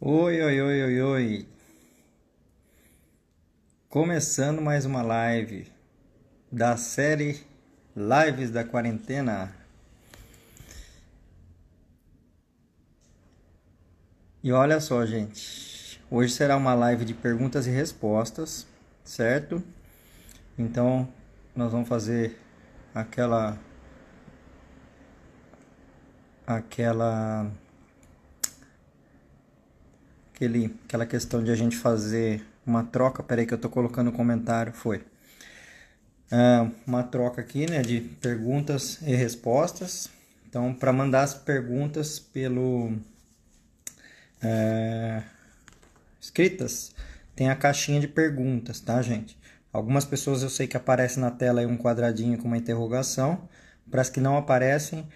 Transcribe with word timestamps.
Oi, 0.00 0.40
oi, 0.40 0.60
oi, 0.60 0.82
oi, 0.84 1.02
oi. 1.02 1.48
Começando 3.88 4.62
mais 4.62 4.84
uma 4.84 5.02
live 5.02 5.66
da 6.52 6.76
série 6.76 7.44
Lives 7.96 8.52
da 8.52 8.62
Quarentena. 8.62 9.52
E 14.40 14.52
olha 14.52 14.80
só, 14.80 15.04
gente. 15.04 16.00
Hoje 16.08 16.32
será 16.32 16.56
uma 16.56 16.74
live 16.74 17.04
de 17.04 17.12
perguntas 17.12 17.66
e 17.66 17.70
respostas, 17.70 18.68
certo? 19.02 19.60
Então, 20.56 21.08
nós 21.56 21.72
vamos 21.72 21.88
fazer 21.88 22.38
aquela 22.94 23.58
aquela 26.46 27.50
aquele, 30.38 30.72
aquela 30.84 31.04
questão 31.04 31.42
de 31.42 31.50
a 31.50 31.56
gente 31.56 31.76
fazer 31.76 32.44
uma 32.64 32.84
troca. 32.84 33.22
Peraí 33.22 33.44
que 33.44 33.52
eu 33.52 33.58
tô 33.58 33.68
colocando 33.68 34.08
o 34.08 34.12
comentário. 34.12 34.72
Foi. 34.72 35.04
É, 36.30 36.70
uma 36.86 37.02
troca 37.02 37.40
aqui, 37.40 37.68
né, 37.68 37.82
de 37.82 38.00
perguntas 38.00 39.00
e 39.02 39.14
respostas. 39.16 40.08
Então, 40.48 40.72
para 40.72 40.92
mandar 40.92 41.22
as 41.22 41.34
perguntas 41.34 42.18
pelo 42.18 42.92
é, 44.40 45.22
escritas, 46.20 46.94
tem 47.34 47.50
a 47.50 47.56
caixinha 47.56 48.00
de 48.00 48.08
perguntas, 48.08 48.80
tá, 48.80 49.02
gente? 49.02 49.36
Algumas 49.72 50.04
pessoas 50.04 50.42
eu 50.42 50.48
sei 50.48 50.66
que 50.66 50.76
aparece 50.76 51.18
na 51.18 51.30
tela 51.30 51.60
aí 51.60 51.66
um 51.66 51.76
quadradinho 51.76 52.38
com 52.38 52.46
uma 52.46 52.56
interrogação. 52.56 53.48
Para 53.90 54.02
as 54.02 54.10
que 54.10 54.20
não 54.20 54.36
aparecem, 54.36 55.06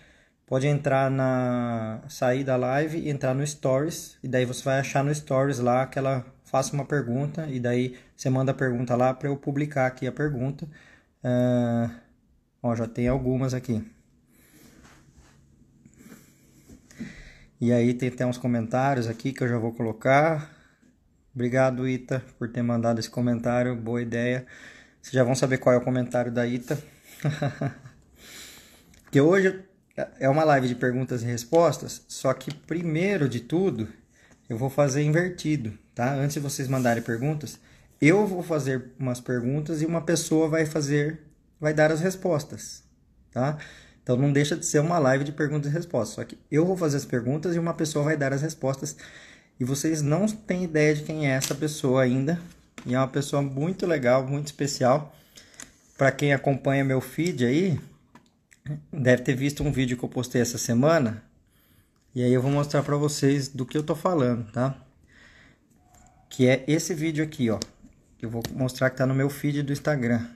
pode 0.47 0.67
entrar 0.67 1.11
na 1.11 2.03
sair 2.09 2.45
da 2.45 2.57
live 2.57 2.99
e 2.99 3.09
entrar 3.09 3.35
no 3.35 3.47
stories 3.47 4.19
e 4.23 4.29
daí 4.29 4.45
você 4.45 4.63
vai 4.63 4.81
achar 4.81 5.03
no 5.03 5.15
stories 5.15 5.59
lá 5.59 5.87
que 5.87 5.99
ela 5.99 6.25
faça 6.45 6.75
uma 6.75 6.85
pergunta 6.85 7.47
e 7.49 7.59
daí 7.59 7.97
você 8.15 8.29
manda 8.29 8.53
a 8.53 8.55
pergunta 8.55 8.95
lá 8.95 9.15
para 9.15 9.29
eu 9.29 9.37
publicar 9.37 9.87
aqui 9.87 10.07
a 10.07 10.13
pergunta. 10.13 10.67
Uh, 11.25 11.91
ó 12.63 12.75
já 12.77 12.87
tem 12.87 13.09
algumas 13.09 13.55
aqui. 13.55 13.83
E 17.61 17.73
aí 17.73 17.95
tem 17.95 18.09
até 18.09 18.27
uns 18.27 18.39
comentários 18.39 19.07
aqui 19.07 19.33
que 19.33 19.43
eu 19.43 19.49
já 19.49 19.57
vou 19.57 19.73
colocar. 19.73 20.51
Obrigado 21.35 21.89
Ita 21.89 22.23
por 22.39 22.51
ter 22.51 22.61
mandado 22.61 22.99
esse 22.99 23.09
comentário 23.09 23.75
boa 23.75 24.03
ideia. 24.03 24.45
Vocês 25.01 25.15
já 25.15 25.25
vão 25.25 25.35
saber 25.35 25.59
qual 25.59 25.75
é 25.75 25.79
o 25.79 25.81
comentário 25.81 26.31
da 26.31 26.47
Ita. 26.47 26.77
Porque 29.05 29.21
hoje 29.21 29.65
é 30.19 30.29
uma 30.29 30.45
live 30.45 30.69
de 30.69 30.75
perguntas 30.75 31.23
e 31.23 31.27
respostas, 31.27 32.03
só 32.09 32.33
que 32.33 32.55
primeiro 32.55 33.29
de 33.29 33.41
tudo 33.41 33.89
eu 34.49 34.57
vou 34.57 34.71
fazer 34.71 35.03
invertido, 35.03 35.77
tá? 35.95 36.15
Antes 36.15 36.35
de 36.35 36.41
vocês 36.41 36.69
mandarem 36.69 37.03
perguntas, 37.03 37.59
eu 38.01 38.27
vou 38.27 38.43
fazer 38.43 38.91
umas 38.99 39.21
perguntas 39.21 39.83
e 39.83 39.87
uma 39.87 40.01
pessoa 40.01 40.49
vai 40.49 40.67
fazer, 40.67 41.21
vai 41.61 41.75
dar 41.75 41.93
as 41.93 42.01
respostas, 42.01 42.83
tá? 43.31 43.59
Então 44.03 44.17
não 44.17 44.33
deixa 44.33 44.57
de 44.57 44.67
ser 44.67 44.81
uma 44.81 44.99
live 44.99 45.25
de 45.25 45.33
perguntas 45.33 45.71
e 45.71 45.75
respostas, 45.75 46.15
só 46.15 46.25
que 46.25 46.39
eu 46.51 46.67
vou 46.67 46.77
fazer 46.77 46.97
as 46.97 47.05
perguntas 47.05 47.55
e 47.55 47.59
uma 47.59 47.75
pessoa 47.75 48.05
vai 48.05 48.17
dar 48.17 48.33
as 48.33 48.43
respostas 48.43 48.97
e 49.63 49.65
vocês 49.65 50.03
não 50.03 50.27
têm 50.27 50.65
ideia 50.65 50.95
de 50.95 51.03
quem 51.03 51.31
é 51.31 51.35
essa 51.35 51.55
pessoa 51.55 52.03
ainda. 52.03 52.41
E 52.85 52.95
é 52.95 52.99
uma 52.99 53.07
pessoa 53.07 53.41
muito 53.41 53.87
legal, 53.87 54.27
muito 54.27 54.47
especial. 54.47 55.15
Para 55.97 56.11
quem 56.11 56.33
acompanha 56.33 56.85
meu 56.85 57.01
feed 57.01 57.45
aí, 57.45 57.81
deve 58.93 59.23
ter 59.23 59.35
visto 59.35 59.63
um 59.63 59.73
vídeo 59.73 59.97
que 59.97 60.05
eu 60.05 60.09
postei 60.09 60.41
essa 60.41 60.59
semana. 60.59 61.23
E 62.15 62.23
aí 62.23 62.33
eu 62.33 62.43
vou 62.43 62.51
mostrar 62.51 62.83
para 62.83 62.97
vocês 62.97 63.49
do 63.49 63.65
que 63.65 63.77
eu 63.77 63.83
tô 63.83 63.95
falando, 63.95 64.51
tá? 64.53 64.75
Que 66.29 66.49
é 66.49 66.65
esse 66.67 66.95
vídeo 66.95 67.25
aqui, 67.25 67.51
ó. 67.51 67.59
Eu 68.21 68.31
vou 68.31 68.43
mostrar 68.53 68.91
que 68.91 68.97
tá 68.97 69.07
no 69.07 69.15
meu 69.15 69.29
feed 69.29 69.63
do 69.63 69.73
Instagram. 69.73 70.29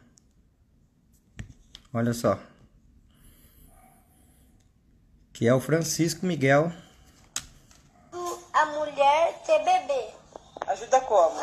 Olha 1.93 2.13
só. 2.13 2.39
Que 5.33 5.47
é 5.47 5.55
o 5.55 5.61
Francisco 5.61 6.27
Miguel. 6.27 6.73
A 8.53 8.67
mulher 8.67 9.43
ter 9.47 9.59
bebê. 9.59 10.09
Ajuda 10.67 11.01
como? 11.03 11.39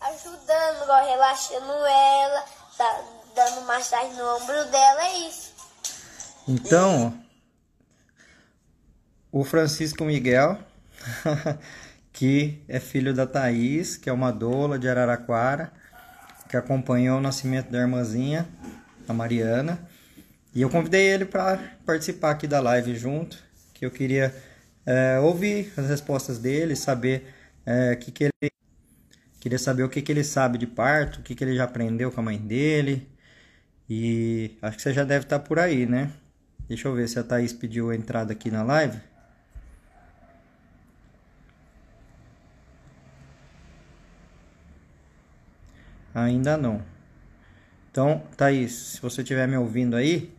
Ajudando, 0.00 0.86
relaxando 1.06 1.72
ela, 1.72 2.44
tá 2.76 3.04
dando 3.34 3.66
massagem 3.66 4.14
no 4.14 4.36
ombro 4.36 4.64
dela, 4.70 5.04
é 5.04 5.18
isso. 5.28 5.51
Então, 6.48 7.16
o 9.30 9.44
Francisco 9.44 10.04
Miguel, 10.04 10.58
que 12.12 12.60
é 12.66 12.80
filho 12.80 13.14
da 13.14 13.26
Thaís, 13.26 13.96
que 13.96 14.10
é 14.10 14.12
uma 14.12 14.32
doula 14.32 14.76
de 14.76 14.88
Araraquara, 14.88 15.72
que 16.48 16.56
acompanhou 16.56 17.18
o 17.18 17.20
nascimento 17.20 17.70
da 17.70 17.78
irmãzinha, 17.78 18.48
a 19.08 19.12
Mariana. 19.12 19.88
E 20.52 20.60
eu 20.60 20.68
convidei 20.68 21.06
ele 21.06 21.24
para 21.24 21.58
participar 21.86 22.32
aqui 22.32 22.48
da 22.48 22.60
live 22.60 22.94
junto, 22.96 23.38
que 23.72 23.86
eu 23.86 23.90
queria 23.90 24.34
é, 24.84 25.20
ouvir 25.20 25.72
as 25.76 25.86
respostas 25.86 26.38
dele, 26.38 26.74
saber 26.74 27.32
é, 27.64 27.94
que, 27.94 28.10
que 28.10 28.24
ele 28.24 28.50
queria 29.40 29.58
saber 29.58 29.84
o 29.84 29.88
que, 29.88 30.02
que 30.02 30.10
ele 30.10 30.24
sabe 30.24 30.58
de 30.58 30.66
parto, 30.66 31.20
o 31.20 31.22
que, 31.22 31.36
que 31.36 31.44
ele 31.44 31.54
já 31.54 31.64
aprendeu 31.64 32.10
com 32.10 32.20
a 32.20 32.24
mãe 32.24 32.36
dele. 32.36 33.08
E 33.88 34.56
acho 34.60 34.76
que 34.76 34.82
você 34.82 34.92
já 34.92 35.04
deve 35.04 35.24
estar 35.24 35.38
por 35.38 35.58
aí, 35.58 35.86
né? 35.86 36.10
Deixa 36.72 36.88
eu 36.88 36.94
ver 36.94 37.06
se 37.06 37.18
a 37.18 37.22
Thaís 37.22 37.52
pediu 37.52 37.90
a 37.90 37.94
entrada 37.94 38.32
aqui 38.32 38.50
na 38.50 38.62
live. 38.62 38.98
Ainda 46.14 46.56
não. 46.56 46.80
Então, 47.90 48.22
Thaís, 48.38 48.72
se 48.72 49.02
você 49.02 49.20
estiver 49.20 49.46
me 49.46 49.54
ouvindo 49.54 49.96
aí, 49.96 50.34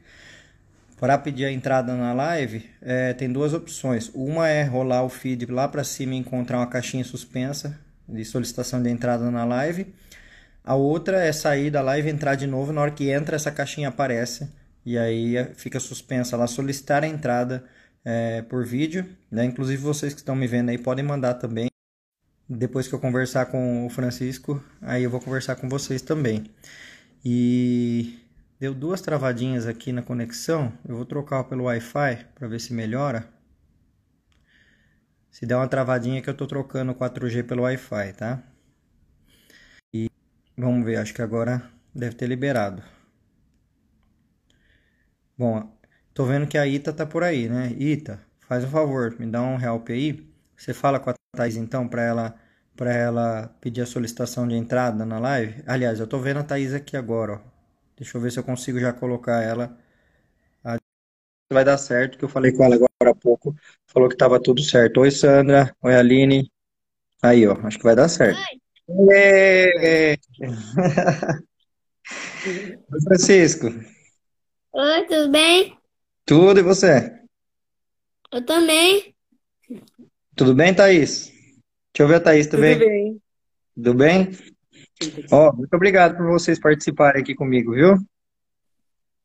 para 1.00 1.20
pedir 1.20 1.46
a 1.46 1.52
entrada 1.52 1.96
na 1.96 2.14
live, 2.14 2.68
é, 2.82 3.14
tem 3.14 3.32
duas 3.32 3.54
opções. 3.54 4.10
Uma 4.16 4.50
é 4.50 4.64
rolar 4.64 5.04
o 5.04 5.10
feed 5.10 5.46
lá 5.46 5.68
para 5.68 5.84
cima 5.84 6.16
e 6.16 6.18
encontrar 6.18 6.58
uma 6.58 6.68
caixinha 6.68 7.04
suspensa 7.04 7.80
de 8.10 8.26
solicitação 8.26 8.82
de 8.82 8.90
entrada 8.90 9.30
na 9.30 9.46
live. 9.46 9.94
A 10.66 10.74
outra 10.74 11.24
é 11.24 11.32
sair 11.32 11.70
da 11.70 11.84
live 11.84 12.10
e 12.10 12.12
entrar 12.12 12.34
de 12.34 12.48
novo. 12.48 12.74
Na 12.74 12.82
hora 12.82 12.90
que 12.92 13.12
entra, 13.12 13.36
essa 13.36 13.52
caixinha 13.52 13.90
aparece 13.90 14.50
e 14.86 14.98
aí 14.98 15.38
eh, 15.38 15.54
fica 15.56 15.80
suspensa 15.80 16.36
lá 16.36 16.48
solicitar 16.48 17.04
a 17.04 17.08
entrada 17.08 17.64
é, 18.04 18.42
por 18.44 18.66
vídeo. 18.66 19.06
Né? 19.32 19.46
Inclusive 19.46 19.82
vocês 19.82 20.14
que 20.14 20.20
estão 20.20 20.36
me 20.36 20.48
vendo 20.48 20.70
aí 20.70 20.78
podem 20.78 21.06
mandar 21.06 21.36
também. 21.36 21.70
Depois 22.48 22.88
que 22.88 22.94
eu 22.94 23.00
conversar 23.00 23.46
com 23.48 23.86
o 23.86 23.90
Francisco, 23.90 24.64
aí 24.82 25.04
eu 25.04 25.10
vou 25.10 25.22
conversar 25.22 25.56
com 25.56 25.70
vocês 25.70 26.02
também. 26.02 26.44
E 27.24 28.20
deu 28.60 28.74
duas 28.74 29.02
travadinhas 29.02 29.66
aqui 29.66 29.94
na 29.94 30.02
conexão. 30.02 30.72
Eu 30.88 30.96
vou 30.96 31.06
trocar 31.06 31.46
pelo 31.46 31.64
Wi-Fi 31.64 32.26
para 32.36 32.48
ver 32.48 32.60
se 32.60 32.74
melhora. 32.74 33.28
Se 35.32 35.46
der 35.46 35.56
uma 35.56 35.68
travadinha 35.68 36.22
que 36.22 36.30
eu 36.30 36.34
estou 36.34 36.46
trocando 36.46 36.94
4G 36.94 37.44
pelo 37.44 37.64
Wi-Fi, 37.64 38.14
tá? 38.14 38.44
E 39.94 40.10
vamos 40.58 40.86
ver, 40.86 40.98
acho 40.98 41.14
que 41.14 41.22
agora 41.22 41.64
deve 41.96 42.16
ter 42.16 42.28
liberado. 42.28 42.84
Bom, 45.38 45.72
tô 46.14 46.26
vendo 46.26 46.48
que 46.48 46.58
a 46.58 46.68
Ita 46.68 46.94
tá 46.94 47.06
por 47.06 47.24
aí, 47.24 47.50
né? 47.50 47.72
Ita, 47.74 48.20
faz 48.48 48.64
um 48.64 48.70
favor, 48.70 49.16
me 49.20 49.26
dá 49.28 49.42
um 49.42 49.60
help 49.60 49.90
aí. 49.90 50.28
Você 50.58 50.74
fala 50.74 51.00
com 51.00 51.10
a 51.10 51.14
Thais 51.36 51.56
então 51.58 51.88
para 51.88 52.02
ela 52.04 52.36
para 52.76 52.92
ela 52.92 53.48
pedir 53.62 53.82
a 53.82 53.86
solicitação 53.86 54.48
de 54.48 54.56
entrada 54.56 55.06
na 55.06 55.20
live. 55.20 55.64
Aliás, 55.68 56.00
eu 56.00 56.08
tô 56.08 56.18
vendo 56.20 56.40
a 56.40 56.44
Thaís 56.44 56.74
aqui 56.74 56.98
agora, 56.98 57.34
ó. 57.34 57.40
Deixa 57.96 58.18
eu 58.18 58.22
ver 58.22 58.32
se 58.32 58.40
eu 58.40 58.44
consigo 58.44 58.80
já 58.80 58.92
colocar 58.92 59.44
ela. 59.44 59.78
Vai 61.52 61.64
dar 61.64 61.78
certo, 61.78 62.18
que 62.18 62.26
eu 62.26 62.30
falei 62.30 62.52
com 62.52 62.64
ela 62.64 62.76
agora 62.76 62.90
há 63.12 63.16
pouco. 63.16 63.56
Falou 63.88 64.10
que 64.10 64.18
tava 64.18 64.42
tudo 64.42 64.62
certo. 64.62 65.02
Oi, 65.02 65.12
Sandra. 65.12 65.76
Oi, 65.82 65.96
Aline. 65.96 66.52
Aí, 67.24 67.48
ó. 67.48 67.54
Acho 67.68 67.80
que 67.80 67.86
vai 67.86 67.96
dar 67.96 68.10
certo. 68.10 68.42
Oi 68.88 70.18
Francisco. 73.06 73.70
Oi, 74.76 75.06
tudo 75.06 75.30
bem? 75.30 75.78
Tudo, 76.26 76.60
e 76.60 76.64
você? 76.64 77.14
Eu 78.32 78.44
também. 78.44 79.16
Tudo 80.36 80.56
bem, 80.56 80.74
Thaís? 80.74 81.28
Deixa 81.28 82.00
eu 82.00 82.08
ver 82.08 82.16
a 82.16 82.20
Thaís 82.20 82.48
também. 82.48 82.80
Tudo 82.80 82.88
bem. 82.88 83.22
Tudo 83.76 83.94
bem? 83.94 85.28
Ó, 85.32 85.50
oh, 85.52 85.56
muito 85.56 85.76
obrigado 85.76 86.18
por 86.18 86.26
vocês 86.26 86.60
participarem 86.60 87.22
aqui 87.22 87.36
comigo, 87.36 87.76
viu? 87.76 87.98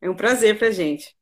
É 0.03 0.11
um 0.11 0.15
prazer 0.15 0.59
pra 0.59 0.71
gente. 0.71 1.17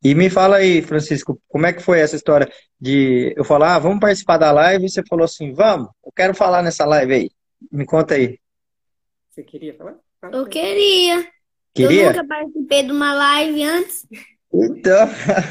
E 0.00 0.14
me 0.14 0.30
fala 0.30 0.58
aí, 0.58 0.80
Francisco, 0.80 1.42
como 1.48 1.66
é 1.66 1.72
que 1.72 1.82
foi 1.82 1.98
essa 1.98 2.14
história 2.14 2.48
de 2.80 3.34
eu 3.36 3.42
falar, 3.42 3.74
ah, 3.74 3.78
vamos 3.80 3.98
participar 3.98 4.38
da 4.38 4.52
live, 4.52 4.84
e 4.84 4.88
você 4.88 5.02
falou 5.08 5.24
assim, 5.24 5.52
vamos, 5.52 5.88
eu 6.06 6.12
quero 6.14 6.36
falar 6.36 6.62
nessa 6.62 6.86
live 6.86 7.12
aí. 7.12 7.30
Me 7.72 7.84
conta 7.84 8.14
aí. 8.14 8.38
Você 9.28 9.42
queria 9.42 9.74
falar? 9.74 9.96
Fala 10.20 10.36
eu 10.36 10.46
queria. 10.46 11.33
Queria? 11.74 12.02
Eu 12.02 12.06
nunca 12.08 12.26
participei 12.26 12.82
de 12.84 12.92
uma 12.92 13.12
live 13.12 13.62
antes. 13.64 14.06
Então, 14.52 15.08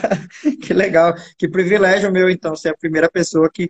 que 0.65 0.73
legal, 0.73 1.13
que 1.37 1.47
privilégio 1.47 2.11
meu, 2.11 2.29
então, 2.29 2.55
ser 2.55 2.69
a 2.69 2.77
primeira 2.77 3.09
pessoa 3.09 3.49
que 3.53 3.69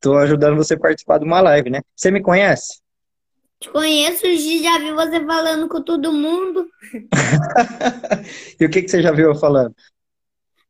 Tô 0.00 0.16
ajudando 0.16 0.56
você 0.56 0.74
a 0.74 0.78
participar 0.78 1.18
de 1.18 1.24
uma 1.24 1.40
live, 1.40 1.70
né? 1.70 1.80
Você 1.94 2.10
me 2.10 2.22
conhece? 2.22 2.80
Te 3.58 3.70
conheço, 3.70 4.22
já 4.62 4.78
vi 4.78 4.92
você 4.92 5.24
falando 5.24 5.68
com 5.68 5.82
todo 5.82 6.12
mundo. 6.12 6.68
e 8.60 8.64
o 8.64 8.70
que, 8.70 8.82
que 8.82 8.88
você 8.88 9.02
já 9.02 9.10
viu 9.10 9.30
eu 9.30 9.34
falando? 9.34 9.74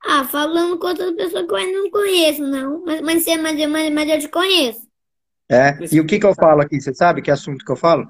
Ah, 0.02 0.24
falando 0.24 0.78
com 0.78 0.86
outras 0.86 1.12
pessoas 1.14 1.46
que 1.46 1.52
eu 1.52 1.56
ainda 1.56 1.78
não 1.78 1.90
conheço, 1.90 2.42
não. 2.42 2.84
Mas, 2.84 3.00
mas, 3.00 3.26
mas, 3.26 3.68
mas, 3.68 3.92
mas 3.92 4.08
eu 4.08 4.20
te 4.20 4.28
conheço. 4.28 4.86
É? 5.50 5.76
E 5.92 6.00
o 6.00 6.06
que, 6.06 6.18
que 6.18 6.26
eu 6.26 6.34
falo 6.34 6.62
aqui? 6.62 6.80
Você 6.80 6.94
sabe 6.94 7.20
que 7.22 7.30
assunto 7.30 7.64
que 7.64 7.72
eu 7.72 7.76
falo? 7.76 8.06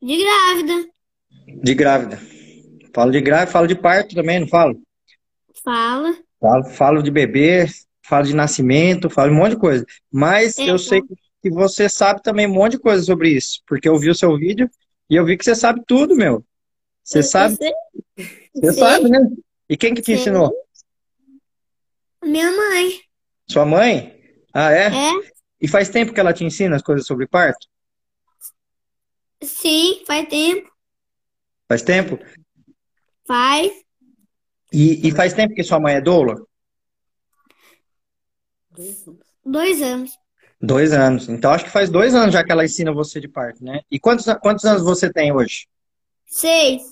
De 0.00 0.16
grávida. 0.16 0.88
De 1.62 1.74
grávida. 1.74 2.18
Falo 2.94 3.10
de 3.10 3.20
grávida, 3.20 3.50
falo 3.52 3.66
de 3.66 3.74
parto 3.74 4.14
também, 4.14 4.40
não 4.40 4.48
falo? 4.48 4.80
Fala. 5.62 6.16
Falo, 6.40 6.64
falo 6.64 7.02
de 7.02 7.10
bebê, 7.10 7.66
falo 8.04 8.24
de 8.26 8.34
nascimento, 8.34 9.10
falo 9.10 9.32
um 9.32 9.36
monte 9.36 9.50
de 9.52 9.58
coisa. 9.58 9.84
Mas 10.10 10.58
É, 10.58 10.70
eu 10.70 10.78
sei 10.78 11.02
que 11.42 11.50
você 11.50 11.88
sabe 11.88 12.22
também 12.22 12.46
um 12.46 12.52
monte 12.52 12.72
de 12.72 12.78
coisa 12.78 13.02
sobre 13.02 13.30
isso, 13.30 13.60
porque 13.66 13.88
eu 13.88 13.98
vi 13.98 14.10
o 14.10 14.14
seu 14.14 14.36
vídeo 14.36 14.68
e 15.08 15.16
eu 15.16 15.24
vi 15.24 15.36
que 15.36 15.44
você 15.44 15.54
sabe 15.54 15.82
tudo, 15.86 16.16
meu. 16.16 16.44
Você 17.04 17.18
eu 17.18 17.22
sabe, 17.22 17.56
sei. 17.56 17.72
você 18.54 18.72
sei. 18.72 18.82
sabe, 18.82 19.08
né? 19.08 19.18
E 19.68 19.76
quem 19.76 19.94
que 19.94 20.02
te 20.02 20.06
Sei. 20.06 20.14
ensinou? 20.16 20.52
Minha 22.22 22.50
mãe. 22.52 23.00
Sua 23.48 23.64
mãe? 23.64 24.20
Ah, 24.52 24.72
é? 24.72 24.86
É? 24.86 25.12
E 25.60 25.68
faz 25.68 25.88
tempo 25.88 26.12
que 26.12 26.20
ela 26.20 26.32
te 26.32 26.44
ensina 26.44 26.76
as 26.76 26.82
coisas 26.82 27.06
sobre 27.06 27.26
parto? 27.26 27.66
Sim, 29.42 30.02
faz 30.06 30.28
tempo. 30.28 30.70
Faz 31.70 31.82
tempo? 31.82 32.18
Faz. 33.24 33.70
E, 34.72 35.06
e 35.06 35.12
faz 35.12 35.32
tempo 35.32 35.54
que 35.54 35.62
sua 35.62 35.78
mãe 35.78 35.94
é 35.94 36.00
doula? 36.00 36.44
Dois 39.44 39.80
anos. 39.80 40.18
Dois 40.60 40.92
anos. 40.92 41.28
Então 41.28 41.52
acho 41.52 41.64
que 41.66 41.70
faz 41.70 41.88
dois 41.88 42.12
anos 42.12 42.32
já 42.32 42.42
que 42.42 42.50
ela 42.50 42.64
ensina 42.64 42.92
você 42.92 43.20
de 43.20 43.28
parto, 43.28 43.64
né? 43.64 43.82
E 43.88 44.00
quantos, 44.00 44.26
quantos 44.42 44.64
anos 44.64 44.82
você 44.82 45.12
tem 45.12 45.30
hoje? 45.30 45.68
Seis. 46.26 46.82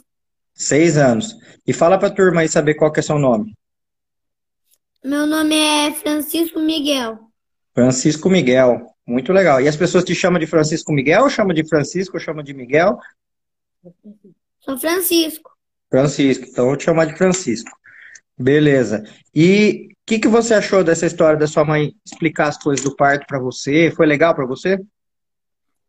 Seis 0.55 0.97
anos. 0.97 1.37
E 1.67 1.73
fala 1.73 1.99
pra 1.99 2.09
turma 2.09 2.43
aí 2.43 2.49
saber 2.49 2.75
qual 2.75 2.93
que 2.93 3.01
é 3.01 3.03
seu 3.03 3.19
nome. 3.19 3.57
Meu 5.05 5.27
nome 5.27 5.57
é 5.57 5.93
Francisco 5.93 6.61
Miguel. 6.61 7.19
Francisco 7.75 8.31
Miguel. 8.31 8.87
Muito 9.05 9.33
legal. 9.33 9.61
E 9.61 9.67
as 9.67 9.77
pessoas 9.77 10.05
te 10.05 10.15
chamam 10.15 10.39
de 10.39 10.47
Francisco 10.47 10.93
Miguel, 10.93 11.29
chamam 11.29 11.53
de 11.53 11.67
Francisco, 11.69 12.17
ou 12.17 12.21
chamam 12.21 12.45
de 12.45 12.55
Miguel? 12.55 12.97
Sou 14.69 14.79
Francisco. 14.79 15.51
Francisco. 15.91 16.45
Então 16.47 16.67
vou 16.67 16.77
te 16.77 16.85
chamar 16.85 17.07
de 17.07 17.17
Francisco. 17.17 17.71
Beleza. 18.39 19.03
E 19.35 19.89
o 19.93 19.97
que, 20.07 20.19
que 20.19 20.29
você 20.29 20.53
achou 20.55 20.85
dessa 20.85 21.07
história 21.07 21.39
da 21.39 21.47
sua 21.47 21.65
mãe 21.65 21.95
explicar 22.05 22.49
as 22.49 22.59
coisas 22.59 22.85
do 22.85 22.95
parto 22.95 23.27
pra 23.27 23.39
você? 23.39 23.91
Foi 23.97 24.07
legal 24.07 24.35
pra 24.35 24.45
você? 24.45 24.79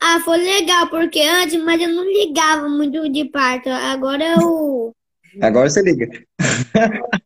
Ah, 0.02 0.22
foi 0.24 0.38
legal, 0.38 0.90
porque 0.90 1.20
antes, 1.20 1.62
mas 1.62 1.82
eu 1.82 1.90
não 1.90 2.06
ligava 2.06 2.70
muito 2.70 3.10
de 3.10 3.26
parto. 3.26 3.68
Agora 3.70 4.24
eu. 4.24 4.92
Agora 5.42 5.70
você 5.70 5.82
liga. 5.82 6.08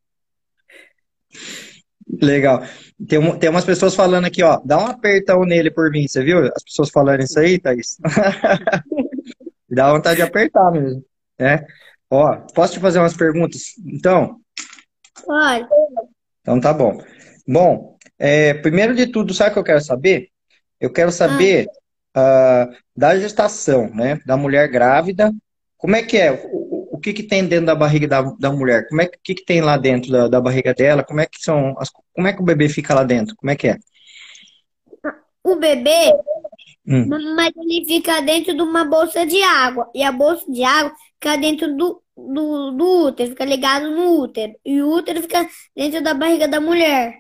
Legal. 2.21 2.63
Tem, 3.07 3.17
um- 3.17 3.38
tem 3.38 3.50
umas 3.50 3.65
pessoas 3.65 3.95
falando 3.95 4.25
aqui, 4.25 4.44
ó. 4.44 4.59
Dá 4.63 4.77
um 4.77 4.85
apertão 4.88 5.44
nele 5.45 5.71
por 5.71 5.89
mim, 5.89 6.07
você 6.07 6.23
viu? 6.23 6.39
As 6.55 6.63
pessoas 6.63 6.89
falando 6.89 7.21
isso 7.21 7.39
aí, 7.39 7.59
Thaís. 7.59 7.97
Dá 9.69 9.91
vontade 9.91 10.17
de 10.17 10.21
apertar 10.21 10.71
mesmo. 10.71 11.03
É. 11.43 11.65
Ó, 12.09 12.35
posso 12.53 12.73
te 12.73 12.79
fazer 12.79 12.99
umas 12.99 13.15
perguntas? 13.15 13.73
Então, 13.85 14.39
Olha, 15.27 15.67
então 16.41 16.59
tá 16.59 16.73
bom. 16.73 16.97
Bom, 17.47 17.97
é, 18.19 18.53
primeiro 18.55 18.95
de 18.95 19.07
tudo, 19.07 19.33
sabe 19.33 19.51
o 19.51 19.53
que 19.53 19.59
eu 19.59 19.63
quero 19.63 19.81
saber? 19.81 20.29
Eu 20.79 20.91
quero 20.91 21.11
saber 21.11 21.67
ah, 22.15 22.69
da 22.95 23.17
gestação, 23.17 23.89
né? 23.93 24.19
Da 24.25 24.37
mulher 24.37 24.69
grávida. 24.69 25.31
Como 25.77 25.95
é 25.95 26.03
que 26.03 26.17
é? 26.17 26.31
O, 26.51 26.95
o- 26.95 26.99
que 27.03 27.11
que 27.11 27.23
tem 27.23 27.45
dentro 27.45 27.65
da 27.65 27.75
barriga 27.75 28.07
da, 28.07 28.21
da 28.39 28.49
mulher? 28.51 28.87
Como 28.87 29.01
é 29.01 29.05
que, 29.07 29.17
o 29.17 29.21
que 29.21 29.35
que 29.35 29.45
tem 29.45 29.59
lá 29.61 29.75
dentro 29.77 30.09
da, 30.11 30.27
da 30.29 30.39
barriga 30.39 30.73
dela? 30.73 31.03
Como 31.03 31.19
é 31.19 31.25
que 31.25 31.37
são 31.41 31.75
as, 31.77 31.89
como 32.13 32.27
é 32.27 32.33
que 32.33 32.41
o 32.41 32.45
bebê 32.45 32.69
fica 32.69 32.93
lá 32.93 33.03
dentro? 33.03 33.35
Como 33.35 33.51
é 33.51 33.55
que 33.57 33.67
é? 33.67 33.77
o 35.43 35.55
bebê, 35.57 36.13
Hum. 36.87 37.07
mas 37.35 37.51
ele 37.55 37.85
fica 37.85 38.21
dentro 38.21 38.55
de 38.55 38.61
uma 38.61 38.85
bolsa 38.85 39.25
de 39.25 39.41
água. 39.43 39.89
E 39.93 40.03
a 40.03 40.11
bolsa 40.11 40.49
de 40.51 40.63
água 40.63 40.93
fica 41.23 41.37
dentro 41.37 41.75
do, 41.77 42.01
do, 42.15 42.71
do 42.71 43.05
útero, 43.07 43.29
fica 43.29 43.45
ligado 43.45 43.89
no 43.89 44.19
útero. 44.21 44.53
E 44.65 44.81
o 44.81 44.89
útero 44.89 45.21
fica 45.21 45.47
dentro 45.75 46.03
da 46.03 46.13
barriga 46.13 46.47
da 46.47 46.59
mulher. 46.59 47.19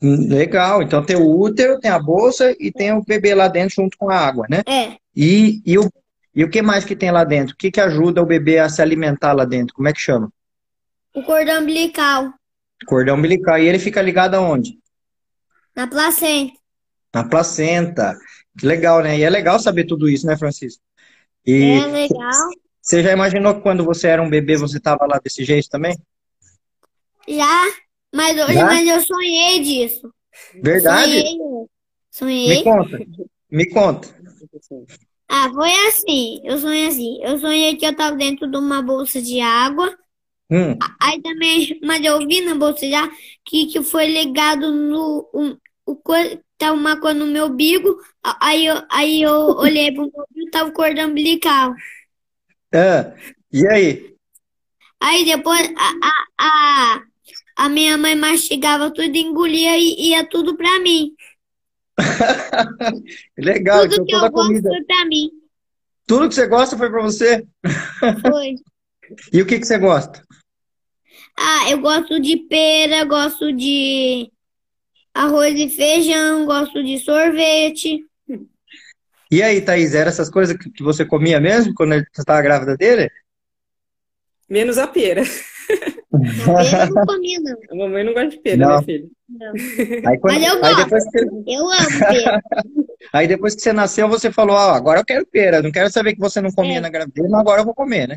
Hum, 0.00 0.28
Legal. 0.28 0.80
Então 0.82 1.04
tem 1.04 1.16
o 1.16 1.28
útero, 1.28 1.80
tem 1.80 1.90
a 1.90 1.98
bolsa 1.98 2.54
e 2.58 2.70
tem 2.70 2.92
o 2.92 3.04
bebê 3.04 3.34
lá 3.34 3.48
dentro 3.48 3.74
junto 3.74 3.98
com 3.98 4.08
a 4.08 4.16
água, 4.16 4.46
né? 4.48 4.62
É. 4.66 4.96
E, 5.14 5.60
e, 5.66 5.76
o, 5.76 5.90
e 6.34 6.44
o 6.44 6.48
que 6.48 6.62
mais 6.62 6.84
que 6.84 6.94
tem 6.94 7.10
lá 7.10 7.24
dentro? 7.24 7.54
O 7.54 7.56
que 7.56 7.70
que 7.70 7.80
ajuda 7.80 8.22
o 8.22 8.26
bebê 8.26 8.60
a 8.60 8.68
se 8.68 8.80
alimentar 8.80 9.32
lá 9.32 9.44
dentro? 9.44 9.74
Como 9.74 9.88
é 9.88 9.92
que 9.92 10.00
chama? 10.00 10.32
O 11.14 11.22
cordão 11.24 11.62
umbilical 11.62 12.32
Cordão 12.86 13.16
umbilical. 13.16 13.58
E 13.58 13.68
ele 13.68 13.78
fica 13.78 14.00
ligado 14.00 14.36
aonde? 14.36 14.78
na 15.76 15.86
placenta. 15.86 16.54
Na 17.14 17.24
placenta. 17.24 18.16
Que 18.58 18.66
legal, 18.66 19.02
né? 19.02 19.18
E 19.18 19.22
é 19.22 19.30
legal 19.30 19.58
saber 19.58 19.84
tudo 19.84 20.08
isso, 20.08 20.26
né, 20.26 20.36
Francisco? 20.36 20.82
E 21.46 21.62
É 21.62 21.86
legal. 21.86 22.50
Você 22.82 23.02
já 23.02 23.12
imaginou 23.12 23.54
que 23.54 23.62
quando 23.62 23.84
você 23.84 24.08
era 24.08 24.22
um 24.22 24.28
bebê 24.30 24.56
você 24.56 24.78
estava 24.78 25.06
lá 25.06 25.18
desse 25.22 25.44
jeito 25.44 25.68
também? 25.68 25.96
Já, 27.28 27.64
mas 28.14 28.36
hoje, 28.38 28.64
Já? 28.64 28.66
mas 28.66 28.86
eu 28.88 29.00
sonhei 29.02 29.60
disso. 29.60 30.12
Verdade? 30.62 31.22
Sonhei. 31.22 31.36
Me 32.44 32.56
Sonhei. 32.56 32.64
conta. 32.66 32.98
Me 33.50 33.64
conta. 33.70 34.08
Ah, 35.28 35.48
foi 35.54 35.70
assim. 35.88 36.40
Eu 36.44 36.58
sonhei 36.58 36.86
assim. 36.88 37.18
Eu 37.22 37.38
sonhei 37.38 37.76
que 37.76 37.86
eu 37.86 37.96
tava 37.96 38.16
dentro 38.16 38.50
de 38.50 38.56
uma 38.58 38.82
bolsa 38.82 39.20
de 39.22 39.40
água. 39.40 39.96
Hum, 40.50 40.90
Aí 41.00 41.20
também, 41.22 41.78
mas 41.82 42.04
eu 42.04 42.18
vi 42.26 42.40
na 42.42 42.54
bolsa 42.54 42.88
já 42.88 43.08
que, 43.44 43.66
que 43.66 43.82
foi 43.82 44.06
ligado 44.06 44.70
no 44.72 45.28
um, 45.34 45.56
o 45.86 45.96
tá 46.58 46.72
uma 46.72 46.98
coisa 47.00 47.18
no 47.18 47.26
meu. 47.26 47.46
A- 48.22 48.38
Aí 48.48 48.66
eu, 48.66 48.76
aí 48.90 49.22
eu 49.22 49.32
olhei 49.58 49.92
pro 49.92 50.02
meu 50.10 50.24
umbigo, 50.30 50.50
tava 50.50 50.70
o 50.70 50.72
cordão 50.72 51.10
umbilical. 51.10 51.74
Ah, 52.74 53.14
e 53.52 53.66
aí? 53.66 54.14
Aí 55.00 55.24
depois 55.24 55.72
a, 55.76 55.92
a, 56.06 56.94
a, 56.96 57.02
a 57.56 57.68
minha 57.68 57.96
mãe 57.96 58.14
mastigava 58.14 58.90
tudo, 58.90 59.16
engolia 59.16 59.76
e 59.78 60.10
ia 60.10 60.24
tudo 60.28 60.56
pra 60.56 60.78
mim. 60.80 61.12
Legal. 63.38 63.88
Tudo 63.88 63.92
Então 63.94 64.04
que 64.06 64.12
toda 64.12 64.24
eu 64.24 64.26
a 64.26 64.30
gosto 64.30 64.46
comida, 64.46 64.68
foi 64.68 64.84
pra 64.84 65.04
mim. 65.06 65.30
tudo 66.06 66.28
que 66.28 66.34
você 66.34 66.46
gosta 66.46 66.76
foi 66.78 66.90
pra 66.90 67.02
você. 67.02 67.46
Foi. 68.22 68.54
E 69.32 69.42
o 69.42 69.46
que 69.46 69.58
que 69.58 69.66
você 69.66 69.76
gosta? 69.76 70.24
Ah, 71.36 71.68
eu 71.68 71.80
gosto 71.80 72.20
de 72.20 72.36
pera, 72.36 73.02
gosto 73.04 73.52
de 73.52 74.30
arroz 75.12 75.58
e 75.58 75.68
feijão, 75.68 76.46
gosto 76.46 76.80
de 76.84 76.96
sorvete. 77.00 78.04
E 79.30 79.42
aí, 79.42 79.60
Thaís, 79.60 79.94
eram 79.94 80.08
essas 80.08 80.28
coisas 80.28 80.56
que 80.56 80.82
você 80.82 81.04
comia 81.04 81.38
mesmo 81.40 81.72
quando 81.74 81.90
você 81.94 82.04
estava 82.20 82.42
grávida 82.42 82.76
dele? 82.76 83.08
Menos 84.48 84.76
a 84.78 84.86
pera. 84.88 85.22
Eu 86.12 86.94
não 86.94 87.06
comia, 87.06 87.38
não. 87.40 87.56
A 87.70 87.74
mamãe 87.76 88.02
não 88.04 88.12
gosta 88.12 88.30
de 88.30 88.38
pera, 88.40 88.56
Não. 88.56 88.78
né, 88.78 88.82
filho? 88.84 89.10
Não. 89.28 89.52
Aí, 90.10 90.18
quando- 90.18 90.34
Mas 90.40 90.52
eu 90.52 90.60
gosto. 90.60 90.76
depois 90.84 91.04
que, 91.10 91.18
Eu 91.46 91.68
amo 91.70 91.98
pera. 92.08 92.42
aí 93.12 93.28
depois 93.28 93.54
que 93.54 93.62
você 93.62 93.72
nasceu, 93.72 94.08
você 94.08 94.32
falou, 94.32 94.56
ó, 94.56 94.70
agora 94.74 95.00
eu 95.00 95.04
quero 95.04 95.24
pera. 95.26 95.62
Não 95.62 95.70
quero 95.70 95.88
saber 95.90 96.14
que 96.14 96.18
você 96.20 96.40
não 96.40 96.50
comia 96.50 96.78
É. 96.78 96.80
na 96.80 96.88
gravidez, 96.90 97.30
mas 97.30 97.40
agora 97.40 97.60
eu 97.60 97.64
vou 97.64 97.74
comer, 97.74 98.08
né? 98.08 98.16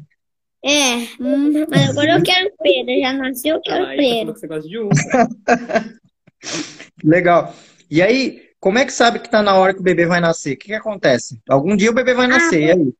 É, 0.65 0.96
hum, 1.22 1.65
mas 1.70 1.89
agora 1.91 2.17
eu 2.17 2.24
quero 2.24 2.51
pera. 2.58 3.00
Já 3.00 3.13
nasceu, 3.13 3.55
eu 3.58 3.62
quero 3.62 3.86
Ah, 3.86 3.96
pera. 3.96 4.32
você 4.34 4.48
gosta 4.48 4.67
de 4.67 4.77
uva. 4.79 4.89
Legal. 7.03 7.53
E 7.89 8.01
aí, 8.01 8.41
como 8.63 8.77
é 8.77 8.86
que 8.86 8.93
sabe 8.93 9.20
que 9.20 9.29
tá 9.29 9.41
na 9.41 9.55
hora 9.55 9.74
que 9.74 9.82
o 9.82 9.84
bebê 9.84 10.05
vai 10.05 10.22
nascer? 10.22 10.53
O 10.53 10.58
que 10.58 10.67
que 10.67 10.74
acontece? 10.74 11.38
Algum 11.50 11.75
dia 11.75 11.91
o 11.91 11.93
bebê 11.93 12.13
vai 12.13 12.27
nascer, 12.27 12.62
e 12.62 12.72
aí? 12.72 12.93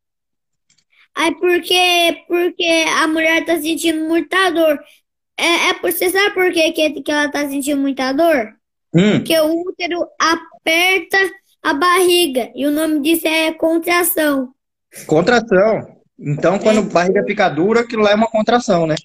Aí 1.14 1.34
porque, 1.36 2.22
porque 2.28 2.84
a 3.00 3.08
mulher 3.08 3.46
tá 3.46 3.56
sentindo 3.58 4.04
muita 4.06 4.50
dor. 4.50 4.78
É, 5.38 5.70
é 5.70 5.80
você 5.80 6.10
sabe 6.10 6.34
por 6.34 6.52
que, 6.52 6.70
que, 6.70 7.10
ela 7.10 7.30
tá 7.30 7.48
sentindo 7.48 7.80
muita 7.80 8.12
dor? 8.12 8.54
Hum, 8.92 9.12
Porque 9.12 9.40
o 9.40 9.62
útero 9.66 10.06
aperta 10.20 11.16
a 11.62 11.72
barriga. 11.72 12.52
E 12.54 12.66
o 12.66 12.70
nome 12.70 13.00
disso 13.00 13.26
é 13.26 13.50
contração. 13.54 14.52
contração. 15.06 15.96
Então, 16.18 16.58
quando 16.58 16.80
a 16.80 16.92
barriga 16.92 17.24
fica 17.24 17.48
dura, 17.48 17.80
aquilo 17.80 18.02
lá 18.02 18.10
é 18.10 18.14
uma 18.14 18.30
contração, 18.30 18.86
né? 18.86 18.96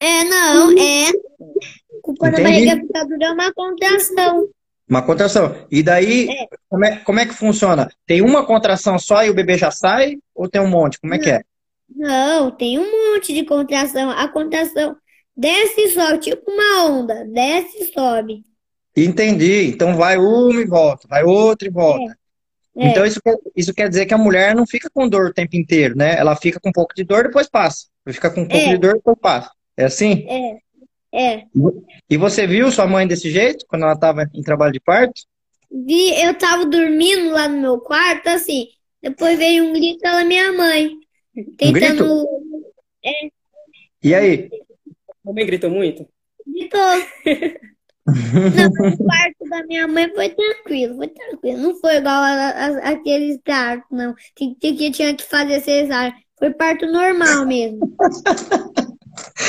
É, 0.00 0.24
não, 0.24 0.70
é. 0.70 1.12
Da 1.12 2.28
Entendi. 2.28 2.42
barriga 2.42 2.76
ficar 2.80 3.04
dura 3.04 3.26
é 3.26 3.30
uma 3.30 3.52
contração. 3.52 4.48
Uma 4.88 5.02
contração. 5.02 5.56
E 5.70 5.82
daí, 5.82 6.28
como 6.68 6.84
é, 6.84 6.96
como 6.96 7.20
é 7.20 7.26
que 7.26 7.34
funciona? 7.34 7.88
Tem 8.06 8.20
uma 8.20 8.44
contração 8.44 8.98
só 8.98 9.24
e 9.24 9.30
o 9.30 9.34
bebê 9.34 9.56
já 9.56 9.70
sai? 9.70 10.16
Ou 10.34 10.48
tem 10.48 10.60
um 10.60 10.68
monte? 10.68 11.00
Como 11.00 11.14
é 11.14 11.18
que 11.18 11.30
é? 11.30 11.42
Não, 11.94 12.50
tem 12.50 12.78
um 12.78 13.12
monte 13.12 13.32
de 13.32 13.44
contração. 13.44 14.10
A 14.10 14.28
contração 14.28 14.96
desce 15.36 15.80
e 15.80 15.88
sobe, 15.90 16.18
tipo 16.18 16.50
uma 16.50 16.84
onda. 16.86 17.24
Desce 17.24 17.82
e 17.82 17.92
sobe. 17.92 18.44
Entendi. 18.96 19.68
Então 19.68 19.96
vai 19.96 20.18
uma 20.18 20.60
e 20.60 20.66
volta, 20.66 21.08
vai 21.08 21.24
outra 21.24 21.66
e 21.66 21.70
volta. 21.70 22.16
É. 22.76 22.88
Então 22.88 23.06
isso 23.06 23.20
quer, 23.22 23.36
isso 23.56 23.72
quer 23.72 23.88
dizer 23.88 24.06
que 24.06 24.14
a 24.14 24.18
mulher 24.18 24.54
não 24.54 24.66
fica 24.66 24.90
com 24.92 25.08
dor 25.08 25.26
o 25.26 25.32
tempo 25.32 25.56
inteiro, 25.56 25.96
né? 25.96 26.16
Ela 26.16 26.36
fica 26.36 26.60
com 26.60 26.68
um 26.68 26.72
pouco 26.72 26.94
de 26.94 27.04
dor, 27.04 27.24
depois 27.24 27.48
passa. 27.48 27.86
Fica 28.08 28.30
com 28.30 28.42
um 28.42 28.48
pouco 28.48 28.66
É. 28.66 28.68
de 28.70 28.78
dor, 28.78 28.94
depois 28.94 29.16
passa. 29.20 29.50
É 29.76 29.84
assim? 29.84 30.26
É, 30.28 30.58
é. 31.14 31.44
E 32.10 32.16
você 32.16 32.46
viu 32.46 32.70
sua 32.72 32.86
mãe 32.86 33.06
desse 33.06 33.30
jeito, 33.30 33.64
quando 33.68 33.82
ela 33.82 33.92
estava 33.94 34.28
em 34.34 34.42
trabalho 34.42 34.72
de 34.72 34.80
parto? 34.80 35.12
Vi, 35.70 36.10
eu 36.22 36.34
tava 36.34 36.66
dormindo 36.66 37.30
lá 37.30 37.48
no 37.48 37.60
meu 37.60 37.78
quarto, 37.78 38.28
assim. 38.28 38.66
Depois 39.02 39.38
veio 39.38 39.64
um 39.64 39.72
grito 39.72 40.00
da 40.00 40.24
minha 40.24 40.52
mãe. 40.52 40.90
Tentando. 41.58 42.26
E 44.02 44.14
aí? 44.14 44.48
A 45.08 45.14
mamãe 45.28 45.46
gritou 45.46 45.70
muito? 45.70 46.06
Gritou. 46.46 46.80
Não, 48.06 48.92
o 48.92 49.06
parto 49.06 49.48
da 49.48 49.64
minha 49.64 49.88
mãe 49.88 50.12
foi 50.14 50.28
tranquilo, 50.28 50.96
foi 50.96 51.08
tranquilo. 51.08 51.58
Não 51.58 51.74
foi 51.80 51.96
igual 51.96 52.22
a, 52.22 52.50
a- 52.50 52.90
aqueles 52.90 53.38
partos, 53.42 53.88
não. 53.90 54.14
Que, 54.36 54.54
que, 54.56 54.74
que 54.74 54.90
tinha 54.90 55.14
que 55.16 55.24
fazer 55.24 55.60
cesárea. 55.60 56.12
Foi 56.38 56.50
parto 56.52 56.86
normal 56.86 57.46
mesmo. 57.46 57.80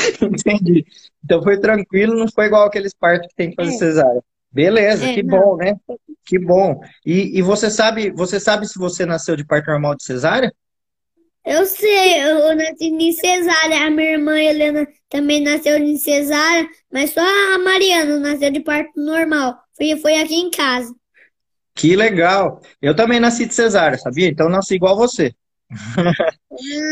Entendi. 0.22 0.84
Então 1.24 1.42
foi 1.42 1.58
tranquilo, 1.60 2.16
não 2.16 2.26
foi 2.28 2.46
igual 2.46 2.66
aqueles 2.66 2.94
partos 2.94 3.28
que 3.28 3.34
tem 3.36 3.50
que 3.50 3.56
fazer 3.56 3.74
É. 3.74 3.78
cesárea. 3.78 4.22
Beleza, 4.50 5.06
É, 5.06 5.14
que 5.14 5.22
não. 5.22 5.38
bom, 5.38 5.56
né? 5.56 5.74
Que 6.24 6.38
bom. 6.38 6.80
E, 7.04 7.38
e 7.38 7.42
você 7.42 7.70
sabe, 7.70 8.10
você 8.10 8.40
sabe 8.40 8.66
se 8.66 8.78
você 8.78 9.04
nasceu 9.04 9.36
de 9.36 9.44
parto 9.44 9.70
normal 9.70 9.94
de 9.96 10.04
cesárea? 10.04 10.52
Eu 11.44 11.64
sei, 11.64 12.22
eu, 12.24 12.54
nasci 12.56 12.90
de 12.98 13.12
cesárea. 13.12 13.86
A 13.86 13.90
minha 13.90 14.12
irmã 14.12 14.38
Helena 14.40 14.86
também 15.08 15.40
nasceu 15.42 15.78
de 15.78 15.96
cesárea, 15.98 16.68
mas 16.92 17.10
só 17.12 17.20
a 17.20 17.58
Mariana 17.58 18.18
nasceu 18.18 18.50
de 18.50 18.60
parto 18.60 18.90
normal. 19.00 19.56
Foi, 19.76 19.96
foi 20.00 20.18
aqui 20.18 20.34
em 20.34 20.50
casa. 20.50 20.92
Que 21.74 21.94
legal. 21.96 22.60
Eu 22.80 22.94
também 22.96 23.20
nasci 23.20 23.46
de 23.46 23.54
cesárea, 23.54 23.98
sabia? 23.98 24.28
Então 24.28 24.48
nasci 24.48 24.74
igual 24.74 24.96
você. 24.96 25.34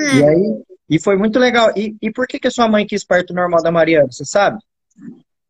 Ah, 0.06 0.18
E 0.18 0.23
aí, 0.23 0.64
e 0.88 0.99
foi 1.00 1.17
muito 1.17 1.38
legal. 1.38 1.73
E, 1.76 1.97
e 2.00 2.11
por 2.12 2.26
que 2.26 2.38
que 2.38 2.49
a 2.49 2.50
sua 2.50 2.69
mãe 2.69 2.87
quis 2.87 3.05
parto 3.05 3.33
normal 3.35 3.62
da 3.62 3.71
Mariana, 3.73 4.11
você 4.11 4.25
sabe? 4.25 4.59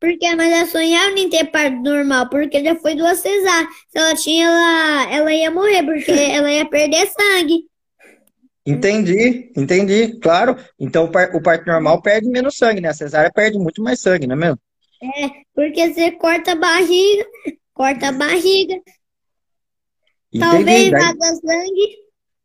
porque 0.01 0.35
mas 0.35 0.53
ela 0.53 0.67
sonhava 0.67 1.19
em 1.19 1.31
ter 1.31 1.47
parto 1.47 1.77
normal, 1.83 2.29
porque 2.29 2.63
já 2.63 2.75
foi 2.77 2.95
duas 2.95 3.21
cesáreas. 3.21 3.71
Se 3.89 3.99
ela 3.99 4.15
tinha, 4.15 4.47
ela, 4.47 5.11
ela 5.15 5.33
ia 5.35 5.51
morrer, 5.51 5.83
porque 5.83 6.11
ela 6.13 6.53
ia 6.53 6.69
perder 6.69 7.07
sangue. 7.07 7.65
Entendi, 8.67 9.51
entendi, 9.57 10.19
claro. 10.21 10.57
Então 10.79 11.05
o 11.07 11.11
par- 11.11 11.35
o 11.35 11.41
parto 11.43 11.67
normal 11.67 12.03
perde 12.03 12.29
menos 12.29 12.57
sangue, 12.59 12.83
né? 12.83 12.89
A 12.89 12.95
cesárea 12.95 13.31
perde 13.33 13.59
muito 13.59 13.83
mais 13.83 14.01
sangue, 14.01 14.27
não 14.27 14.35
é 14.35 14.39
mesmo? 14.39 14.59
Porque 15.55 15.93
você 15.93 16.11
corta 16.13 16.53
a 16.53 16.57
barriga, 16.57 17.27
corta 17.73 18.09
a 18.09 18.13
barriga, 18.13 18.75
Entendi, 20.33 20.41
talvez 20.41 20.91
daí- 20.91 21.01
vaza 21.01 21.35
sangue, 21.37 21.97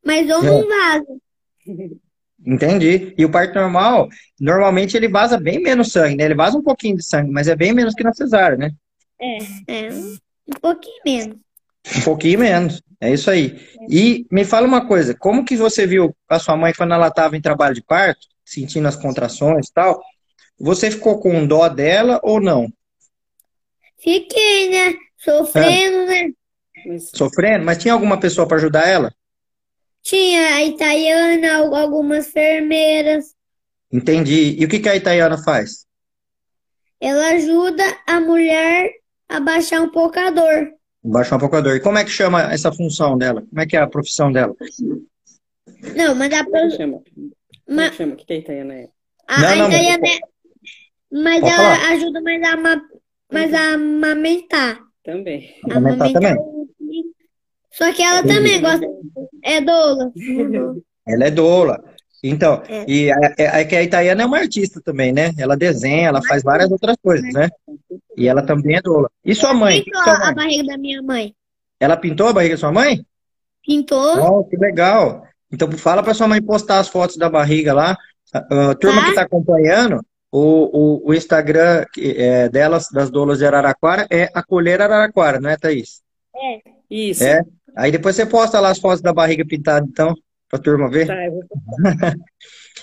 mas 0.06 0.30
ou 0.30 0.44
É. 0.44 0.46
não 0.46 0.68
vaza. 0.68 1.18
entendi. 2.46 3.14
E 3.18 3.26
o 3.26 3.30
parto 3.30 3.56
normal, 3.56 4.10
normalmente 4.40 4.96
ele 4.96 5.08
vaza 5.08 5.40
bem 5.40 5.62
menos 5.62 5.92
sangue, 5.92 6.16
né? 6.16 6.26
Ele 6.26 6.36
vaza 6.36 6.58
um 6.58 6.64
pouquinho 6.64 6.98
de 6.98 7.04
sangue, 7.04 7.32
mas 7.32 7.48
é 7.48 7.56
bem 7.56 7.74
menos 7.74 7.94
que 7.94 8.04
na 8.04 8.14
cesárea, 8.14 8.58
né? 8.58 8.72
É, 9.68 9.90
um 9.90 10.60
pouquinho 10.62 11.02
menos. 11.06 11.38
Um 11.98 12.02
pouquinho 12.02 12.40
menos. 12.40 12.82
É 13.02 13.14
isso 13.14 13.32
aí. 13.32 13.60
E 13.90 14.26
me 14.32 14.44
fala 14.44 14.68
uma 14.68 14.86
coisa, 14.86 15.16
como 15.16 15.46
que 15.46 15.56
você 15.56 15.88
viu 15.88 16.16
a 16.28 16.38
sua 16.38 16.58
mãe 16.58 16.74
quando 16.76 16.94
ela 16.94 17.08
estava 17.08 17.38
em 17.38 17.42
trabalho 17.42 17.76
de 17.76 17.84
parto, 17.84 18.28
sentindo 18.44 18.88
as 18.88 18.96
contrações 18.96 19.68
e 19.68 19.74
tal? 19.74 20.02
Você 20.60 20.92
ficou 20.92 21.20
com 21.20 21.48
dó 21.48 21.68
dela 21.70 22.20
ou 22.22 22.42
não? 22.42 22.68
Fiquei, 24.02 24.70
né? 24.70 24.96
Sofrendo, 25.18 26.06
né? 26.06 26.30
Mas 26.86 27.10
Sofrendo? 27.14 27.66
Mas 27.66 27.78
tinha 27.78 27.94
alguma 27.94 28.20
pessoa 28.20 28.48
para 28.48 28.58
ajudar 28.58 28.88
ela? 28.88 29.14
Tinha 30.02 30.56
a 30.56 30.64
Itaiana, 30.64 31.58
al- 31.58 31.76
algumas 31.76 32.28
enfermeiras. 32.28 33.36
Entendi. 33.92 34.56
E 34.60 34.66
o 34.66 34.70
que 34.70 34.80
que 34.80 34.90
a 34.90 34.96
Itaiana 34.96 35.38
faz? 35.38 35.86
Ela 37.02 37.30
ajuda 37.34 37.84
a 38.08 38.20
mulher 38.20 38.92
a 39.28 39.40
baixar 39.40 39.82
um 39.82 39.90
pouco 39.90 40.20
a 40.20 40.30
dor. 40.30 40.72
Baixar 41.04 41.38
um 41.38 41.40
pouco 41.40 41.56
a 41.56 41.62
dor. 41.62 41.76
E 41.76 41.80
como 41.80 41.98
é 41.98 42.04
que 42.04 42.10
chama 42.12 42.52
essa 42.52 42.72
função 42.72 43.18
dela? 43.18 43.42
Como 43.50 43.62
é 43.62 43.66
que 43.66 43.78
é 43.78 43.80
a 43.80 43.88
profissão 43.88 44.32
dela? 44.32 44.56
Não, 45.96 46.14
mas 46.16 46.34
a, 46.34 46.44
como 46.44 46.58
é 46.58 46.70
chama? 46.72 47.02
Como 47.66 47.82
é 47.82 47.84
ma- 47.86 47.90
que 47.90 47.96
chama? 47.98 48.14
O 48.14 48.18
que 48.18 48.26
que 48.26 48.34
a 48.34 48.38
Itaiana 48.38 48.74
é? 48.74 48.90
a, 49.28 49.40
Não, 49.42 49.48
a 49.48 49.56
não, 49.56 49.68
mas- 49.70 49.74
Itaiana 49.82 50.08
é- 50.08 50.20
mas 51.12 51.40
Pode 51.42 51.54
ela 51.54 51.76
falar. 51.76 51.92
ajuda 51.94 52.22
mais 52.22 52.44
a, 52.44 52.54
ama- 52.54 52.82
mais 53.32 53.54
a 53.54 53.74
amamentar. 53.74 54.80
Também. 55.04 55.56
Amamentar 55.72 56.12
também? 56.12 56.36
Só 57.80 57.94
que 57.94 58.04
ela 58.04 58.22
também 58.22 58.60
gosta. 58.62 58.86
É 59.44 59.62
doula. 59.62 60.12
Ela 61.08 61.26
é 61.26 61.32
doula. 61.32 61.82
Então, 62.22 62.62
É. 62.68 62.84
e 62.86 63.10
é, 63.10 63.16
é- 63.38 63.62
é 63.62 63.64
que 63.66 63.74
a 63.78 63.82
Itaiana 63.84 64.24
é 64.24 64.26
uma 64.26 64.40
artista 64.40 64.82
também, 64.84 65.14
né? 65.14 65.32
Ela 65.38 65.56
desenha, 65.56 66.10
ela 66.10 66.22
faz 66.22 66.44
várias 66.44 66.70
outras 66.70 66.98
coisas, 67.02 67.34
né? 67.34 67.48
E 68.18 68.28
ela 68.28 68.42
também 68.42 68.76
é 68.76 68.82
doula. 68.82 69.10
E 69.24 69.34
sua 69.34 69.54
mãe? 69.54 69.78
Que 69.78 69.86
que 69.86 69.92
Pintou 69.92 70.04
sua 70.04 70.14
a 70.16 70.26
mãe? 70.26 70.36
barriga 70.36 70.64
da 70.66 70.78
minha 70.78 71.02
mãe. 71.02 71.34
Ela 71.80 71.96
pintou 71.96 72.28
a 72.28 72.34
barriga 72.34 72.56
da 72.56 72.60
sua 72.60 72.72
mãe? 72.74 73.06
Pintou. 73.66 74.40
Oh, 74.40 74.44
que 74.44 74.58
legal. 74.58 75.24
Então 75.50 75.72
fala 75.72 76.04
para 76.04 76.14
sua 76.14 76.28
mãe 76.28 76.42
postar 76.42 76.80
as 76.80 76.90
fotos 76.90 77.16
da 77.16 77.30
barriga 77.30 77.74
lá. 77.74 77.96
A, 78.34 78.72
a 78.72 78.76
turma 78.76 78.98
Tá. 79.00 79.04
que 79.06 79.10
está 79.12 79.22
acompanhando, 79.22 80.02
o, 80.30 81.00
o, 81.00 81.10
o 81.10 81.14
Instagram 81.14 81.86
que 81.94 82.16
é, 82.18 82.50
delas, 82.50 82.90
das 82.92 83.10
doulas 83.10 83.38
de 83.40 83.46
Araraquara, 83.46 84.06
é 84.12 84.30
Acolher 84.34 84.82
Araraquara, 84.82 85.40
não 85.40 85.50
é, 85.50 85.56
Thaís? 85.56 86.02
Isso. 86.90 87.24
É. 87.24 87.42
Aí 87.80 87.92
depois 87.92 88.14
você 88.16 88.26
posta 88.26 88.60
lá 88.60 88.70
as 88.72 88.78
fotos 88.80 89.02
da 89.02 89.14
barriga 89.14 89.46
pintada, 89.46 89.86
então, 89.90 90.14
pra 90.50 90.60
turma 90.60 90.90
ver. 90.90 91.08
Tá, 91.08 91.26
eu 91.26 91.32
vou 91.32 91.44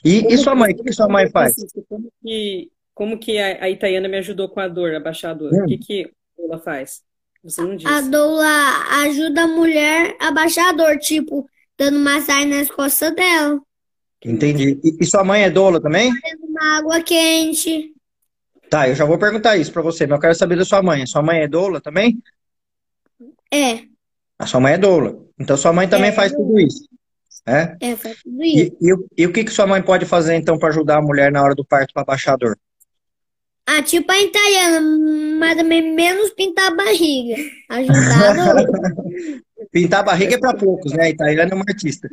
E, 0.04 0.26
e 0.32 0.38
sua 0.38 0.54
mãe, 0.54 0.72
o 0.72 0.76
que, 0.76 0.84
que 0.84 0.92
sua 0.92 1.08
mãe 1.08 1.28
faz? 1.30 1.54
Francisco, 1.54 1.84
Como 1.88 2.10
que, 2.22 2.70
como 2.94 3.18
que 3.18 3.38
a, 3.38 3.64
a 3.64 3.70
Itaiana 3.70 4.08
me 4.08 4.16
ajudou 4.18 4.48
com 4.48 4.60
a 4.60 4.68
dor, 4.68 4.94
a 4.94 5.00
baixar 5.00 5.30
a 5.30 5.34
dor? 5.34 5.52
Hum. 5.52 5.64
O 5.64 5.66
que 5.66 5.78
que 5.78 6.10
ela 6.38 6.58
faz? 6.58 7.02
Você 7.44 7.60
não 7.60 7.72
A 7.72 7.76
disse. 7.76 8.10
doula 8.10 9.02
ajuda 9.04 9.42
a 9.42 9.46
mulher 9.46 10.16
a 10.18 10.30
baixar 10.30 10.70
a 10.70 10.72
dor, 10.72 10.96
tipo, 10.98 11.46
dando 11.76 11.98
massagem 11.98 12.46
nas 12.46 12.70
costas 12.70 13.14
dela, 13.14 13.60
Entendi. 14.24 14.80
E, 14.82 14.96
e 15.00 15.06
sua 15.06 15.22
mãe 15.22 15.42
é 15.42 15.50
doula 15.50 15.80
também? 15.80 16.10
dando 16.10 16.46
uma 16.46 16.78
água 16.78 17.02
quente. 17.02 17.92
Tá, 18.70 18.88
eu 18.88 18.94
já 18.94 19.04
vou 19.04 19.18
perguntar 19.18 19.56
isso 19.56 19.72
pra 19.72 19.82
você, 19.82 20.06
mas 20.06 20.16
eu 20.16 20.20
quero 20.20 20.34
saber 20.34 20.56
da 20.56 20.64
sua 20.64 20.82
mãe. 20.82 21.02
A 21.02 21.06
sua 21.06 21.22
mãe 21.22 21.40
é 21.40 21.48
doula 21.48 21.80
também? 21.80 22.18
É, 23.52 23.84
A 24.38 24.46
sua 24.46 24.60
mãe 24.60 24.74
é 24.74 24.78
doula. 24.78 25.16
Então 25.38 25.56
sua 25.56 25.72
mãe 25.72 25.88
também 25.88 26.10
É, 26.10 26.12
faz 26.12 26.32
tudo 26.32 26.58
isso. 26.58 26.86
É? 27.46 27.76
é, 27.80 27.96
faz 27.96 28.20
tudo 28.22 28.42
isso. 28.42 28.76
E, 28.80 28.88
e, 28.88 28.92
o- 28.92 29.06
e 29.16 29.26
o 29.26 29.32
que, 29.32 29.44
que 29.44 29.50
sua 29.50 29.66
mãe 29.66 29.80
pode 29.82 30.04
fazer 30.04 30.34
então 30.34 30.58
para 30.58 30.68
ajudar 30.70 30.98
a 30.98 31.02
mulher 31.02 31.30
na 31.30 31.42
hora 31.42 31.54
do 31.54 31.64
parto 31.64 31.94
para 31.94 32.04
baixar 32.04 32.34
a 32.34 32.36
dor? 32.36 32.58
Ah, 33.68 33.82
tipo 33.82 34.10
a 34.12 34.20
italiana, 34.20 34.80
mas 35.38 35.56
também 35.56 35.94
menos 35.94 36.30
pintar 36.30 36.68
a 36.72 36.74
barriga. 36.74 37.36
Ajudar. 37.68 38.64
Pintar 39.72 40.00
a 40.00 40.02
barriga 40.04 40.36
é 40.36 40.38
para 40.38 40.56
poucos, 40.56 40.92
né? 40.92 41.04
A 41.04 41.10
Itaiana 41.10 41.50
é 41.50 41.54
uma 41.54 41.64
artista. 41.66 42.08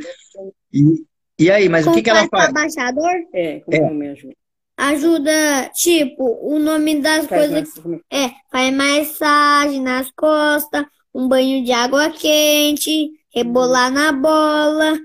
E, 0.74 1.06
e 1.38 1.52
aí, 1.52 1.70
mas 1.70 1.86
o 1.86 1.92
que, 1.94 2.02
que 2.02 2.10
ela 2.10 2.20
faz 2.28 2.30
pra 2.30 2.40
faz? 2.42 2.54
baixar 2.54 2.88
a 2.88 2.92
dor? 2.92 3.12
É, 3.34 3.60
como 3.60 3.76
É. 3.78 3.94
me 3.94 4.08
ajuda? 4.10 4.34
Ajuda, 4.76 5.70
tipo, 5.76 6.40
o 6.42 6.58
nome 6.58 7.00
das 7.02 7.28
Faz 7.28 7.30
coisas 7.30 7.52
mais- 7.54 7.74
como- 7.76 8.02
é, 8.12 8.32
faz 8.52 8.74
massagem 8.74 9.82
nas 9.82 10.10
costas, 10.16 10.86
um 11.14 11.28
banho 11.28 11.64
de 11.64 11.72
água 11.72 12.10
quente, 12.10 13.12
rebolar 13.34 13.92
na 13.92 14.12
bola. 14.12 15.00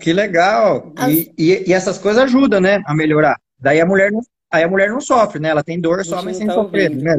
Que 0.00 0.12
legal! 0.12 0.92
E, 1.08 1.32
e, 1.36 1.70
e 1.70 1.72
essas 1.72 1.98
coisas 1.98 2.22
ajudam, 2.24 2.60
né? 2.60 2.82
A 2.86 2.94
melhorar. 2.94 3.40
Daí 3.58 3.80
a 3.80 3.86
mulher 3.86 4.10
não, 4.12 4.20
aí 4.50 4.62
a 4.62 4.68
mulher 4.68 4.90
não 4.90 5.00
sofre, 5.00 5.40
né? 5.40 5.48
Ela 5.48 5.64
tem 5.64 5.80
dor 5.80 6.04
só, 6.04 6.22
mas 6.22 6.36
sem 6.36 6.46
tá 6.46 6.54
sofrer, 6.54 6.90
né? 6.90 7.18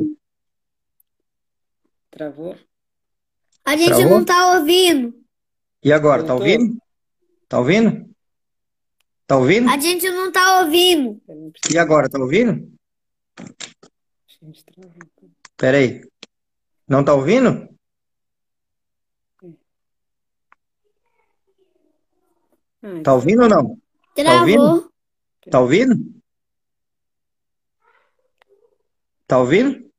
Travou? 2.10 2.56
A 3.64 3.76
gente 3.76 3.96
Travou? 3.96 4.10
não 4.10 4.26
tá 4.26 4.54
ouvindo. 4.56 5.14
E 5.84 5.92
agora, 5.92 6.24
tá 6.24 6.34
ouvindo? 6.34 6.78
Tá 7.48 7.60
ouvindo? 7.60 8.10
Tá 9.28 9.38
ouvindo? 9.38 9.70
A 9.70 9.78
gente 9.78 10.10
não 10.10 10.32
tá 10.32 10.62
ouvindo. 10.62 11.22
E 11.72 11.78
agora, 11.78 12.10
tá 12.10 12.20
ouvindo? 12.20 12.72
preciso 14.42 14.52
de 14.52 14.64
travar. 14.66 15.08
Pera 15.58 15.78
aí. 15.78 16.02
Não 16.88 17.04
tá 17.04 17.14
ouvindo? 17.14 17.71
Tá 23.04 23.14
ouvindo 23.14 23.44
ou 23.44 23.50
não? 23.50 23.78
Tá 24.16 24.40
ouvindo? 24.42 24.64
Travou. 24.64 24.92
Tá 25.50 25.60
ouvindo? 25.60 26.22
Tá 29.28 29.38
ouvindo? 29.38 29.92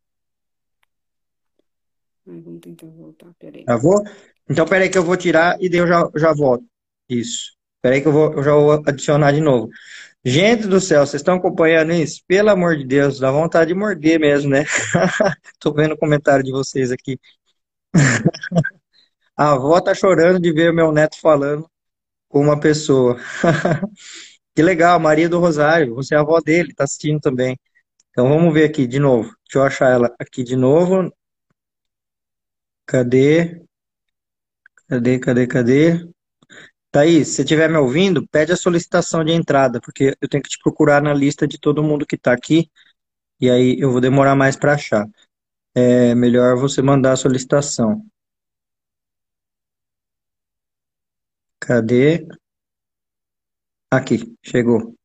ah, 2.26 2.40
vamos 2.44 2.60
tentar 2.60 2.86
voltar, 2.86 3.32
peraí. 3.38 3.64
Travou? 3.64 4.02
Então, 4.48 4.66
peraí 4.66 4.88
que 4.88 4.98
eu 4.98 5.04
vou 5.04 5.16
tirar 5.16 5.56
e 5.60 5.68
daí 5.68 5.80
eu 5.80 5.86
já, 5.86 6.10
já 6.16 6.32
volto. 6.32 6.64
Isso. 7.08 7.52
Peraí 7.80 8.00
que 8.00 8.08
eu 8.08 8.12
vou, 8.12 8.32
eu 8.32 8.42
já 8.42 8.52
vou 8.52 8.72
adicionar 8.86 9.32
de 9.32 9.40
novo. 9.40 9.70
Gente 10.24 10.66
do 10.66 10.80
céu, 10.80 11.06
vocês 11.06 11.20
estão 11.20 11.36
acompanhando 11.36 11.92
isso? 11.92 12.22
Pelo 12.26 12.50
amor 12.50 12.76
de 12.76 12.84
Deus, 12.84 13.18
dá 13.18 13.30
vontade 13.30 13.68
de 13.68 13.74
morder 13.74 14.20
mesmo, 14.20 14.50
né? 14.50 14.64
Tô 15.58 15.72
vendo 15.72 15.94
o 15.94 15.98
comentário 15.98 16.44
de 16.44 16.52
vocês 16.52 16.92
aqui. 16.92 17.18
A 19.36 19.52
avó 19.52 19.80
tá 19.80 19.94
chorando 19.94 20.38
de 20.38 20.52
ver 20.52 20.70
o 20.70 20.74
meu 20.74 20.92
neto 20.92 21.18
falando 21.18 21.71
uma 22.40 22.58
pessoa. 22.58 23.16
Que 24.54 24.62
legal, 24.62 25.00
Maria 25.00 25.30
do 25.30 25.38
Rosário, 25.40 25.94
você 25.94 26.14
é 26.14 26.18
a 26.18 26.20
avó 26.20 26.38
dele, 26.40 26.74
tá 26.74 26.84
assistindo 26.84 27.18
também. 27.20 27.58
Então 28.10 28.28
vamos 28.28 28.52
ver 28.52 28.64
aqui 28.64 28.86
de 28.86 28.98
novo. 28.98 29.34
Deixa 29.46 29.58
eu 29.58 29.62
achar 29.62 29.90
ela 29.90 30.14
aqui 30.18 30.44
de 30.44 30.56
novo. 30.56 31.10
Cadê? 32.86 33.62
Cadê, 34.88 35.18
cadê, 35.18 35.46
cadê? 35.46 36.08
Thaís, 36.90 37.28
se 37.28 37.42
estiver 37.42 37.70
me 37.70 37.78
ouvindo, 37.78 38.26
pede 38.28 38.52
a 38.52 38.56
solicitação 38.56 39.24
de 39.24 39.32
entrada, 39.32 39.80
porque 39.80 40.14
eu 40.20 40.28
tenho 40.28 40.42
que 40.42 40.50
te 40.50 40.58
procurar 40.62 41.02
na 41.02 41.14
lista 41.14 41.48
de 41.48 41.58
todo 41.58 41.82
mundo 41.82 42.06
que 42.06 42.16
está 42.16 42.32
aqui, 42.32 42.70
e 43.40 43.50
aí 43.50 43.76
eu 43.80 43.90
vou 43.90 44.00
demorar 44.00 44.36
mais 44.36 44.56
para 44.56 44.74
achar. 44.74 45.06
É 45.74 46.14
melhor 46.14 46.56
você 46.56 46.82
mandar 46.82 47.12
a 47.12 47.16
solicitação. 47.16 48.04
Cadê? 51.64 52.26
Aqui, 53.88 54.36
chegou. 54.42 54.96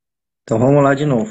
Então 0.42 0.58
vamos 0.58 0.82
lá 0.82 0.92
de 0.92 1.06
novo. 1.06 1.30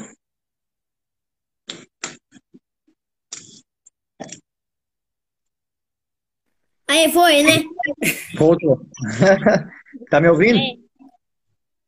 Aí 6.86 7.10
foi, 7.12 7.42
né? 7.42 7.62
Voltou. 8.38 8.80
Tá 10.10 10.20
me 10.20 10.28
ouvindo? 10.28 10.58
É. 10.58 10.74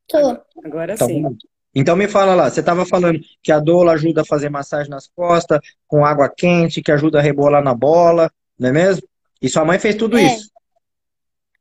Tô. 0.09 0.43
Agora 0.65 0.95
Então, 0.95 1.07
sim. 1.07 1.23
então 1.75 1.95
me 1.97 2.09
fala 2.09 2.35
lá, 2.35 2.51
você 2.51 2.61
estava 2.61 2.85
falando 2.85 3.21
que 3.43 3.53
a 3.53 3.61
doula 3.61 3.93
ajuda 3.93 4.23
a 4.23 4.27
fazer 4.27 4.49
massagem 4.49 4.91
nas 4.91 5.07
costas, 5.07 5.61
com 5.87 6.05
água 6.05 6.29
quente, 6.29 6.83
que 6.83 6.91
ajuda 6.91 7.19
a 7.19 7.23
rebolar 7.23 7.63
na 7.63 7.75
bola, 7.75 8.31
não 8.59 8.71
é 8.71 8.73
mesmo? 8.73 9.07
E 9.41 9.49
sua 9.49 9.65
mãe 9.65 9.79
fez 9.79 9.95
tudo 9.95 10.19
É. 10.19 10.23
isso. 10.35 10.51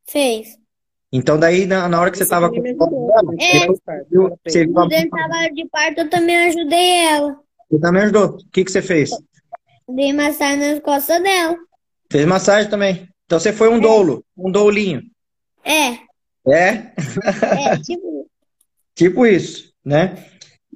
Fez. 0.07 0.57
Então 1.11 1.39
daí, 1.39 1.65
na, 1.65 1.87
na 1.89 1.99
hora 1.99 2.11
que 2.11 2.17
você 2.17 2.23
me 2.25 2.75
com 2.75 3.07
né? 3.31 3.37
É. 3.39 3.67
viu- 4.09 4.37
você 4.45 4.65
viu 4.65 4.73
Quando 4.73 4.93
a- 4.93 4.97
ele 4.97 5.09
tava 5.09 5.49
de 5.53 5.65
parto, 5.69 5.99
eu 6.01 6.09
também 6.09 6.37
ajudei 6.47 6.89
ela. 7.07 7.39
você 7.69 7.79
também 7.79 8.03
ajudou. 8.03 8.25
O 8.35 8.49
que 8.51 8.63
que 8.63 8.71
você 8.71 8.81
fez? 8.81 9.09
Dei 9.87 10.13
massagem 10.13 10.57
nas 10.59 10.79
costas 10.81 11.21
dela. 11.23 11.57
Fez 12.11 12.25
massagem 12.25 12.69
também. 12.69 13.09
Então 13.25 13.39
você 13.39 13.51
foi 13.51 13.69
um 13.69 13.79
doulo, 13.79 14.23
um 14.37 14.51
doulinho. 14.51 15.01
É, 15.63 15.93
É? 16.47 16.93
é, 17.57 17.77
tipo, 17.83 18.27
Tipo 18.95 19.25
isso, 19.25 19.71
né? 19.83 20.25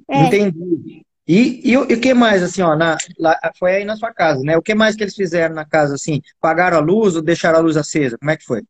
é. 0.08 0.24
Entendi. 0.26 1.02
E, 1.26 1.70
e, 1.70 1.76
o 1.78 1.90
e 1.90 1.94
o 1.94 2.00
que 2.00 2.12
mais, 2.12 2.42
assim, 2.42 2.60
ó, 2.60 2.76
na, 2.76 2.96
lá- 3.18 3.38
foi 3.58 3.76
aí 3.76 3.84
na 3.84 3.96
sua 3.96 4.12
casa, 4.12 4.42
né? 4.42 4.56
O 4.58 4.62
que 4.62 4.74
mais 4.74 4.94
que 4.94 5.02
eles 5.04 5.14
fizeram 5.14 5.54
na 5.54 5.64
casa, 5.64 5.94
assim? 5.94 6.20
Pagaram 6.40 6.76
a 6.76 6.80
luz 6.80 7.16
ou 7.16 7.22
deixaram 7.22 7.58
a 7.60 7.62
luz 7.62 7.76
acesa? 7.78 8.18
Como 8.18 8.30
é 8.30 8.36
que 8.36 8.44
foi? 8.44 8.62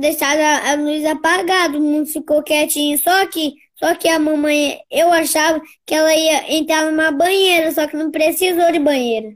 Deixaram 0.00 0.42
a, 0.70 0.74
luz 0.74 1.04
apagada, 1.04 1.78
o 1.78 1.80
mundo 1.80 2.06
ficou 2.06 2.42
quietinho. 2.42 2.98
Só 2.98 3.26
que, 3.26 3.52
só 3.76 3.94
que 3.94 4.08
a 4.08 4.18
mamãe, 4.18 4.78
eu 4.90 5.12
achava 5.12 5.60
que 5.86 5.94
ela 5.94 6.14
ia 6.14 6.56
entrar 6.56 6.90
numa 6.90 7.10
banheira, 7.12 7.70
só 7.72 7.86
que 7.86 7.96
não 7.96 8.10
precisou 8.10 8.70
de 8.72 8.78
banheira. 8.78 9.28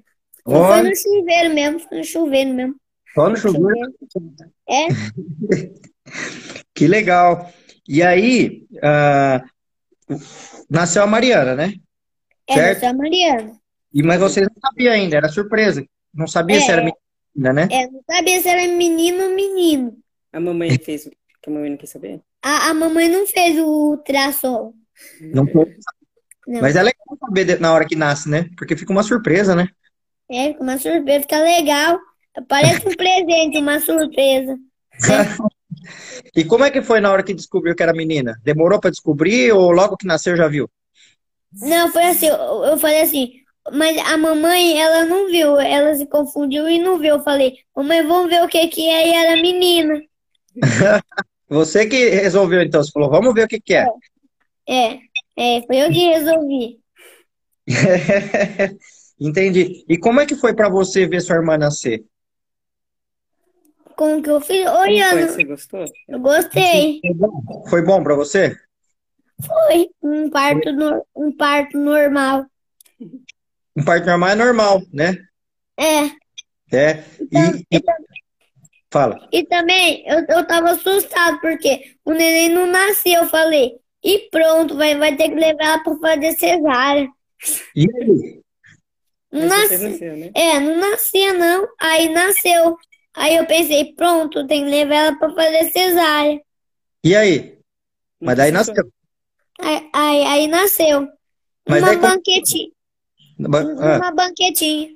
Foi 0.44 0.54
Olha, 0.54 0.90
no 0.90 0.96
chuveiro 0.96 1.52
mesmo, 1.54 1.80
foi 1.80 1.98
no 1.98 2.04
chuveiro 2.04 2.54
mesmo. 2.54 2.74
só 3.14 3.28
no 3.28 3.36
chuveiro. 3.36 3.92
É, 4.68 4.86
Que 6.74 6.86
legal. 6.86 7.50
E 7.88 8.02
aí, 8.02 8.64
ah, 8.82 9.42
nasceu 10.70 11.02
a 11.02 11.06
Mariana, 11.06 11.54
né? 11.54 11.74
é, 12.48 12.54
Certo. 12.54 12.80
sou 12.80 12.88
a 12.88 12.92
Mariana. 12.92 13.52
E, 13.92 14.02
mas 14.02 14.20
vocês 14.20 14.46
não 14.46 14.60
sabiam 14.60 14.92
ainda, 14.92 15.16
era 15.16 15.28
surpresa. 15.28 15.84
Não 16.14 16.26
sabia 16.26 16.60
se 16.60 16.68
É. 16.70 16.72
era 16.72 16.82
menina, 16.82 17.52
né? 17.52 17.68
É, 17.70 17.86
não 17.88 18.02
sabia 18.08 18.40
se 18.40 18.48
era 18.48 18.62
menino 18.76 19.24
ou 19.24 19.34
menino. 19.34 19.96
A 20.36 20.40
mamãe 20.40 20.78
fez. 20.78 21.04
Que 21.42 21.48
a 21.48 21.50
mamãe 21.50 21.70
não 21.70 21.78
quis 21.78 21.88
saber? 21.88 22.20
A, 22.42 22.68
a 22.68 22.74
mamãe 22.74 23.08
não 23.08 23.26
fez 23.26 23.58
o 23.58 23.64
ultrassom. 23.64 24.74
Não 25.18 25.46
foi. 25.46 25.74
Não. 26.46 26.60
Mas 26.60 26.76
é 26.76 26.82
legal 26.82 27.18
saber 27.18 27.58
na 27.58 27.72
hora 27.72 27.86
que 27.86 27.96
nasce, 27.96 28.28
né? 28.28 28.50
Porque 28.54 28.76
fica 28.76 28.92
uma 28.92 29.02
surpresa, 29.02 29.54
né? 29.54 29.66
É, 30.30 30.48
fica 30.48 30.62
uma 30.62 30.76
surpresa, 30.76 31.22
fica 31.22 31.40
legal. 31.40 31.98
Parece 32.46 32.86
um 32.86 32.94
presente, 32.94 33.56
uma 33.56 33.80
surpresa. 33.80 34.58
E 36.34 36.42
como 36.44 36.64
é 36.64 36.70
que 36.70 36.82
foi 36.82 37.00
na 37.00 37.12
hora 37.12 37.22
que 37.22 37.32
descobriu 37.32 37.74
que 37.74 37.82
era 37.82 37.92
menina? 37.92 38.40
Demorou 38.42 38.80
pra 38.80 38.90
descobrir 38.90 39.52
ou 39.52 39.70
logo 39.70 39.96
que 39.96 40.06
nasceu 40.06 40.36
já 40.36 40.48
viu? 40.48 40.68
Não, 41.52 41.92
foi 41.92 42.02
assim, 42.06 42.26
eu, 42.26 42.64
eu 42.64 42.76
falei 42.76 43.02
assim, 43.02 43.34
mas 43.72 43.96
a 43.98 44.16
mamãe, 44.16 44.80
ela 44.80 45.04
não 45.04 45.28
viu, 45.28 45.60
ela 45.60 45.94
se 45.94 46.06
confundiu 46.06 46.68
e 46.68 46.80
não 46.80 46.98
viu. 46.98 47.16
Eu 47.16 47.22
falei, 47.22 47.58
mamãe, 47.74 48.04
vamos 48.04 48.28
ver 48.28 48.42
o 48.42 48.48
que 48.48 48.66
que 48.66 48.88
é, 48.88 49.08
e 49.08 49.14
era 49.14 49.40
menina. 49.40 50.02
Você 51.48 51.86
que 51.86 52.08
resolveu, 52.10 52.62
então. 52.62 52.82
Você 52.82 52.90
falou, 52.90 53.10
vamos 53.10 53.32
ver 53.34 53.44
o 53.44 53.48
que 53.48 53.60
que 53.60 53.74
é. 53.74 53.86
É, 54.68 54.94
é, 55.36 55.62
foi 55.66 55.76
eu 55.76 55.90
que 55.92 56.08
resolvi. 56.08 56.80
Entendi. 59.18 59.84
E 59.88 59.96
como 59.98 60.20
é 60.20 60.26
que 60.26 60.34
foi 60.36 60.54
pra 60.54 60.68
você 60.68 61.06
ver 61.06 61.20
sua 61.20 61.36
irmã 61.36 61.56
nascer? 61.56 62.04
Como 63.96 64.22
que 64.22 64.28
eu 64.28 64.40
fiz? 64.40 64.64
Foi? 64.68 64.90
Olhando, 64.90 65.28
Você 65.32 65.44
gostou? 65.44 65.84
eu 66.08 66.20
gostei. 66.20 67.00
Foi 67.70 67.82
bom 67.82 68.02
pra 68.02 68.14
você? 68.14 68.54
Foi 69.40 69.88
um 70.02 70.28
parto, 70.30 70.72
no- 70.72 71.06
um 71.14 71.34
parto 71.36 71.78
normal. 71.78 72.44
Um 73.76 73.84
parto 73.84 74.06
normal 74.06 74.30
é 74.30 74.34
normal, 74.34 74.82
né? 74.92 75.16
É, 75.78 76.06
É. 76.72 77.04
então, 77.20 77.54
E, 77.70 77.76
e- 77.76 77.82
fala. 78.90 79.28
E 79.32 79.44
também 79.44 80.04
eu, 80.06 80.24
eu 80.28 80.46
tava 80.46 80.70
assustado 80.70 81.40
porque 81.40 81.94
o 82.04 82.12
neném 82.12 82.48
não 82.48 82.66
nasceu. 82.66 83.22
Eu 83.22 83.28
falei, 83.28 83.76
e 84.02 84.28
pronto, 84.30 84.76
vai, 84.76 84.96
vai 84.96 85.16
ter 85.16 85.28
que 85.28 85.34
levar 85.34 85.64
ela 85.64 85.78
pra 85.82 85.96
fazer 85.96 86.32
cesárea. 86.32 87.08
E 87.74 87.86
aí? 87.94 88.40
Não 89.32 89.46
nasceu. 89.48 90.16
né? 90.16 90.30
É, 90.34 90.58
não 90.60 90.76
nascia 90.78 91.32
não. 91.34 91.68
Aí 91.80 92.08
nasceu. 92.08 92.76
Aí 93.14 93.36
eu 93.36 93.46
pensei, 93.46 93.92
pronto, 93.94 94.46
tem 94.46 94.64
que 94.64 94.70
levar 94.70 94.94
ela 94.94 95.18
pra 95.18 95.30
fazer 95.34 95.70
cesárea. 95.70 96.40
E 97.04 97.14
aí? 97.16 97.58
Mas 98.20 98.36
daí 98.36 98.50
nasceu. 98.50 98.74
Aí, 99.60 99.88
aí, 99.92 100.22
aí 100.24 100.46
nasceu. 100.46 101.08
Mas 101.68 101.82
Uma 101.82 101.88
daí 101.88 101.96
como- 101.98 102.14
banquetinha. 102.14 102.70
Ah, 103.38 103.96
Uma 103.98 104.12
banquetinha. 104.12 104.88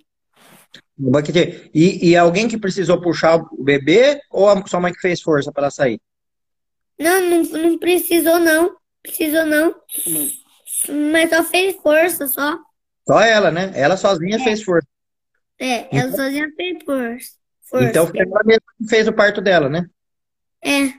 No 1.01 1.11
banquete. 1.11 1.71
E, 1.75 2.11
e 2.11 2.17
alguém 2.17 2.47
que 2.47 2.59
precisou 2.59 3.01
puxar 3.01 3.37
o 3.37 3.65
bebê 3.65 4.21
ou 4.31 4.49
a 4.49 4.67
sua 4.67 4.81
mãe 4.81 4.93
que 4.93 5.01
fez 5.01 5.21
força 5.23 5.51
para 5.51 5.65
ela 5.65 5.71
sair? 5.71 6.01
Não, 6.99 7.21
não, 7.29 7.43
não 7.43 7.79
precisou 7.79 8.39
não. 8.39 8.77
Precisou 9.03 9.47
não. 9.47 9.75
Mas 11.13 11.31
só 11.31 11.43
fez 11.43 11.77
força, 11.77 12.29
só. 12.29 12.59
Só 13.07 13.21
ela, 13.21 13.51
né? 13.51 13.73
Ela 13.75 13.97
sozinha 13.97 14.39
fez 14.39 14.63
força. 14.63 14.87
É, 15.59 15.89
ela 15.97 16.13
sozinha 16.13 16.49
fez 16.57 16.79
força. 16.85 17.31
Força. 17.63 17.89
Então 17.89 18.07
foi 18.07 18.21
ela 18.21 18.43
mesma 18.45 18.63
que 18.79 18.89
fez 18.89 19.09
o 19.09 19.13
parto 19.13 19.41
dela, 19.41 19.69
né? 19.69 19.87
É. 20.63 20.93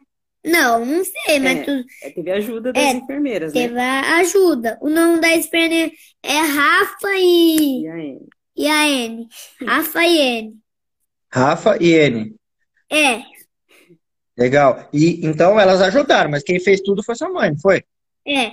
Não, 0.43 0.83
não 0.83 1.03
sei, 1.03 1.39
mas 1.39 1.59
É. 1.59 1.63
tu 1.63 1.85
É, 2.03 2.09
Teve 2.09 2.31
ajuda 2.31 2.73
das 2.73 2.83
É, 2.83 2.91
enfermeiras, 2.93 3.53
né? 3.53 3.61
teve 3.67 3.79
ajuda. 3.79 4.77
O 4.81 4.89
nome 4.89 5.21
da 5.21 5.35
enfermeira 5.35 5.91
é 6.23 6.37
Rafa 6.39 7.09
e, 7.17 7.83
E 7.83 7.87
aí? 7.87 8.19
E 8.63 8.67
a 8.67 8.87
N. 8.87 9.27
Rafa 9.65 10.05
e 10.05 10.17
N. 10.19 10.57
Rafa 11.31 11.77
e 11.81 11.93
N. 11.93 12.35
É, 12.91 13.21
Legal. 14.37 14.89
E 14.93 15.25
então 15.25 15.59
elas 15.59 15.81
ajudaram, 15.81 16.29
mas 16.31 16.43
quem 16.43 16.59
fez 16.59 16.81
tudo 16.81 17.03
foi 17.03 17.15
sua 17.15 17.29
mãe, 17.29 17.51
não 17.51 17.59
foi? 17.59 17.83
é. 18.27 18.51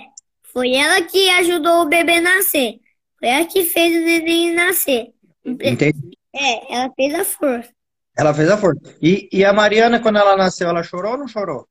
Foi 0.51 0.73
ela 0.73 1.03
que 1.03 1.29
ajudou 1.29 1.83
o 1.83 1.89
bebê 1.89 2.19
nascer. 2.19 2.79
Foi 3.19 3.27
ela 3.29 3.45
que 3.45 3.63
fez 3.65 3.95
o 3.95 4.03
neném 4.03 4.51
nascer. 4.55 5.09
Entendi. 5.45 6.17
É, 6.35 6.73
ela 6.75 6.91
fez 6.95 7.13
a 7.13 7.23
força. 7.23 7.69
Ela 8.17 8.33
fez 8.33 8.49
a 8.49 8.57
força. 8.57 8.81
E, 8.99 9.29
e 9.31 9.45
a 9.45 9.53
Mariana, 9.53 9.99
quando 9.99 10.17
ela 10.17 10.35
nasceu, 10.35 10.67
ela 10.67 10.81
chorou 10.81 11.11
ou 11.13 11.17
não 11.19 11.27
chorou? 11.27 11.67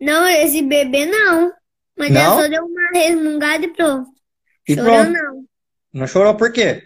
Não, 0.00 0.28
esse 0.28 0.62
bebê 0.62 1.06
não. 1.06 1.52
Mas 1.98 2.10
Não? 2.10 2.20
ela 2.20 2.42
só 2.42 2.48
deu 2.48 2.64
uma 2.64 2.90
resmungada 2.92 3.64
e 3.64 3.72
pronto. 3.72 4.08
E 4.68 4.74
Chorou 4.76 4.92
pronto. 4.94 5.10
não. 5.12 5.44
Não 5.92 6.06
chorou 6.06 6.36
por 6.36 6.52
quê? 6.52 6.82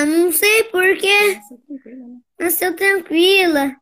Eu 0.00 0.06
não 0.06 0.32
sei 0.32 0.64
por 0.64 0.96
quê. 0.96 1.38
Nasceu 2.38 2.74
tranquila. 2.76 3.72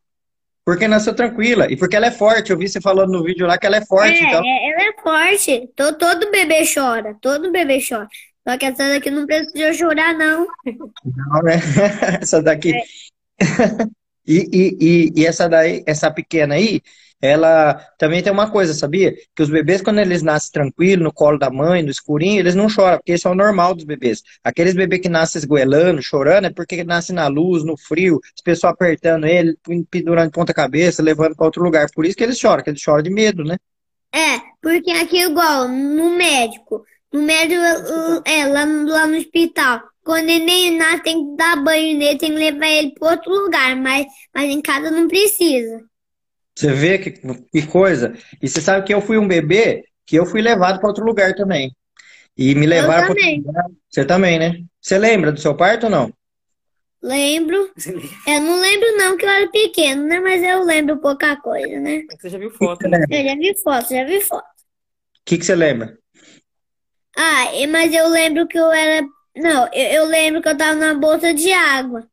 Porque 0.65 0.87
nasceu 0.87 1.15
tranquila. 1.15 1.71
E 1.71 1.77
porque 1.77 1.95
ela 1.95 2.07
é 2.07 2.11
forte. 2.11 2.51
Eu 2.51 2.57
vi 2.57 2.67
você 2.67 2.81
falando 2.81 3.11
no 3.11 3.23
vídeo 3.23 3.47
lá 3.47 3.57
que 3.57 3.65
ela 3.65 3.77
é 3.77 3.85
forte. 3.85 4.17
É, 4.17 4.23
Então, 4.27 4.41
é, 4.45 4.69
ela 4.69 4.89
é 4.89 5.01
forte. 5.01 5.69
To- 5.75 5.97
Todo 5.97 6.31
bebê 6.31 6.63
chora. 6.71 7.15
Todo 7.21 7.51
bebê 7.51 7.79
chora. 7.87 8.07
Só 8.47 8.57
que 8.57 8.65
essa 8.65 8.87
daqui 8.89 9.09
não 9.09 9.25
precisou 9.25 9.73
chorar, 9.73 10.13
não. 10.13 10.47
não, 11.05 11.41
né? 11.43 11.55
Essa 12.21 12.41
daqui. 12.41 12.73
É. 12.73 12.83
E, 14.29 14.45
e, 14.51 14.77
e, 14.81 15.21
e 15.21 15.25
essa 15.25 15.47
daí, 15.47 15.85
essa 15.87 16.11
pequena 16.11 16.55
aí, 16.55 16.81
ela 17.21 17.73
também 17.97 18.21
tem 18.21 18.31
uma 18.31 18.49
coisa, 18.51 18.73
sabia? 18.73 19.13
Que 19.35 19.41
os 19.43 19.49
bebês, 19.49 19.81
quando 19.81 19.99
eles 19.99 20.21
nascem 20.21 20.51
tranquilo, 20.51 21.03
no 21.03 21.13
colo 21.13 21.37
da 21.39 21.49
mãe, 21.49 21.81
no 21.81 21.89
escurinho, 21.89 22.39
eles 22.39 22.55
não 22.55 22.69
choram, 22.69 22.97
porque 22.97 23.13
isso 23.13 23.27
é 23.27 23.31
o 23.31 23.35
normal 23.35 23.73
dos 23.73 23.85
bebês. 23.85 24.21
Aqueles 24.43 24.73
bebês 24.75 25.01
que 25.01 25.09
nascem 25.09 25.39
esgoelando, 25.39 26.01
chorando, 26.01 26.45
é 26.45 26.49
porque 26.51 26.83
nascem 26.83 27.15
na 27.15 27.27
luz, 27.27 27.63
no 27.63 27.75
frio, 27.77 28.19
as 28.35 28.41
pessoas 28.43 28.73
apertando 28.73 29.25
ele, 29.25 29.57
pendurando 29.89 30.31
ponta 30.31 30.53
cabeça, 30.53 31.01
levando 31.01 31.35
para 31.35 31.45
outro 31.45 31.63
lugar. 31.63 31.87
Por 31.93 32.05
isso 32.05 32.15
que 32.15 32.23
eles 32.23 32.37
choram, 32.39 32.63
que 32.63 32.69
eles 32.69 32.81
choram 32.81 33.01
de 33.03 33.09
medo, 33.09 33.43
né? 33.43 33.57
É, 34.13 34.39
porque 34.61 34.91
aqui 34.91 35.19
igual 35.21 35.67
no 35.67 36.11
médico, 36.17 36.83
no 37.13 37.21
médico, 37.21 37.61
é, 38.25 38.45
lá, 38.47 38.65
no- 38.65 38.89
lá 38.89 39.05
no 39.07 39.17
hospital, 39.17 39.81
quando 40.03 40.23
o 40.23 40.27
neném 40.27 40.77
nasce, 40.77 41.03
tem 41.03 41.31
que 41.31 41.35
dar 41.37 41.61
banho 41.63 41.97
nele, 41.97 42.17
tem 42.17 42.31
que 42.31 42.37
levar 42.37 42.67
ele 42.67 42.93
para 42.93 43.11
outro 43.11 43.31
lugar, 43.31 43.75
mas, 43.75 44.05
mas 44.33 44.49
em 44.49 44.61
casa 44.61 44.89
não 44.91 45.07
precisa. 45.07 45.83
Você 46.57 46.73
vê 46.73 46.97
que, 46.97 47.11
que 47.11 47.67
coisa. 47.67 48.15
E 48.41 48.49
você 48.49 48.59
sabe 48.59 48.83
que 48.83 48.91
eu 48.91 48.99
fui 48.99 49.15
um 49.19 49.27
bebê 49.27 49.83
que 50.07 50.15
eu 50.15 50.25
fui 50.25 50.41
levado 50.41 50.79
para 50.79 50.87
outro 50.89 51.05
lugar 51.05 51.35
também. 51.35 51.71
E 52.35 52.55
me 52.55 52.65
levaram 52.65 53.13
para 53.13 53.23
outro 53.23 53.35
lugar. 53.45 53.65
Você 53.87 54.03
também, 54.03 54.39
né? 54.39 54.63
Você 54.81 54.97
lembra 54.97 55.31
do 55.31 55.39
seu 55.39 55.55
parto 55.55 55.83
ou 55.83 55.89
não? 55.91 56.11
Lembro. 56.99 57.71
Eu 58.25 58.41
não 58.41 58.59
lembro 58.59 58.97
não 58.97 59.15
que 59.15 59.23
eu 59.23 59.29
era 59.29 59.47
pequeno, 59.51 60.03
né? 60.07 60.19
Mas 60.19 60.41
eu 60.41 60.63
lembro 60.63 60.97
pouca 60.97 61.35
coisa, 61.35 61.79
né? 61.79 62.01
Você 62.19 62.27
já 62.27 62.39
viu 62.39 62.49
foto, 62.49 62.87
né? 62.87 63.05
Eu 63.07 63.23
já 63.23 63.35
vi 63.35 63.55
foto, 63.61 63.89
já 63.93 64.03
vi 64.03 64.19
foto. 64.21 64.43
O 64.47 65.23
que 65.25 65.37
que 65.37 65.45
você 65.45 65.53
lembra? 65.53 65.95
Ah, 67.15 67.53
e- 67.53 67.67
mas 67.67 67.93
eu 67.93 68.07
lembro 68.07 68.47
que 68.47 68.57
eu 68.57 68.71
era. 68.71 69.05
Não, 69.35 69.67
eu, 69.71 69.89
eu 69.91 70.05
lembro 70.05 70.41
que 70.41 70.49
eu 70.49 70.57
tava 70.57 70.73
na 70.73 70.95
bolsa 70.95 71.35
de 71.35 71.51
água. 71.53 72.07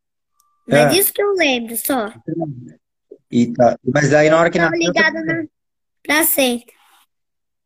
Mas 0.68 0.92
Ah. 0.92 0.98
isso 0.98 1.12
que 1.14 1.22
eu 1.22 1.32
lembro 1.32 1.74
só. 1.78 2.12
E 3.34 3.52
tá. 3.52 3.76
Mas 3.92 4.14
aí 4.14 4.30
na 4.30 4.38
hora 4.38 4.48
que 4.50 4.58
nasceu. 4.58 4.78
ligada 4.78 5.20
na 5.24 5.42
placenta. 6.04 6.72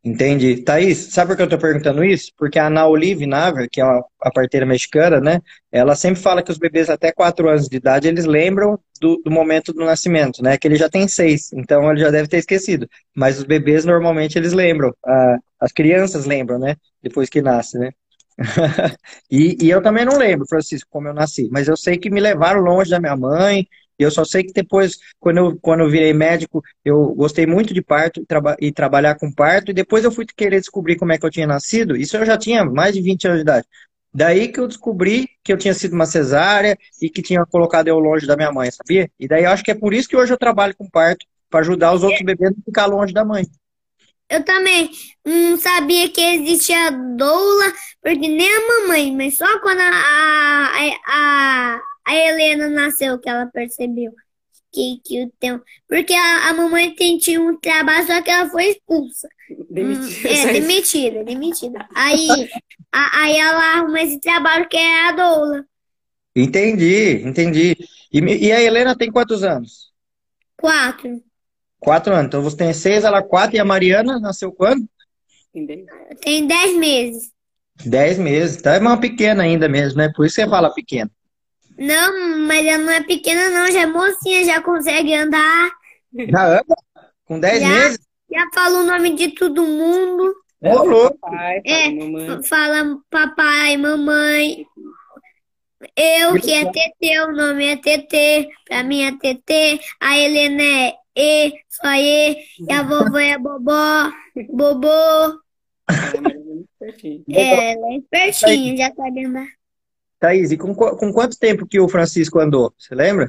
Entendi. 0.02 0.62
Thaís, 0.62 1.12
sabe 1.12 1.28
por 1.28 1.37
que 1.37 1.42
eu 1.42 1.48
tô 1.48 1.59
perguntando 1.59 2.02
isso? 2.02 2.31
Porque 2.38 2.59
a 2.59 2.68
Ana 2.68 2.87
Olive 2.87 3.26
Naver, 3.26 3.68
que 3.70 3.81
é 3.81 3.85
uma- 3.85 4.02
a 4.22 4.31
parteira 4.31 4.64
mexicana, 4.64 5.20
né? 5.20 5.40
Ela 5.70 5.94
sempre 5.94 6.22
fala 6.22 6.42
que 6.42 6.50
os 6.50 6.57
bebês 6.57 6.88
até 6.88 7.12
4 7.12 7.48
anos 7.48 7.68
de 7.68 7.76
idade, 7.76 8.09
eles 8.09 8.24
lembram 8.24 8.78
do, 9.00 9.20
do 9.22 9.31
momento 9.31 9.72
do 9.72 9.85
nascimento, 9.85 10.42
né? 10.42 10.57
Que 10.57 10.66
ele 10.68 10.76
já 10.76 10.88
tem 10.88 11.07
6, 11.09 11.52
então 11.52 11.90
ele 11.90 12.00
já 12.00 12.11
deve 12.11 12.28
ter 12.28 12.38
esquecido. 12.38 12.88
Mas 13.14 13.38
os 13.38 13.44
bebês, 13.44 13.85
normalmente, 13.85 14.38
eles 14.38 14.52
lembram. 14.54 14.94
Ah, 15.04 15.37
as 15.61 15.72
crianças 15.72 16.24
lembram, 16.24 16.59
né? 16.59 16.76
Depois 17.02 17.28
que 17.28 17.42
nasce, 17.42 17.76
né? 17.78 17.90
E, 19.31 19.57
e 19.61 19.68
eu 19.70 19.83
também 19.83 20.04
não 20.04 20.16
lembro, 20.16 20.46
Francisco, 20.48 20.88
como 20.90 21.09
eu 21.09 21.14
nasci. 21.14 21.48
Mas 21.50 21.68
eu 21.68 21.76
sei 21.76 21.98
que 21.98 22.09
me 22.09 22.20
levaram 22.20 22.61
longe 22.61 22.88
da 22.90 23.00
minha 23.00 23.16
mãe. 23.16 23.66
Eu 23.99 24.11
só 24.11 24.25
sei 24.25 24.45
que 24.45 24.53
depois, 24.53 24.97
quando 25.19 25.39
eu, 25.39 25.59
quando 25.61 25.81
eu 25.81 25.91
virei 25.91 26.13
médico, 26.13 26.63
eu 26.85 27.15
gostei 27.15 27.47
muito 27.47 27.75
de 27.75 27.83
parto 27.83 28.21
e, 28.21 28.27
traba- 28.27 28.57
e 28.61 28.73
trabalhar 28.73 29.17
com 29.17 29.33
parto. 29.33 29.71
E 29.71 29.75
depois 29.75 30.05
eu 30.05 30.13
fui 30.13 30.25
querer 30.27 30.61
descobrir 30.61 30.97
como 30.97 31.13
é 31.13 31.19
que 31.19 31.27
eu 31.27 31.31
tinha 31.31 31.47
nascido. 31.47 31.97
Isso 31.97 32.17
eu 32.17 32.25
já 32.25 32.37
tinha 32.39 32.65
mais 32.65 32.95
de 32.95 33.03
20 33.03 33.25
anos 33.27 33.39
de 33.39 33.43
idade. 33.43 33.67
Daí 34.15 34.49
que 34.49 34.59
eu 34.59 34.67
descobri 34.67 35.29
que 35.45 35.53
eu 35.53 35.59
tinha 35.59 35.75
sido 35.75 35.93
uma 35.95 36.07
cesárea 36.07 36.77
e 37.01 37.11
que 37.11 37.23
tinha 37.23 37.45
colocado 37.47 37.89
eu 37.89 37.99
longe 37.99 38.27
da 38.27 38.37
minha 38.37 38.51
mãe, 38.53 38.71
sabia? 38.71 39.11
E 39.19 39.29
daí 39.29 39.45
eu 39.45 39.51
acho 39.51 39.63
que 39.63 39.71
é 39.71 39.75
por 39.75 39.93
isso 39.93 40.09
que 40.09 40.17
hoje 40.17 40.33
eu 40.33 40.39
trabalho 40.39 40.75
com 40.77 40.89
parto, 40.89 41.27
para 41.51 41.61
ajudar 41.61 41.93
os 41.95 42.03
outros 42.03 42.23
bebês 42.23 42.53
a 42.53 42.63
ficar 42.65 42.87
longe 42.87 43.13
da 43.13 43.25
mãe. 43.25 43.45
Eu 44.29 44.45
também 44.45 44.91
não 45.25 45.57
sabia 45.57 46.11
que 46.11 46.21
existia 46.21 46.91
doula, 46.91 47.73
porque 48.03 48.29
nem 48.29 48.47
a 48.57 48.67
mamãe, 48.83 49.15
mas 49.17 49.37
só 49.39 49.59
quando 49.61 49.81
a, 49.81 49.91
a, 49.91 51.77
a, 51.77 51.81
a 52.09 52.14
Helena 52.16 52.68
nasceu 52.68 53.18
que 53.18 53.29
ela 53.29 53.47
percebeu 53.47 54.12
que, 54.73 55.01
que 55.05 55.25
o 55.25 55.31
tempo. 55.38 55.64
Porque 55.88 56.12
a, 56.14 56.49
a 56.51 56.55
mamãe 56.55 56.94
tinha 56.94 57.40
um 57.40 57.59
trabalho, 57.59 58.07
só 58.07 58.23
que 58.23 58.31
ela 58.31 58.49
foi 58.51 58.71
expulsa. 58.71 59.29
Demitido. 59.71 60.29
É, 60.29 60.53
demitida, 60.53 61.25
demitida. 61.25 61.88
Aí, 61.94 62.29
a- 62.92 63.23
aí 63.23 63.37
ela 63.38 63.75
arruma 63.77 64.01
esse 64.03 64.21
trabalho 64.21 64.68
que 64.68 64.77
é 64.77 65.09
a 65.09 65.12
doula. 65.12 65.64
Entendi, 66.37 67.23
entendi. 67.25 67.77
E, 68.12 68.18
e 68.21 68.53
a 68.53 68.61
Helena 68.61 68.97
tem 68.97 69.11
quantos 69.11 69.42
anos? 69.42 69.90
Quatro. 70.57 71.23
Quatro 71.81 72.12
anos. 72.12 72.27
Então 72.27 72.42
você 72.42 72.57
tem 72.57 72.73
seis, 72.73 73.05
ela 73.05 73.23
quatro. 73.23 73.57
E 73.57 73.61
a 73.61 73.64
Mariana 73.64 74.18
nasceu 74.21 74.53
quando? 74.53 74.87
Tem 76.21 76.47
dez 76.47 76.77
meses. 76.77 77.33
Dez 77.85 78.18
meses. 78.18 78.59
Então 78.59 78.73
é 78.73 78.79
uma 78.79 79.01
pequena 79.01 79.42
ainda 79.44 79.68
mesmo, 79.68 79.99
né? 79.99 80.11
Por 80.14 80.27
isso 80.27 80.37
você 80.37 80.49
fala 80.49 80.73
pequena. 80.73 81.11
Não, 81.79 82.38
mas 82.47 82.67
ela 82.67 82.83
não 82.83 82.93
é 82.93 83.03
pequena, 83.03 83.51
não, 83.51 83.71
já 83.71 83.83
é 83.83 83.87
mocinha, 83.87 84.45
já 84.45 84.61
consegue 84.61 85.14
andar, 85.14 85.71
Já 86.12 86.47
anda? 86.47 86.77
Com 87.25 87.38
dez 87.38 87.61
Já. 87.61 87.69
meses? 87.69 87.99
já 88.31 88.47
fala 88.53 88.81
o 88.81 88.87
nome 88.87 89.14
de 89.14 89.29
todo 89.31 89.64
mundo. 89.64 90.35
Louco. 90.61 91.19
É. 91.64 91.91
pai, 91.91 91.95
mamãe. 91.95 92.43
Fala 92.43 92.99
papai, 93.09 93.77
mamãe. 93.77 94.67
Eu 95.97 96.35
que 96.41 96.53
é 96.53 96.64
TT, 96.64 97.21
o 97.21 97.33
nome 97.33 97.67
é 97.67 97.77
TT. 97.77 98.49
Pra 98.67 98.83
mim 98.83 99.03
é 99.03 99.12
TT. 99.12 99.81
A 100.01 100.19
Helena 100.19 100.62
é 100.62 100.95
E, 101.17 101.53
só 101.69 101.95
E. 101.95 102.37
E 102.69 102.73
a 102.73 102.83
vovó 102.83 103.19
é 103.19 103.38
Bobó, 103.38 104.12
Bobô. 104.51 105.41
É. 107.31 107.41
É, 107.41 107.73
ela 107.73 107.87
é 107.93 107.97
espertinha, 107.97 108.77
já 108.77 108.95
sabe 108.95 109.25
andar. 109.25 109.58
Thaís, 110.18 110.50
e 110.50 110.57
com, 110.57 110.74
com 110.74 111.12
quanto 111.12 111.38
tempo 111.38 111.66
que 111.66 111.78
o 111.81 111.88
Francisco 111.88 112.38
andou? 112.40 112.72
Você 112.78 112.94
lembra? 112.94 113.26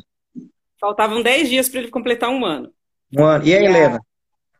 Faltavam 0.80 1.21
10 1.21 1.49
dias 1.49 1.69
para 1.69 1.80
ele 1.82 1.89
completar 1.89 2.30
um 2.30 2.45
ano. 2.45 2.71
Um 3.17 3.23
ano. 3.23 3.45
E 3.45 3.54
a 3.56 3.62
E 3.62 3.67
a- 3.67 3.69
Helena? 3.69 3.99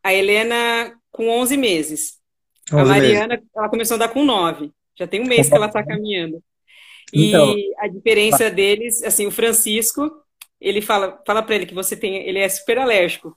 A 0.04 0.14
Helena 0.14 0.94
com 1.12 1.30
11 1.30 1.58
meses. 1.58 2.20
A 2.72 2.78
11 2.78 2.92
meses. 2.92 3.14
Mariana, 3.14 3.44
ela 3.56 3.70
começou 3.70 3.96
a 3.96 3.98
andar 3.98 4.10
com 4.10 4.24
9. 4.24 4.72
Já 4.98 5.08
tem 5.08 5.22
um 5.22 5.26
mês 5.28 5.48
que 5.50 5.56
ela 5.56 5.68
está 5.68 5.84
caminhando. 5.84 6.42
E 7.14 7.30
Então. 7.30 7.56
a 7.80 7.88
diferença 7.88 8.50
deles, 8.52 9.04
assim, 9.04 9.26
o 9.26 9.32
Francisco, 9.32 10.12
ele 10.62 10.82
fala, 10.82 11.22
fala 11.26 11.42
para 11.42 11.56
ele 11.56 11.66
que 11.66 11.74
você 11.74 11.96
tem, 11.96 12.18
ele 12.28 12.40
é 12.40 12.48
super 12.50 12.78
alérgico. 12.78 13.36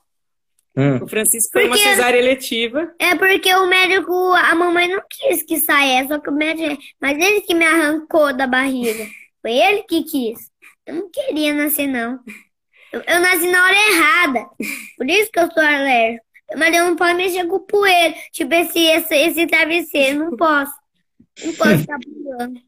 Hum. 0.75 1.03
O 1.03 1.07
Francisco 1.07 1.51
foi 1.53 1.65
uma 1.65 1.75
Porque- 1.75 1.89
cesárea 1.89 2.17
eletiva. 2.17 2.91
É 2.99 3.15
porque 3.15 3.53
o 3.53 3.67
médico, 3.67 4.11
a 4.33 4.55
mamãe 4.55 4.87
não 4.87 5.01
quis 5.09 5.43
que 5.43 5.59
saia, 5.59 6.07
só 6.07 6.19
que 6.19 6.29
o 6.29 6.33
médico, 6.33 6.81
mas 6.99 7.17
ele 7.17 7.41
que 7.41 7.53
me 7.53 7.65
arrancou 7.65 8.33
da 8.35 8.47
barriga. 8.47 9.05
Foi 9.41 9.51
ele 9.51 9.83
que 9.83 10.03
quis. 10.03 10.49
Eu 10.85 10.95
não 10.95 11.09
queria 11.11 11.53
nascer, 11.53 11.87
não. 11.87 12.19
Eu, 12.91 13.01
eu 13.07 13.19
nasci 13.19 13.47
na 13.49 13.63
hora 13.65 13.75
errada. 13.91 14.45
Por 14.97 15.09
isso 15.09 15.31
que 15.31 15.39
eu 15.39 15.51
sou 15.51 15.63
alérgico. 15.63 16.25
Mas 16.57 16.75
eu 16.75 16.85
não 16.85 16.95
posso 16.95 17.15
mexer 17.15 17.45
com 17.47 17.59
poeira. 17.59 18.15
Tipo 18.31 18.53
esse, 18.53 18.79
esse, 18.79 19.15
esse 19.15 19.47
travesseiro. 19.47 20.19
Não 20.19 20.35
posso. 20.37 20.73
Não 21.43 21.53
posso 21.53 21.77
ficar 21.79 21.97
pulando. 21.99 22.59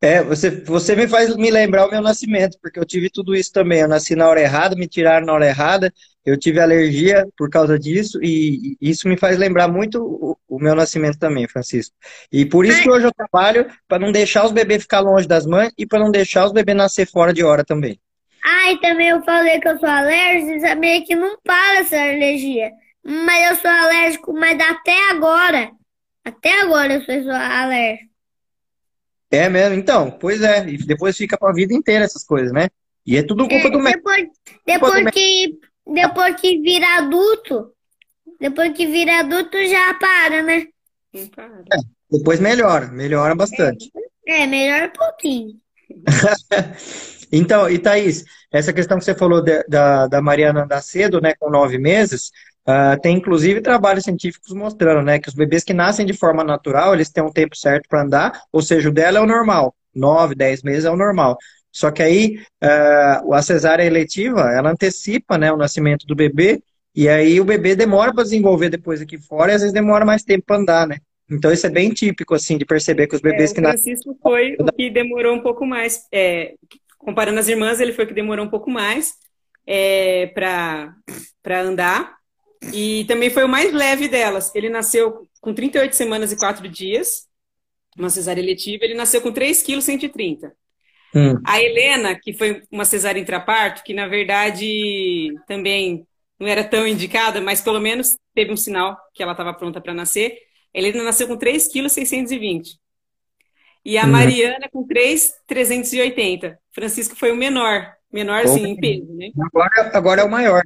É, 0.00 0.22
você, 0.22 0.50
você 0.50 0.94
me 0.94 1.08
faz 1.08 1.34
me 1.34 1.50
lembrar 1.50 1.86
o 1.86 1.90
meu 1.90 2.02
nascimento, 2.02 2.58
porque 2.60 2.78
eu 2.78 2.84
tive 2.84 3.08
tudo 3.08 3.34
isso 3.34 3.50
também. 3.50 3.80
Eu 3.80 3.88
nasci 3.88 4.14
na 4.14 4.28
hora 4.28 4.40
errada, 4.40 4.76
me 4.76 4.86
tiraram 4.86 5.24
na 5.24 5.32
hora 5.32 5.46
errada, 5.46 5.90
eu 6.26 6.38
tive 6.38 6.60
alergia 6.60 7.26
por 7.38 7.48
causa 7.48 7.78
disso, 7.78 8.18
e 8.22 8.76
isso 8.80 9.08
me 9.08 9.16
faz 9.16 9.38
lembrar 9.38 9.66
muito 9.66 10.02
o, 10.02 10.36
o 10.46 10.58
meu 10.58 10.74
nascimento 10.74 11.18
também, 11.18 11.48
Francisco. 11.48 11.94
E 12.30 12.44
por 12.44 12.66
isso 12.66 12.82
que 12.82 12.90
hoje 12.90 13.06
eu 13.06 13.12
trabalho 13.14 13.66
para 13.88 13.98
não 13.98 14.12
deixar 14.12 14.44
os 14.44 14.52
bebês 14.52 14.82
ficar 14.82 15.00
longe 15.00 15.26
das 15.26 15.46
mães 15.46 15.72
e 15.78 15.86
para 15.86 16.00
não 16.00 16.10
deixar 16.10 16.44
os 16.44 16.52
bebês 16.52 16.76
nascer 16.76 17.06
fora 17.06 17.32
de 17.32 17.42
hora 17.42 17.64
também. 17.64 17.98
Ah, 18.44 18.72
e 18.72 18.80
também 18.80 19.08
eu 19.08 19.22
falei 19.22 19.58
que 19.58 19.68
eu 19.68 19.78
sou 19.78 19.88
alérgico. 19.88 20.60
Sabia 20.60 21.02
que 21.02 21.14
não 21.14 21.38
para 21.42 21.80
essa 21.80 21.96
alergia. 21.96 22.70
Mas 23.02 23.50
eu 23.50 23.56
sou 23.56 23.70
alérgico, 23.70 24.32
mas 24.34 24.60
até 24.60 25.10
agora. 25.10 25.70
Até 26.22 26.60
agora 26.60 26.92
eu 26.92 27.00
sou 27.02 27.32
alérgico. 27.32 28.13
É 29.34 29.48
mesmo? 29.48 29.74
Então, 29.76 30.10
pois 30.10 30.42
é. 30.42 30.68
E 30.68 30.78
depois 30.78 31.16
fica 31.16 31.36
para 31.36 31.50
a 31.50 31.54
vida 31.54 31.74
inteira 31.74 32.04
essas 32.04 32.24
coisas, 32.24 32.52
né? 32.52 32.68
E 33.06 33.16
é 33.16 33.22
tudo 33.22 33.48
culpa 33.48 33.68
É, 33.68 33.70
do 33.70 33.78
médico. 33.78 33.98
depois, 34.04 34.28
depois 34.66 35.10
que 35.10 35.58
depois 35.86 36.40
que 36.40 36.60
vira 36.60 36.98
adulto, 36.98 37.72
depois 38.40 38.72
que 38.74 38.86
vira 38.86 39.20
adulto 39.20 39.56
já 39.66 39.94
para, 39.94 40.42
né? 40.42 40.66
Para. 41.34 41.62
Depois 42.10 42.40
melhora, 42.40 42.86
melhora 42.88 43.34
bastante. 43.34 43.90
É, 44.26 44.46
melhor 44.46 44.88
um 44.88 44.92
pouquinho. 44.92 45.54
Então, 47.32 47.68
e 47.68 47.78
Thaís, 47.80 48.24
essa 48.52 48.72
questão 48.72 48.96
que 48.98 49.04
você 49.04 49.14
falou 49.14 49.42
de- 49.42 49.64
da, 49.64 50.06
da 50.06 50.22
Mariana 50.22 50.62
andar 50.62 50.80
cedo, 50.82 51.20
né, 51.20 51.34
com 51.38 51.50
nove 51.50 51.78
meses, 51.78 52.30
ah, 52.66 52.96
tem 52.96 53.16
inclusive 53.16 53.60
trabalhos 53.60 54.04
científicos 54.04 54.52
mostrando, 54.52 55.02
né, 55.04 55.18
que 55.18 55.28
os 55.28 55.34
bebês 55.34 55.64
que 55.64 55.74
nascem 55.74 56.06
de 56.06 56.12
forma 56.12 56.42
natural, 56.42 56.94
eles 56.94 57.10
têm 57.10 57.22
um 57.22 57.32
tempo 57.32 57.56
certo 57.56 57.88
para 57.88 58.02
andar, 58.02 58.40
ou 58.52 58.62
seja, 58.62 58.88
o 58.88 58.92
dela 58.92 59.18
é 59.18 59.20
o 59.20 59.26
normal, 59.26 59.74
nove, 59.94 60.34
dez 60.34 60.62
meses 60.62 60.84
é 60.84 60.90
o 60.90 60.96
normal. 60.96 61.36
Só 61.70 61.90
que 61.90 62.02
aí, 62.02 62.40
ah, 62.62 63.22
a 63.32 63.42
cesárea 63.42 63.84
eletiva, 63.84 64.50
ela 64.52 64.70
antecipa, 64.70 65.36
né, 65.36 65.52
o 65.52 65.56
nascimento 65.56 66.06
do 66.06 66.14
bebê, 66.14 66.62
e 66.94 67.08
aí 67.08 67.40
o 67.40 67.44
bebê 67.44 67.74
demora 67.74 68.14
para 68.14 68.22
desenvolver 68.22 68.70
depois 68.70 69.00
aqui 69.00 69.18
fora, 69.18 69.52
e 69.52 69.54
às 69.56 69.60
vezes 69.62 69.74
demora 69.74 70.04
mais 70.04 70.22
tempo 70.22 70.44
para 70.46 70.56
andar, 70.56 70.86
né? 70.86 70.98
Então 71.28 71.50
isso 71.50 71.66
é 71.66 71.70
bem 71.70 71.90
típico, 71.90 72.34
assim, 72.34 72.56
de 72.56 72.64
perceber 72.64 73.06
que 73.06 73.16
os 73.16 73.20
bebês 73.20 73.50
É, 73.50 73.54
que 73.54 73.60
o 73.60 73.62
nascem 73.62 73.82
Francisco 73.82 74.16
foi 74.22 74.56
o 74.60 74.64
que 74.72 74.90
demorou 74.90 75.34
um 75.34 75.42
pouco 75.42 75.66
mais. 75.66 76.06
É, 76.12 76.54
comparando 76.98 77.40
as 77.40 77.48
irmãs, 77.48 77.80
ele 77.80 77.92
foi 77.92 78.04
o 78.04 78.08
que 78.08 78.14
demorou 78.14 78.44
um 78.44 78.50
pouco 78.50 78.70
mais. 78.70 79.14
é, 79.66 80.26
para 80.28 81.60
andar. 81.60 82.16
E 82.72 83.04
também 83.06 83.30
foi 83.30 83.44
o 83.44 83.48
mais 83.48 83.72
leve 83.72 84.08
delas. 84.08 84.54
Ele 84.54 84.68
nasceu 84.68 85.28
com 85.40 85.52
38 85.52 85.94
semanas 85.94 86.32
e 86.32 86.36
4 86.36 86.68
dias, 86.68 87.26
uma 87.96 88.10
cesárea 88.10 88.40
eletiva. 88.40 88.84
Ele 88.84 88.94
nasceu 88.94 89.20
com 89.20 89.32
3 89.32 89.62
quilos 89.62 89.84
130. 89.84 90.52
Hum. 91.14 91.40
A 91.44 91.62
Helena, 91.62 92.18
que 92.18 92.32
foi 92.32 92.62
uma 92.70 92.84
cesárea 92.84 93.20
intraparto, 93.20 93.84
que 93.84 93.94
na 93.94 94.08
verdade 94.08 95.32
também 95.46 96.06
não 96.38 96.48
era 96.48 96.64
tão 96.64 96.86
indicada, 96.86 97.40
mas 97.40 97.60
pelo 97.60 97.80
menos 97.80 98.16
teve 98.34 98.52
um 98.52 98.56
sinal 98.56 98.98
que 99.14 99.22
ela 99.22 99.32
estava 99.32 99.54
pronta 99.54 99.80
para 99.80 99.94
nascer. 99.94 100.36
A 100.74 100.78
Helena 100.78 101.04
nasceu 101.04 101.28
com 101.28 101.36
3 101.36 101.68
quilos 101.68 101.92
620. 101.92 102.78
E 103.84 103.98
a 103.98 104.04
hum. 104.04 104.08
Mariana 104.08 104.68
com 104.72 104.86
3,380. 104.86 106.58
Francisco 106.72 107.14
foi 107.14 107.30
o 107.30 107.36
menor, 107.36 107.92
menor 108.10 108.44
assim, 108.44 108.64
em 108.64 108.76
peso, 108.76 109.12
né? 109.14 109.30
Agora, 109.38 109.90
agora 109.92 110.20
é 110.22 110.24
o 110.24 110.30
maior. 110.30 110.62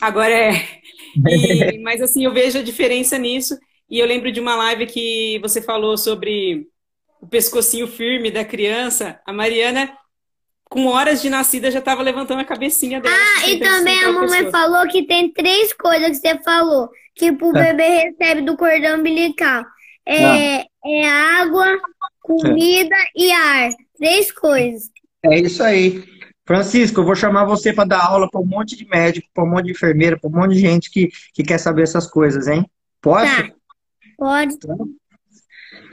Agora 0.00 0.32
é. 0.32 0.52
E, 1.16 1.78
mas 1.82 2.00
assim, 2.00 2.24
eu 2.24 2.32
vejo 2.32 2.58
a 2.58 2.62
diferença 2.62 3.18
nisso. 3.18 3.58
E 3.88 3.98
eu 3.98 4.06
lembro 4.06 4.32
de 4.32 4.40
uma 4.40 4.56
live 4.56 4.86
que 4.86 5.38
você 5.40 5.60
falou 5.60 5.96
sobre 5.96 6.66
o 7.20 7.26
pescocinho 7.26 7.86
firme 7.86 8.30
da 8.30 8.44
criança. 8.44 9.20
A 9.26 9.32
Mariana, 9.32 9.96
com 10.64 10.86
horas 10.86 11.22
de 11.22 11.30
nascida, 11.30 11.70
já 11.70 11.78
estava 11.78 12.02
levantando 12.02 12.40
a 12.40 12.44
cabecinha 12.44 13.00
dela. 13.00 13.14
Ah, 13.14 13.48
e 13.48 13.58
também 13.58 14.02
a 14.04 14.12
mamãe 14.12 14.50
falou 14.50 14.86
que 14.88 15.06
tem 15.06 15.32
três 15.32 15.72
coisas 15.72 16.18
que 16.18 16.28
você 16.28 16.42
falou. 16.42 16.88
Que 17.14 17.30
o 17.30 17.56
é. 17.56 17.72
bebê 17.72 17.88
recebe 17.88 18.42
do 18.42 18.56
cordão 18.56 18.98
umbilical. 18.98 19.64
É, 20.06 20.24
ah. 20.24 20.64
é 20.84 21.08
água, 21.08 21.78
comida 22.20 22.96
é. 22.96 23.08
e 23.16 23.32
ar. 23.32 23.70
Três 23.96 24.32
coisas. 24.32 24.90
É 25.24 25.38
isso 25.38 25.62
aí. 25.62 26.04
Francisco, 26.46 27.00
eu 27.00 27.04
vou 27.04 27.14
chamar 27.14 27.46
você 27.46 27.72
para 27.72 27.88
dar 27.88 28.04
aula 28.04 28.28
para 28.30 28.40
um 28.40 28.44
monte 28.44 28.76
de 28.76 28.86
médico, 28.86 29.28
para 29.32 29.44
um 29.44 29.48
monte 29.48 29.66
de 29.66 29.72
enfermeira, 29.72 30.18
para 30.18 30.28
um 30.28 30.32
monte 30.32 30.54
de 30.54 30.60
gente 30.60 30.90
que, 30.90 31.08
que 31.32 31.42
quer 31.42 31.58
saber 31.58 31.82
essas 31.82 32.06
coisas, 32.06 32.46
hein? 32.46 32.68
Posso? 33.00 33.26
Tá. 33.26 33.54
Pode. 34.16 34.56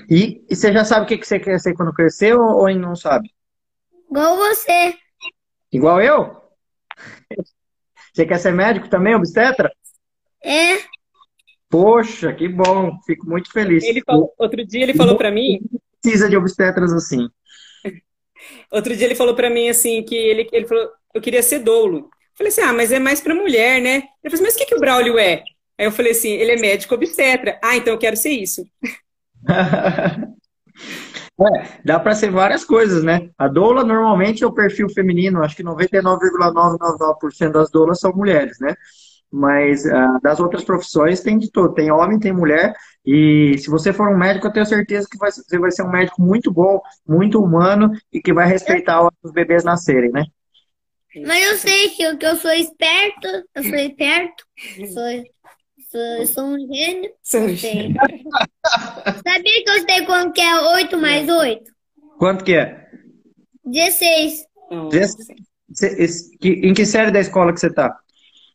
E, 0.10 0.44
e, 0.50 0.56
você 0.56 0.74
já 0.74 0.84
sabe 0.84 1.06
o 1.06 1.08
que, 1.08 1.18
que 1.18 1.26
você 1.26 1.40
quer 1.40 1.60
ser 1.60 1.74
quando 1.74 1.94
crescer 1.94 2.36
ou, 2.36 2.58
ou 2.58 2.66
ainda 2.68 2.86
não 2.86 2.96
sabe? 2.96 3.32
Igual 4.10 4.36
você. 4.36 4.96
Igual 5.72 6.02
eu? 6.02 6.42
Você 8.14 8.26
quer 8.26 8.38
ser 8.38 8.52
médico 8.52 8.90
também, 8.90 9.16
obstetra? 9.16 9.72
É. 10.44 10.80
Poxa, 11.70 12.34
que 12.34 12.50
bom. 12.50 12.98
Fico 13.06 13.26
muito 13.26 13.50
feliz. 13.52 13.84
Ele 13.86 14.02
falou, 14.06 14.34
outro 14.38 14.66
dia 14.66 14.84
ele 14.84 14.94
falou 14.94 15.18
para 15.18 15.32
mim. 15.32 15.62
Precisa 16.02 16.30
de 16.30 16.36
obstetras 16.36 16.92
assim. 16.92 17.30
Outro 18.72 18.96
dia 18.96 19.06
ele 19.06 19.16
falou 19.16 19.36
para 19.36 19.50
mim 19.50 19.70
assim 19.70 20.04
que 20.04 20.16
ele, 20.16 20.48
ele 20.52 20.68
falou, 20.68 20.90
eu 21.14 21.22
queria 21.22 21.44
ser 21.44 21.60
doulo. 21.60 21.98
Eu 21.98 22.38
falei 22.38 22.52
assim, 22.52 22.62
ah, 22.62 22.74
mas 22.74 22.92
é 22.92 23.00
mais 23.00 23.22
para 23.22 23.36
mulher, 23.36 23.82
né? 23.82 24.04
Ele 24.24 24.32
falou 24.32 24.36
assim, 24.36 24.44
mas 24.44 24.56
o 24.56 24.58
que, 24.58 24.66
que 24.66 24.76
o 24.76 24.80
Braulio 24.80 25.20
é? 25.20 25.44
Aí 25.78 25.86
eu 25.86 25.92
falei 25.92 26.12
assim, 26.12 26.30
ele 26.30 26.52
é 26.52 26.58
médico 26.58 26.96
obstetra. 26.96 27.60
Ah, 27.64 27.76
então 27.76 27.94
eu 27.94 28.00
quero 28.00 28.16
ser 28.16 28.30
isso. 28.30 28.64
é, 29.48 30.32
dá 31.84 32.00
para 32.00 32.16
ser 32.16 32.32
várias 32.32 32.64
coisas, 32.64 33.04
né? 33.04 33.30
A 33.38 33.48
doula 33.48 33.84
normalmente 33.84 34.44
é 34.44 34.48
o 34.48 34.54
perfil 34.54 34.90
feminino, 34.90 35.44
acho 35.44 35.56
que 35.56 35.64
99,999% 35.64 37.52
das 37.52 37.72
doulas 37.72 38.00
são 38.00 38.14
mulheres, 38.14 38.58
né? 38.60 38.76
Mas 39.32 39.86
uh, 39.86 40.20
das 40.22 40.40
outras 40.40 40.64
profissões 40.64 41.22
tem 41.22 41.38
de 41.38 41.50
todo, 41.50 41.74
tem 41.74 41.90
homem, 41.90 42.20
tem 42.20 42.34
mulher, 42.34 42.74
e 43.06 43.58
se 43.58 43.70
você 43.70 43.92
for 43.92 44.10
um 44.10 44.18
médico, 44.18 44.48
eu 44.48 44.54
tenho 44.54 44.66
certeza 44.66 45.08
que 45.10 45.18
vai, 45.18 45.32
você 45.32 45.58
vai 45.58 45.72
ser 45.72 45.84
um 45.84 45.90
médico 45.90 46.22
muito 46.22 46.52
bom, 46.52 46.80
muito 47.08 47.42
humano 47.42 47.92
e 48.12 48.22
que 48.22 48.34
vai 48.34 48.48
respeitar 48.48 49.08
os 49.24 49.32
bebês 49.32 49.64
nascerem, 49.64 50.12
né? 50.12 50.26
Mas 51.26 51.44
eu 51.44 51.58
sei 51.58 51.90
que 51.90 52.04
eu, 52.04 52.18
que 52.18 52.26
eu 52.26 52.36
sou 52.38 52.52
esperto, 52.52 53.28
eu 53.56 53.64
sou 53.64 53.76
esperto, 53.76 54.46
sou, 54.94 55.24
sou, 55.90 56.26
sou 56.28 56.44
um 56.46 56.74
gênio. 56.74 57.12
Sou 57.22 57.50
gênio. 57.50 57.96
Sabia 59.28 59.64
que 59.64 59.70
eu 59.70 59.82
sei 59.82 60.06
quanto 60.06 60.34
que 60.34 60.42
é 60.42 60.60
8 60.60 60.98
mais 60.98 61.28
8? 61.28 61.72
Quanto 62.18 62.46
que 62.46 62.54
é? 62.54 62.88
16. 63.66 64.46
16. 64.90 66.30
Em 66.44 66.74
que 66.74 66.86
série 66.86 67.12
da 67.12 67.20
escola 67.20 67.52
que 67.52 67.60
você 67.60 67.68
está? 67.68 67.98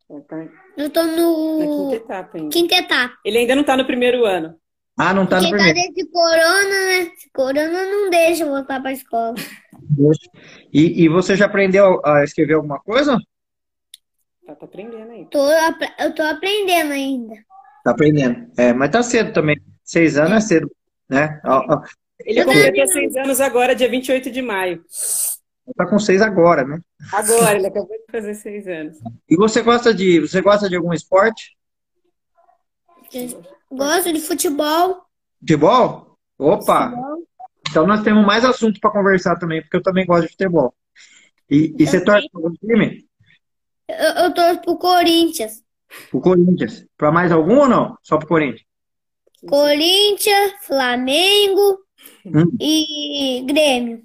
Eu 0.08 0.20
tô 0.20 0.36
no. 0.76 1.58
Na 1.58 1.66
quinta 1.66 1.96
etapa 1.96 2.38
ainda. 2.38 2.50
Quinta 2.50 2.74
etapa. 2.76 3.14
Ele 3.24 3.38
ainda 3.38 3.56
não 3.56 3.64
tá 3.64 3.76
no 3.76 3.86
primeiro 3.86 4.24
ano. 4.24 4.54
Ah, 4.98 5.12
não 5.12 5.26
tá 5.26 5.38
Porque 5.38 5.52
no 5.52 5.56
primeiro. 5.56 5.78
Tá 5.78 5.92
desse 5.94 6.10
corona, 6.10 6.86
né? 6.86 7.12
Esse 7.14 7.30
corona 7.30 7.86
não 7.86 8.10
deixa 8.10 8.44
eu 8.44 8.48
voltar 8.48 8.80
pra 8.80 8.92
escola. 8.92 9.34
E, 10.72 11.04
e 11.04 11.08
você 11.08 11.36
já 11.36 11.46
aprendeu 11.46 12.00
a 12.04 12.24
escrever 12.24 12.54
alguma 12.54 12.80
coisa? 12.80 13.18
Tá, 14.46 14.54
tá 14.54 14.64
aprendendo 14.64 15.10
ainda. 15.10 15.30
Tô, 15.30 15.48
eu 15.98 16.14
tô 16.14 16.22
aprendendo 16.22 16.92
ainda. 16.92 17.34
Tá 17.84 17.90
aprendendo. 17.90 18.50
É, 18.56 18.72
mas 18.72 18.90
tá 18.90 19.02
cedo 19.02 19.32
também. 19.32 19.56
Seis 19.84 20.16
anos 20.16 20.32
é, 20.32 20.36
é 20.36 20.40
cedo, 20.40 20.70
né? 21.08 21.40
Ele 22.24 22.44
completou 22.44 22.86
seis 22.88 23.16
anos 23.16 23.40
agora, 23.40 23.74
dia 23.74 23.88
28 23.88 24.30
de 24.30 24.42
maio. 24.42 24.82
Tá 25.74 25.86
com 25.86 25.98
seis 25.98 26.22
agora, 26.22 26.64
né? 26.64 26.80
Agora, 27.12 27.56
ele 27.56 27.66
acabou 27.66 27.96
de 27.96 28.04
fazer 28.10 28.34
seis 28.34 28.66
anos. 28.68 28.98
E 29.28 29.36
você 29.36 29.62
gosta 29.62 29.92
de, 29.92 30.20
você 30.20 30.40
gosta 30.40 30.68
de 30.68 30.76
algum 30.76 30.92
esporte? 30.92 31.56
Gosto 33.70 34.12
de 34.12 34.20
futebol. 34.20 35.02
Futebol? 35.40 36.16
Opa! 36.38 36.90
Futebol. 36.90 37.26
Então 37.68 37.86
nós 37.86 38.02
temos 38.02 38.24
mais 38.24 38.44
assunto 38.44 38.80
para 38.80 38.90
conversar 38.90 39.36
também, 39.38 39.60
porque 39.60 39.76
eu 39.76 39.82
também 39.82 40.06
gosto 40.06 40.22
de 40.22 40.32
futebol. 40.32 40.74
E, 41.50 41.74
e 41.78 41.86
você 41.86 42.02
torce 42.02 42.28
para 42.30 42.40
algum 42.40 42.54
time? 42.54 43.04
Eu, 43.88 44.24
eu 44.24 44.34
torço 44.34 44.60
pro 44.62 44.78
Corinthians. 44.78 45.62
Pro 46.10 46.20
Corinthians. 46.20 46.86
Para 46.96 47.12
mais 47.12 47.32
algum 47.32 47.58
ou 47.58 47.68
não? 47.68 47.98
Só 48.02 48.18
pro 48.18 48.28
Corinthians? 48.28 48.64
Corinthians, 49.46 50.52
Flamengo 50.62 51.78
hum. 52.24 52.50
e 52.60 53.44
Grêmio. 53.46 54.02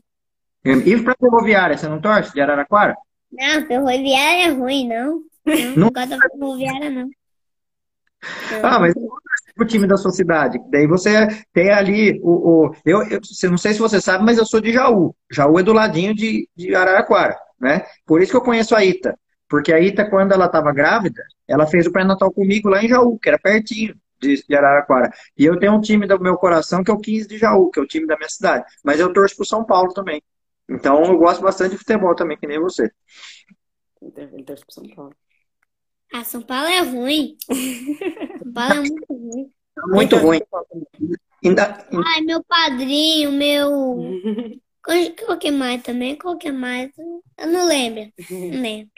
E 0.64 1.02
para 1.02 1.16
Ferroviária, 1.20 1.78
você 1.78 1.88
não 1.88 2.00
torce 2.00 2.34
de 2.34 2.42
Araraquara? 2.42 2.96
Não, 3.32 3.66
Ferroviária 3.66 4.48
é 4.48 4.50
ruim, 4.50 4.88
não. 4.88 5.22
Não, 5.46 5.76
não 5.76 5.90
gosto 5.90 6.10
da 6.10 6.30
Ferroviária, 6.30 6.90
não. 6.90 7.10
Ah, 8.62 8.80
mas 8.80 8.94
o 9.60 9.66
time 9.66 9.88
da 9.88 9.98
sua 9.98 10.12
cidade. 10.12 10.60
Daí 10.70 10.86
você 10.86 11.28
tem 11.54 11.72
ali 11.72 12.20
o. 12.22 12.68
o 12.68 12.76
eu, 12.86 13.02
eu 13.04 13.20
não 13.50 13.58
sei 13.58 13.74
se 13.74 13.80
você 13.80 14.00
sabe, 14.00 14.24
mas 14.24 14.38
eu 14.38 14.46
sou 14.46 14.62
de 14.62 14.72
Jaú. 14.72 15.16
Jaú 15.32 15.60
é 15.60 15.64
do 15.64 15.74
ladinho 15.74 16.14
de, 16.14 16.48
de 16.56 16.76
Araraquara, 16.76 17.38
né? 17.60 17.84
Por 18.06 18.22
isso 18.22 18.32
que 18.32 18.38
eu 18.38 18.44
conheço 18.44 18.76
a 18.76 18.86
Ita. 18.86 19.18
Porque 19.50 19.74
a 19.74 19.80
Ita, 19.80 20.10
quando 20.10 20.32
ela 20.34 20.46
estava 20.46 20.72
grávida, 20.72 21.24
ela 21.48 21.66
fez 21.66 21.88
o 21.88 21.92
pré-natal 21.92 22.32
comigo 22.32 22.70
lá 22.70 22.84
em 22.84 22.88
Jaú, 22.88 23.18
que 23.20 23.28
era 23.28 23.40
pertinho 23.40 23.96
de, 24.22 24.44
de 24.48 24.56
Araraquara. 24.56 25.12
E 25.38 25.44
eu 25.44 25.60
tenho 25.60 25.74
um 25.74 25.82
time 25.82 26.06
do 26.08 26.20
meu 26.20 26.38
coração 26.38 26.84
que 26.84 26.92
é 26.92 26.94
o 26.94 27.00
15 27.00 27.28
de 27.28 27.38
Jaú, 27.38 27.70
que 27.72 27.80
é 27.80 27.84
o 27.84 27.88
time 27.88 28.06
da 28.06 28.16
minha 28.16 28.30
cidade. 28.30 28.64
Mas 28.84 29.00
eu 29.00 29.12
torço 29.12 29.36
pro 29.36 29.46
São 29.46 29.66
Paulo 29.66 29.94
também. 29.94 30.22
Então 30.72 31.04
eu 31.04 31.18
gosto 31.18 31.42
bastante 31.42 31.72
de 31.72 31.78
futebol 31.78 32.16
também, 32.16 32.38
que 32.38 32.48
nem 32.48 32.60
você. 32.60 32.90
Ele 34.02 34.44
torce 34.44 34.64
pro 34.66 34.74
São 34.74 34.88
Paulo. 34.96 35.16
Ah, 36.14 36.24
São 36.24 36.42
Paulo 36.42 36.68
é 36.68 36.80
ruim. 36.80 37.36
São 38.42 38.54
Paulo 38.54 38.74
é 38.74 38.80
muito 38.80 39.06
ruim. 39.10 39.52
Muito 39.88 40.16
ruim. 40.18 40.42
Ainda... 41.44 41.88
Ai, 42.06 42.22
meu 42.22 42.44
padrinho, 42.44 43.32
meu. 43.32 43.70
Qual 45.26 45.38
que 45.38 45.52
mais 45.52 45.82
também? 45.84 46.16
Qual 46.18 46.38
que 46.38 46.52
mais? 46.52 46.90
Eu 47.38 47.48
não 47.48 47.68
lembro. 47.68 48.12
Não 48.30 48.50
lembro. 48.62 48.92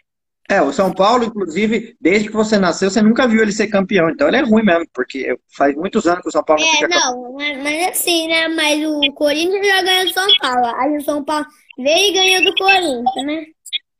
É, 0.50 0.62
o 0.62 0.74
São 0.74 0.94
Paulo, 0.94 1.24
inclusive, 1.24 1.96
desde 2.02 2.28
que 2.28 2.36
você 2.36 2.58
nasceu, 2.58 2.90
você 2.90 3.02
nunca 3.02 3.28
viu 3.28 3.42
ele 3.42 3.52
ser 3.52 3.68
campeão. 3.68 4.10
Então 4.10 4.28
ele 4.28 4.38
é 4.38 4.42
ruim 4.42 4.64
mesmo, 4.64 4.86
porque 4.94 5.38
faz 5.56 5.74
muitos 5.76 6.06
anos 6.06 6.22
que 6.22 6.28
o 6.28 6.32
São 6.32 6.44
Paulo 6.44 6.62
não 6.62 6.70
é, 6.70 6.76
fica 6.76 6.88
não, 6.90 7.34
mas, 7.34 7.64
mas 7.64 7.88
assim, 7.88 8.28
né? 8.28 8.48
Mas 8.50 8.86
o 8.86 9.14
Corinthians 9.14 9.66
já 9.66 9.82
ganhou 9.82 10.06
do 10.06 10.14
São 10.14 10.28
Paulo. 10.40 10.66
Aí 10.76 10.98
o 10.98 11.02
São 11.02 11.24
Paulo 11.24 11.46
veio 11.78 12.10
e 12.10 12.14
ganhou 12.14 12.46
do 12.46 12.56
Corinthians, 12.56 13.26
né? 13.26 13.46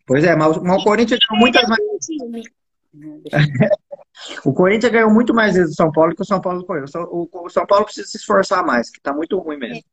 Pois 0.06 0.24
é, 0.24 0.36
mas, 0.36 0.58
mas 0.62 0.82
o 0.82 0.84
Corinthians 0.84 1.20
ganhou 1.28 1.42
muitas 1.42 1.68
mais. 1.68 1.82
o 4.46 4.54
Corinthians 4.54 4.92
ganhou 4.92 5.12
muito 5.12 5.34
mais 5.34 5.54
vezes 5.56 5.72
do 5.72 5.76
São 5.76 5.92
Paulo 5.92 6.16
que 6.16 6.22
o 6.22 6.26
São 6.26 6.42
Paulo 6.42 6.66
ganhou. 6.66 6.86
O, 7.12 7.50
São 7.50 7.66
Paulo 7.66 7.86
precisa 7.86 8.08
se 8.08 8.18
esforçar 8.18 8.66
mais, 8.66 8.90
que 8.90 9.02
tá 9.02 9.14
muito 9.14 9.38
ruim 9.40 9.58
mesmo. 9.58 9.84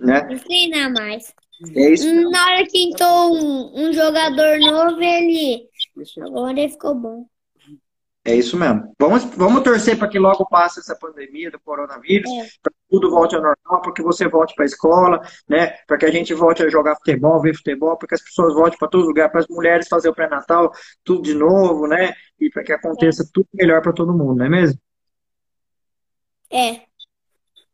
É. 0.00 0.06
Né? 0.06 0.38
Treinar 0.38 0.92
mais. 0.92 1.34
É 1.74 1.90
isso. 1.90 2.30
Na 2.30 2.46
hora 2.46 2.66
que 2.66 2.84
entrou 2.84 3.34
um, 3.34 3.88
um 3.88 3.92
jogador 3.92 4.58
novo, 4.60 5.02
ele 5.02 5.68
Agora 6.20 6.52
ele 6.52 6.68
ficou 6.68 6.94
bom. 6.94 7.26
É 8.28 8.34
isso 8.34 8.58
mesmo. 8.58 8.94
Vamos, 8.98 9.24
vamos 9.24 9.62
torcer 9.62 9.98
para 9.98 10.06
que 10.06 10.18
logo 10.18 10.46
passe 10.46 10.80
essa 10.80 10.94
pandemia 10.94 11.50
do 11.50 11.58
coronavírus, 11.58 12.30
é. 12.30 12.46
para 12.62 12.70
que 12.72 12.78
tudo 12.90 13.10
volte 13.10 13.34
ao 13.34 13.40
normal, 13.40 13.80
para 13.80 13.92
que 13.92 14.02
você 14.02 14.28
volte 14.28 14.54
para 14.54 14.64
a 14.64 14.66
escola, 14.66 15.20
né? 15.48 15.68
Para 15.86 15.96
que 15.96 16.04
a 16.04 16.10
gente 16.10 16.34
volte 16.34 16.62
a 16.62 16.68
jogar 16.68 16.96
futebol, 16.96 17.40
ver 17.40 17.56
futebol, 17.56 17.96
para 17.96 18.06
que 18.06 18.14
as 18.14 18.22
pessoas 18.22 18.52
voltem 18.52 18.78
para 18.78 18.88
todos 18.88 19.06
os 19.06 19.08
lugares, 19.08 19.32
para 19.32 19.40
as 19.40 19.48
mulheres 19.48 19.88
fazer 19.88 20.10
o 20.10 20.14
pré-natal, 20.14 20.70
tudo 21.02 21.22
de 21.22 21.32
novo, 21.32 21.86
né? 21.86 22.12
E 22.38 22.50
para 22.50 22.62
que 22.62 22.72
aconteça 22.72 23.22
é. 23.22 23.26
tudo 23.32 23.48
melhor 23.54 23.80
para 23.80 23.94
todo 23.94 24.12
mundo, 24.12 24.36
não 24.36 24.44
é 24.44 24.48
mesmo? 24.50 24.78
É. 26.50 26.82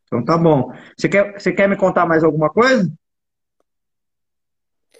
Então 0.06 0.24
tá 0.24 0.38
bom. 0.38 0.72
Você 0.96 1.08
quer, 1.08 1.32
você 1.32 1.52
quer 1.52 1.68
me 1.68 1.76
contar 1.76 2.06
mais 2.06 2.22
alguma 2.22 2.48
coisa? 2.48 2.88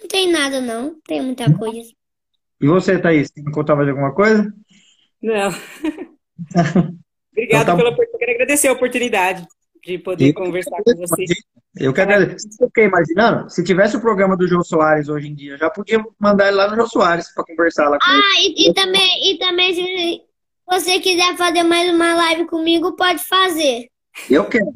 Não 0.01 0.07
tem 0.09 0.29
nada, 0.29 0.59
não. 0.59 0.99
Tem 1.07 1.21
muita 1.21 1.49
coisa. 1.57 1.89
E 2.59 2.67
você, 2.67 2.99
Thaís, 2.99 3.29
tem 3.31 3.43
que 3.43 3.51
contar 3.51 3.75
mais 3.75 3.87
alguma 3.87 4.13
coisa? 4.13 4.53
Não. 5.25 5.49
Obrigado 7.31 7.63
então, 7.63 7.65
tá... 7.65 7.75
pela 7.75 7.89
oportunidade. 7.89 8.19
Quero 8.19 8.31
agradecer 8.31 8.67
a 8.67 8.73
oportunidade 8.73 9.47
de 9.83 9.97
poder 9.97 10.33
conversar 10.33 10.77
com 10.83 10.95
você. 10.95 11.25
Eu 11.75 11.91
quero 11.91 12.13
agradecer. 12.13 12.47
Eu 12.61 12.67
fiquei 12.67 12.85
imaginando, 12.85 13.49
se 13.49 13.63
tivesse 13.63 13.97
o 13.97 14.01
programa 14.01 14.37
do 14.37 14.47
João 14.47 14.63
Soares 14.63 15.09
hoje 15.09 15.27
em 15.27 15.35
dia, 15.35 15.57
já 15.57 15.69
podia 15.69 16.03
mandar 16.19 16.47
ele 16.47 16.57
lá 16.57 16.69
no 16.69 16.75
João 16.75 16.87
Soares 16.87 17.33
para 17.33 17.43
conversar 17.43 17.89
lá 17.89 17.97
com 17.97 18.05
ah, 18.07 18.13
ele. 18.13 18.23
Ah, 18.23 18.39
e, 18.39 18.69
e, 18.69 18.73
também, 18.73 19.31
e 19.31 19.37
também, 19.39 19.73
se 19.73 20.21
você 20.67 20.99
quiser 20.99 21.35
fazer 21.35 21.63
mais 21.63 21.91
uma 21.91 22.13
live 22.13 22.45
comigo, 22.45 22.95
pode 22.95 23.23
fazer. 23.23 23.89
Eu 24.29 24.45
quero. 24.45 24.73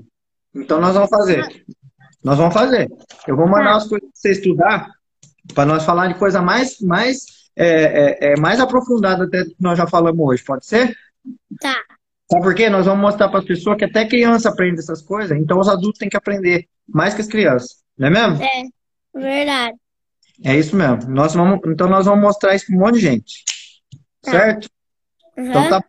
Então 0.56 0.82
nós 0.82 0.96
vamos 0.96 1.10
fazer. 1.10 1.66
Nós 2.24 2.38
vamos 2.38 2.54
fazer. 2.56 2.90
Eu 3.28 3.36
vou 3.36 3.48
mandar 3.48 3.72
tá. 3.72 3.76
as 3.78 3.88
coisas 3.88 4.10
para 4.10 4.16
você 4.16 4.32
estudar, 4.32 4.90
para 5.54 5.66
nós 5.66 5.86
falar 5.86 6.08
de 6.08 6.18
coisa 6.18 6.42
mais, 6.42 6.80
mais, 6.82 7.39
é, 7.60 7.66
é, 7.66 8.34
é, 8.34 8.40
mais 8.40 8.60
aprofundada 8.60 9.26
até 9.26 9.44
que 9.44 9.56
nós 9.60 9.78
já 9.78 9.86
falamos 9.86 10.26
hoje. 10.26 10.44
Pode 10.44 10.66
ser? 10.66 10.96
Tá. 11.60 11.76
Sabe 12.32 12.44
por 12.44 12.56
quê? 12.56 12.70
Nós 12.70 12.86
vamos 12.86 13.02
mostrar 13.02 13.28
para 13.28 13.40
as 13.40 13.46
pessoas 13.46 13.78
que 13.78 13.84
até 13.84 14.06
criança 14.06 14.50
aprende 14.50 14.80
essas 14.80 15.02
coisas, 15.02 15.38
então 15.38 15.60
os 15.60 15.68
adultos 15.68 16.00
têm 16.00 16.10
que 16.10 16.16
aprender 16.16 16.68
mais 16.88 17.14
que 17.14 17.22
as 17.22 17.28
crianças. 17.28 17.84
Não 17.98 18.08
é 18.08 18.12
mesmo? 18.12 18.42
É, 18.42 19.20
verdade. 19.20 19.78
É 20.44 20.58
isso 20.58 20.76
mesmo. 20.76 21.10
Nós 21.10 21.34
vamos, 21.34 21.60
então 21.68 21.90
nós 21.90 22.06
vamos 22.06 22.22
mostrar 22.22 22.56
isso 22.56 22.68
para 22.68 22.76
um 22.76 22.80
monte 22.80 22.96
de 22.96 23.02
gente. 23.02 23.44
Tá. 24.22 24.32
Certo? 24.32 24.70
Uhum. 25.38 25.50
Então 25.50 25.70
tá. 25.70 25.84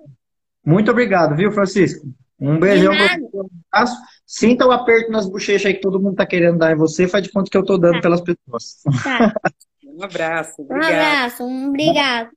Muito 0.67 0.91
obrigado, 0.91 1.37
viu, 1.37 1.53
Francisco? 1.53 2.07
Um 2.39 2.59
beijão 2.59 2.93
para 2.93 3.85
você. 3.85 3.95
Sinta 4.27 4.67
o 4.67 4.73
aperto 4.73 5.11
nas 5.13 5.29
bochechas 5.29 5.67
aí 5.67 5.75
que 5.75 5.81
todo 5.81 6.01
mundo 6.01 6.17
tá 6.17 6.27
querendo 6.27 6.59
dar 6.59 6.73
em 6.73 6.77
você. 6.77 7.07
Faz 7.07 7.23
de 7.23 7.31
conta 7.31 7.51
que 7.51 7.57
eu 7.57 7.65
tô 7.65 7.77
dando 7.77 7.95
tá. 7.95 8.01
pelas 8.01 8.21
pessoas. 8.21 8.83
Tá. 9.05 9.35
um 10.01 10.05
abraço. 10.05 10.63
Obrigado. 10.63 10.83
Um 10.83 10.87
abraço. 10.87 11.45
Um 11.45 11.69
obrigado. 11.69 12.31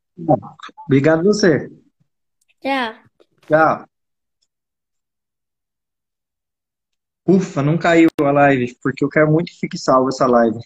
Obrigado 0.85 1.23
você. 1.23 1.69
Tchau. 2.61 2.95
Tchau. 3.47 3.85
Ufa, 7.25 7.61
não 7.61 7.77
caiu 7.77 8.09
a 8.19 8.31
live, 8.31 8.77
porque 8.81 9.03
eu 9.03 9.09
quero 9.09 9.31
muito 9.31 9.51
que 9.51 9.59
fique 9.59 9.77
salvo 9.77 10.09
essa 10.09 10.27
live. 10.27 10.59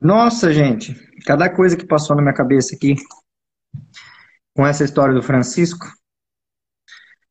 Nossa, 0.00 0.52
gente, 0.52 0.94
cada 1.24 1.48
coisa 1.48 1.76
que 1.76 1.86
passou 1.86 2.14
na 2.14 2.20
minha 2.20 2.34
cabeça 2.34 2.74
aqui 2.74 2.96
com 4.54 4.66
essa 4.66 4.84
história 4.84 5.14
do 5.14 5.22
Francisco, 5.22 5.86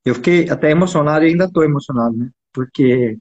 eu 0.03 0.15
fiquei 0.15 0.49
até 0.49 0.71
emocionado 0.71 1.23
e 1.23 1.29
ainda 1.29 1.45
estou 1.45 1.63
emocionado, 1.63 2.17
né? 2.17 2.31
Porque 2.51 3.19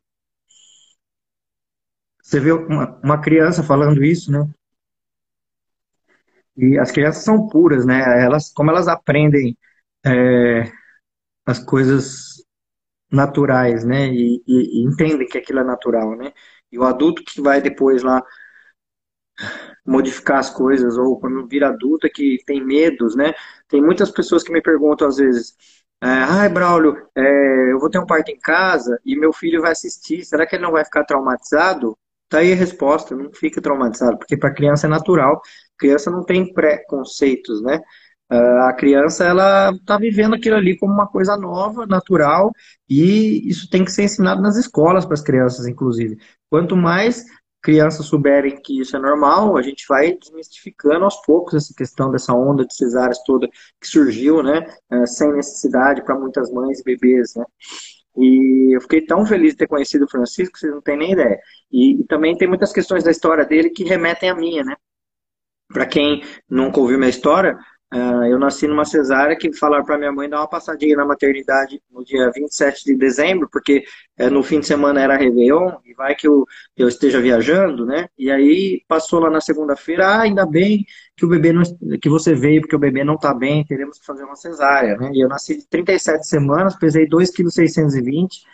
você 2.22 2.40
vê 2.40 2.52
uma, 2.52 2.98
uma 3.04 3.20
criança 3.20 3.62
falando 3.62 4.02
isso, 4.02 4.32
né? 4.32 4.50
E 6.56 6.78
as 6.78 6.90
crianças 6.90 7.24
são 7.24 7.48
puras, 7.48 7.86
né? 7.86 8.24
Elas, 8.24 8.52
como 8.52 8.70
elas 8.70 8.88
aprendem 8.88 9.56
é, 10.04 10.70
as 11.46 11.58
coisas 11.58 12.44
naturais, 13.10 13.84
né? 13.84 14.08
E, 14.08 14.42
e, 14.46 14.82
e, 14.82 14.84
entendem 14.84 15.28
que 15.28 15.38
aquilo 15.38 15.60
é 15.60 15.64
natural, 15.64 16.16
né? 16.16 16.32
E 16.70 16.78
o 16.78 16.84
adulto 16.84 17.22
que 17.24 17.40
vai 17.40 17.60
depois 17.60 18.02
lá 18.02 18.22
modificar 19.84 20.38
as 20.38 20.50
coisas, 20.50 20.96
ou 20.96 21.18
quando 21.18 21.46
vira 21.46 21.68
adulto 21.68 22.06
é 22.06 22.10
que 22.10 22.38
tem 22.46 22.64
medos, 22.64 23.16
né? 23.16 23.34
Tem 23.68 23.82
muitas 23.82 24.10
pessoas 24.10 24.42
que 24.42 24.52
me 24.52 24.62
perguntam 24.62 25.08
às 25.08 25.16
vezes, 25.16 25.54
é, 26.02 26.06
ai, 26.06 26.48
Braulio, 26.48 26.96
é, 27.16 27.72
eu 27.72 27.78
vou 27.78 27.90
ter 27.90 27.98
um 27.98 28.06
parto 28.06 28.30
em 28.30 28.38
casa 28.38 28.98
e 29.04 29.16
meu 29.16 29.32
filho 29.32 29.62
vai 29.62 29.72
assistir, 29.72 30.24
será 30.24 30.46
que 30.46 30.56
ele 30.56 30.62
não 30.64 30.72
vai 30.72 30.84
ficar 30.84 31.04
traumatizado? 31.04 31.96
Tá 32.28 32.38
aí 32.38 32.52
a 32.52 32.56
resposta, 32.56 33.14
não 33.14 33.32
fica 33.32 33.60
traumatizado, 33.60 34.18
porque 34.18 34.36
para 34.36 34.54
criança 34.54 34.86
é 34.86 34.90
natural, 34.90 35.40
criança 35.82 36.10
não 36.10 36.24
tem 36.24 36.52
preconceitos, 36.52 37.62
né? 37.62 37.80
Ah, 38.30 38.70
a 38.70 38.72
criança 38.72 39.24
ela 39.24 39.72
está 39.72 39.98
vivendo 39.98 40.34
aquilo 40.34 40.56
ali 40.56 40.78
como 40.78 40.92
uma 40.92 41.06
coisa 41.06 41.36
nova, 41.36 41.86
natural, 41.86 42.50
e 42.88 43.46
isso 43.48 43.68
tem 43.68 43.84
que 43.84 43.92
ser 43.92 44.04
ensinado 44.04 44.40
nas 44.40 44.56
escolas 44.56 45.04
para 45.04 45.14
as 45.14 45.20
crianças, 45.22 45.66
inclusive. 45.66 46.16
Quanto 46.48 46.76
mais 46.76 47.24
crianças 47.62 48.06
souberem 48.06 48.60
que 48.60 48.80
isso 48.80 48.96
é 48.96 49.00
normal, 49.00 49.56
a 49.56 49.62
gente 49.62 49.84
vai 49.88 50.16
desmistificando 50.18 51.04
aos 51.04 51.20
poucos 51.22 51.54
essa 51.54 51.74
questão 51.76 52.10
dessa 52.10 52.32
onda 52.34 52.64
de 52.66 52.74
cesáreas 52.74 53.22
toda 53.24 53.48
que 53.80 53.86
surgiu, 53.86 54.42
né, 54.42 54.66
eh, 54.90 55.06
sem 55.06 55.32
necessidade 55.32 56.02
para 56.04 56.18
muitas 56.18 56.50
mães 56.50 56.80
e 56.80 56.84
bebês, 56.84 57.34
né. 57.36 57.44
E 58.16 58.76
eu 58.76 58.80
fiquei 58.80 59.04
tão 59.04 59.24
feliz 59.26 59.52
de 59.52 59.58
ter 59.58 59.68
conhecido 59.68 60.04
o 60.06 60.10
Francisco, 60.10 60.58
vocês 60.58 60.72
não 60.72 60.82
têm 60.82 60.98
nem 60.98 61.12
ideia. 61.12 61.38
E, 61.70 62.00
e 62.00 62.04
também 62.04 62.36
tem 62.36 62.48
muitas 62.48 62.72
questões 62.72 63.04
da 63.04 63.10
história 63.10 63.44
dele 63.44 63.70
que 63.70 63.84
remetem 63.84 64.30
à 64.30 64.34
minha, 64.34 64.64
né. 64.64 64.74
Para 65.72 65.86
quem 65.86 66.22
nunca 66.48 66.80
ouviu 66.80 66.98
minha 66.98 67.10
história, 67.10 67.58
Uh, 67.92 68.24
eu 68.24 68.38
nasci 68.38 68.66
numa 68.66 68.86
cesárea 68.86 69.36
que 69.36 69.52
falaram 69.52 69.84
para 69.84 69.98
minha 69.98 70.10
mãe 70.10 70.26
dar 70.26 70.38
uma 70.38 70.48
passadinha 70.48 70.96
na 70.96 71.04
maternidade 71.04 71.78
no 71.90 72.02
dia 72.02 72.30
27 72.34 72.86
de 72.86 72.96
dezembro, 72.96 73.46
porque 73.52 73.84
uh, 74.18 74.30
no 74.30 74.42
fim 74.42 74.60
de 74.60 74.66
semana 74.66 75.02
era 75.02 75.14
Réveillon, 75.14 75.72
e 75.84 75.92
vai 75.92 76.14
que 76.14 76.26
eu, 76.26 76.46
eu 76.74 76.88
esteja 76.88 77.20
viajando, 77.20 77.84
né? 77.84 78.08
E 78.16 78.30
aí 78.30 78.82
passou 78.88 79.20
lá 79.20 79.28
na 79.28 79.42
segunda-feira, 79.42 80.06
ah, 80.06 80.22
ainda 80.22 80.46
bem 80.46 80.86
que 81.14 81.26
o 81.26 81.28
bebê 81.28 81.52
não, 81.52 81.62
que 82.00 82.08
você 82.08 82.34
veio, 82.34 82.62
porque 82.62 82.74
o 82.74 82.78
bebê 82.78 83.04
não 83.04 83.16
está 83.16 83.34
bem, 83.34 83.62
teremos 83.62 83.98
que 83.98 84.06
fazer 84.06 84.24
uma 84.24 84.36
cesárea, 84.36 84.96
né? 84.96 85.10
E 85.12 85.22
eu 85.22 85.28
nasci 85.28 85.58
de 85.58 85.68
37 85.68 86.26
semanas, 86.26 86.74
pesei 86.76 87.06
2,620 87.06 88.40
kg 88.40 88.52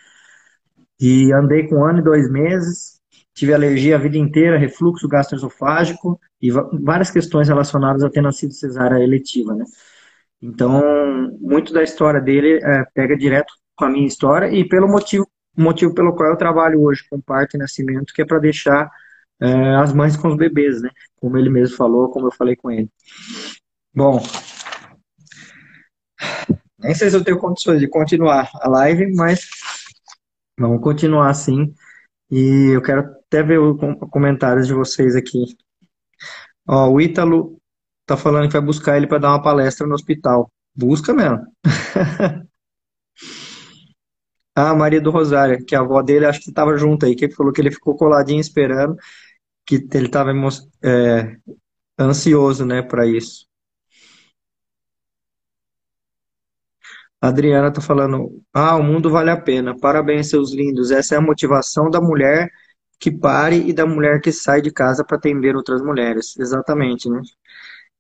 e 1.01 1.33
andei 1.33 1.69
com 1.69 1.77
um 1.77 1.85
ano 1.85 2.01
e 2.01 2.03
dois 2.03 2.29
meses, 2.29 2.98
tive 3.39 3.55
alergia 3.55 3.95
a 3.95 3.99
vida 3.99 4.19
inteira, 4.19 4.59
refluxo 4.59 5.07
gastroesofágico, 5.07 6.21
e 6.43 6.51
várias 6.51 7.11
questões 7.11 7.49
relacionadas 7.49 8.03
a 8.03 8.11
ter 8.11 8.21
nascido 8.21 8.53
cesárea 8.53 9.03
eletiva, 9.03 9.55
né? 9.55 9.65
Então, 10.43 10.83
muito 11.41 11.73
da 11.73 11.83
história 11.83 12.21
dele 12.21 12.61
é, 12.63 12.85
pega 12.95 13.17
direto 13.17 13.53
com 13.77 13.85
a 13.85 13.91
minha 13.91 14.07
história 14.07 14.49
e 14.53 14.69
pelo 14.69 14.89
motivo, 14.89 15.27
motivo 15.57 15.95
pelo 15.95 16.15
qual 16.15 16.31
eu 16.31 16.37
trabalho 16.37 16.83
hoje 16.83 17.05
com 17.09 17.21
parto 17.21 17.57
e 17.57 17.59
nascimento, 17.59 18.13
que 18.13 18.23
é 18.23 18.25
para 18.25 18.39
deixar 18.39 18.89
é, 19.41 19.75
as 19.77 19.93
mães 19.93 20.17
com 20.17 20.29
os 20.29 20.37
bebês, 20.37 20.83
né? 20.83 20.91
Como 21.17 21.37
ele 21.39 21.51
mesmo 21.51 21.77
falou, 21.77 22.11
como 22.11 22.27
eu 22.27 22.33
falei 22.33 22.57
com 22.57 22.71
ele. 22.71 22.89
Bom, 23.95 24.21
nem 26.79 26.95
sei 26.95 27.11
se 27.11 27.17
eu 27.17 27.25
tenho 27.25 27.39
condições 27.39 27.81
de 27.81 27.89
continuar 27.89 28.49
a 28.55 28.69
live, 28.69 29.13
mas 29.15 29.49
vamos 30.59 30.81
continuar 30.81 31.31
assim. 31.31 31.73
E 32.31 32.75
eu 32.75 32.83
quero 32.83 33.18
até 33.29 33.43
ver 33.43 33.59
os 33.61 33.79
comentários 34.11 34.67
de 34.67 34.75
vocês 34.75 35.15
aqui 35.15 35.45
Ó, 36.69 36.91
o 36.91 37.01
Ítalo 37.01 37.59
tá 38.07 38.17
falando 38.17 38.47
que 38.47 38.53
vai 38.53 38.63
buscar 38.63 38.97
ele 38.97 39.07
para 39.07 39.19
dar 39.19 39.31
uma 39.31 39.43
palestra 39.43 39.87
no 39.87 39.95
hospital. 39.95 40.53
Busca 40.75 41.15
mesmo. 41.15 41.47
ah, 44.55 44.75
Maria 44.75 45.01
do 45.01 45.11
Rosário, 45.11 45.65
que 45.65 45.75
a 45.75 45.81
avó 45.81 46.03
dele 46.03 46.27
acho 46.27 46.41
que 46.41 46.51
estava 46.51 46.77
junto 46.77 47.07
aí, 47.07 47.17
que 47.17 47.31
falou 47.31 47.53
que 47.53 47.61
ele 47.61 47.71
ficou 47.71 47.97
coladinho 47.97 48.41
esperando, 48.41 48.97
que 49.67 49.77
ele 49.95 50.07
estava 50.07 50.31
é, 50.85 51.37
ansioso, 51.99 52.65
né, 52.67 52.83
para 52.83 53.07
isso. 53.07 53.47
A 57.21 57.29
Adriana 57.29 57.73
tá 57.73 57.81
falando, 57.81 58.43
ah, 58.53 58.77
o 58.77 58.83
mundo 58.83 59.11
vale 59.11 59.31
a 59.31 59.41
pena. 59.41 59.77
Parabéns, 59.79 60.29
seus 60.29 60.53
lindos. 60.53 60.91
Essa 60.91 61.15
é 61.15 61.19
a 61.19 61.21
motivação 61.21 61.91
da 61.91 62.01
mulher 62.01 62.49
que 62.99 63.11
pare 63.11 63.69
e 63.69 63.73
da 63.73 63.87
mulher 63.87 64.21
que 64.21 64.33
sai 64.33 64.61
de 64.61 64.71
casa 64.71 65.05
para 65.05 65.17
atender 65.17 65.55
outras 65.57 65.81
mulheres. 65.83 66.37
Exatamente, 66.37 67.09
né? 67.09 67.21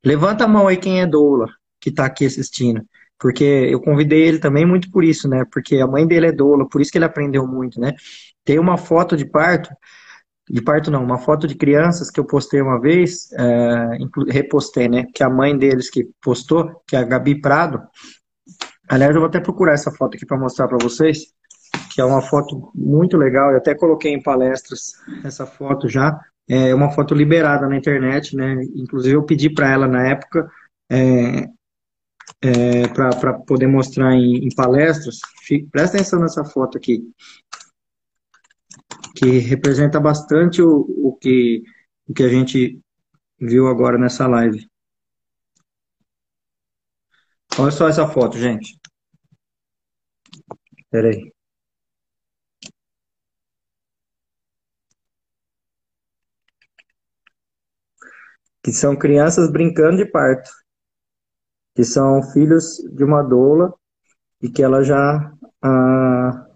Levanta 0.04 0.44
a 0.44 0.48
mão 0.48 0.66
aí 0.66 0.76
quem 0.76 1.00
é 1.00 1.06
doula, 1.06 1.46
que 1.80 1.90
está 1.90 2.06
aqui 2.06 2.26
assistindo. 2.26 2.82
Porque 3.18 3.44
eu 3.44 3.80
convidei 3.80 4.22
ele 4.22 4.38
também 4.38 4.64
muito 4.64 4.90
por 4.90 5.04
isso, 5.04 5.28
né? 5.28 5.44
Porque 5.52 5.76
a 5.78 5.86
mãe 5.86 6.06
dele 6.06 6.26
é 6.26 6.32
doula, 6.32 6.68
por 6.68 6.80
isso 6.80 6.90
que 6.90 6.98
ele 6.98 7.04
aprendeu 7.04 7.46
muito, 7.46 7.80
né? 7.80 7.92
Tem 8.44 8.58
uma 8.58 8.76
foto 8.76 9.16
de 9.16 9.24
parto, 9.24 9.70
de 10.48 10.62
parto 10.62 10.90
não, 10.90 11.04
uma 11.04 11.18
foto 11.18 11.46
de 11.46 11.54
crianças 11.56 12.10
que 12.10 12.20
eu 12.20 12.24
postei 12.24 12.60
uma 12.60 12.80
vez, 12.80 13.30
é, 13.32 13.98
repostei, 14.28 14.88
né? 14.88 15.04
Que 15.14 15.22
a 15.22 15.28
mãe 15.28 15.56
deles 15.56 15.90
que 15.90 16.08
postou, 16.22 16.82
que 16.86 16.96
é 16.96 17.00
a 17.00 17.04
Gabi 17.04 17.40
Prado. 17.40 17.82
Aliás, 18.88 19.14
eu 19.14 19.20
vou 19.20 19.28
até 19.28 19.40
procurar 19.40 19.74
essa 19.74 19.90
foto 19.92 20.16
aqui 20.16 20.24
para 20.24 20.38
mostrar 20.38 20.68
para 20.68 20.78
vocês 20.78 21.26
que 21.98 22.02
é 22.02 22.04
uma 22.04 22.22
foto 22.22 22.70
muito 22.76 23.16
legal. 23.16 23.50
Eu 23.50 23.56
até 23.56 23.74
coloquei 23.74 24.12
em 24.12 24.22
palestras 24.22 24.92
essa 25.24 25.44
foto 25.44 25.88
já. 25.88 26.16
É 26.48 26.72
uma 26.72 26.92
foto 26.92 27.12
liberada 27.12 27.66
na 27.66 27.76
internet, 27.76 28.36
né? 28.36 28.62
Inclusive 28.76 29.16
eu 29.16 29.24
pedi 29.24 29.52
para 29.52 29.72
ela 29.72 29.88
na 29.88 30.06
época 30.06 30.48
é, 30.88 31.40
é, 32.40 32.86
para 32.94 33.40
poder 33.40 33.66
mostrar 33.66 34.14
em, 34.14 34.46
em 34.46 34.54
palestras. 34.54 35.18
Presta 35.72 35.96
atenção 35.96 36.20
nessa 36.20 36.44
foto 36.44 36.78
aqui, 36.78 37.02
que 39.16 39.38
representa 39.38 39.98
bastante 39.98 40.62
o, 40.62 40.86
o, 41.04 41.16
que, 41.20 41.64
o 42.06 42.14
que 42.14 42.22
a 42.22 42.28
gente 42.28 42.78
viu 43.40 43.66
agora 43.66 43.98
nessa 43.98 44.24
live. 44.28 44.64
Olha 47.58 47.72
só 47.72 47.88
essa 47.88 48.06
foto, 48.06 48.38
gente. 48.38 48.78
Espera 50.78 51.08
aí. 51.08 51.37
Que 58.62 58.72
são 58.72 58.96
crianças 58.96 59.50
brincando 59.50 59.96
de 59.96 60.06
parto. 60.06 60.50
que 61.74 61.84
são 61.84 62.22
filhos 62.32 62.76
de 62.92 63.04
uma 63.04 63.22
doula 63.22 63.72
e 64.42 64.48
que 64.50 64.62
ela 64.62 64.82
já 64.82 65.32
ah, 65.62 66.46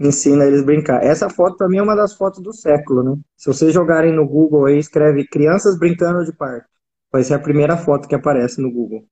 ensina 0.00 0.44
eles 0.44 0.62
a 0.62 0.64
brincar. 0.64 1.02
Essa 1.04 1.28
foto 1.30 1.56
para 1.56 1.68
mim 1.68 1.78
é 1.78 1.82
uma 1.82 1.94
das 1.96 2.14
fotos 2.14 2.42
do 2.42 2.52
século, 2.52 3.02
né? 3.02 3.22
Se 3.36 3.46
vocês 3.46 3.72
jogarem 3.72 4.14
no 4.14 4.26
Google 4.26 4.66
aí, 4.66 4.78
escreve 4.78 5.26
crianças 5.26 5.78
brincando 5.78 6.24
de 6.24 6.32
parque. 6.32 6.68
Vai 7.12 7.22
ser 7.24 7.34
a 7.34 7.38
primeira 7.40 7.76
foto 7.76 8.08
que 8.08 8.14
aparece 8.14 8.60
no 8.60 8.70
Google. 8.72 9.06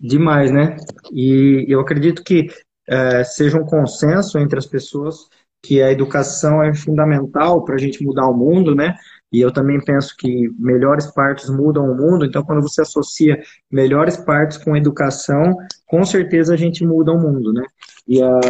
Demais, 0.00 0.50
né? 0.52 0.76
E 1.12 1.64
eu 1.68 1.80
acredito 1.80 2.22
que 2.22 2.48
é, 2.88 3.24
seja 3.24 3.58
um 3.58 3.64
consenso 3.64 4.38
entre 4.38 4.58
as 4.58 4.66
pessoas 4.66 5.28
que 5.64 5.82
a 5.82 5.90
educação 5.90 6.62
é 6.62 6.74
fundamental 6.74 7.64
para 7.64 7.74
a 7.74 7.78
gente 7.78 8.04
mudar 8.04 8.28
o 8.28 8.36
mundo, 8.36 8.74
né? 8.74 8.94
E 9.32 9.40
eu 9.40 9.50
também 9.50 9.82
penso 9.82 10.14
que 10.16 10.48
melhores 10.58 11.06
partes 11.06 11.48
mudam 11.48 11.90
o 11.90 11.96
mundo, 11.96 12.24
então 12.24 12.44
quando 12.44 12.60
você 12.62 12.82
associa 12.82 13.42
melhores 13.72 14.16
partes 14.16 14.58
com 14.58 14.76
educação, 14.76 15.56
com 15.86 16.04
certeza 16.04 16.52
a 16.54 16.56
gente 16.56 16.84
muda 16.86 17.12
o 17.12 17.18
mundo, 17.18 17.52
né? 17.52 17.64
E, 18.06 18.22
a, 18.22 18.40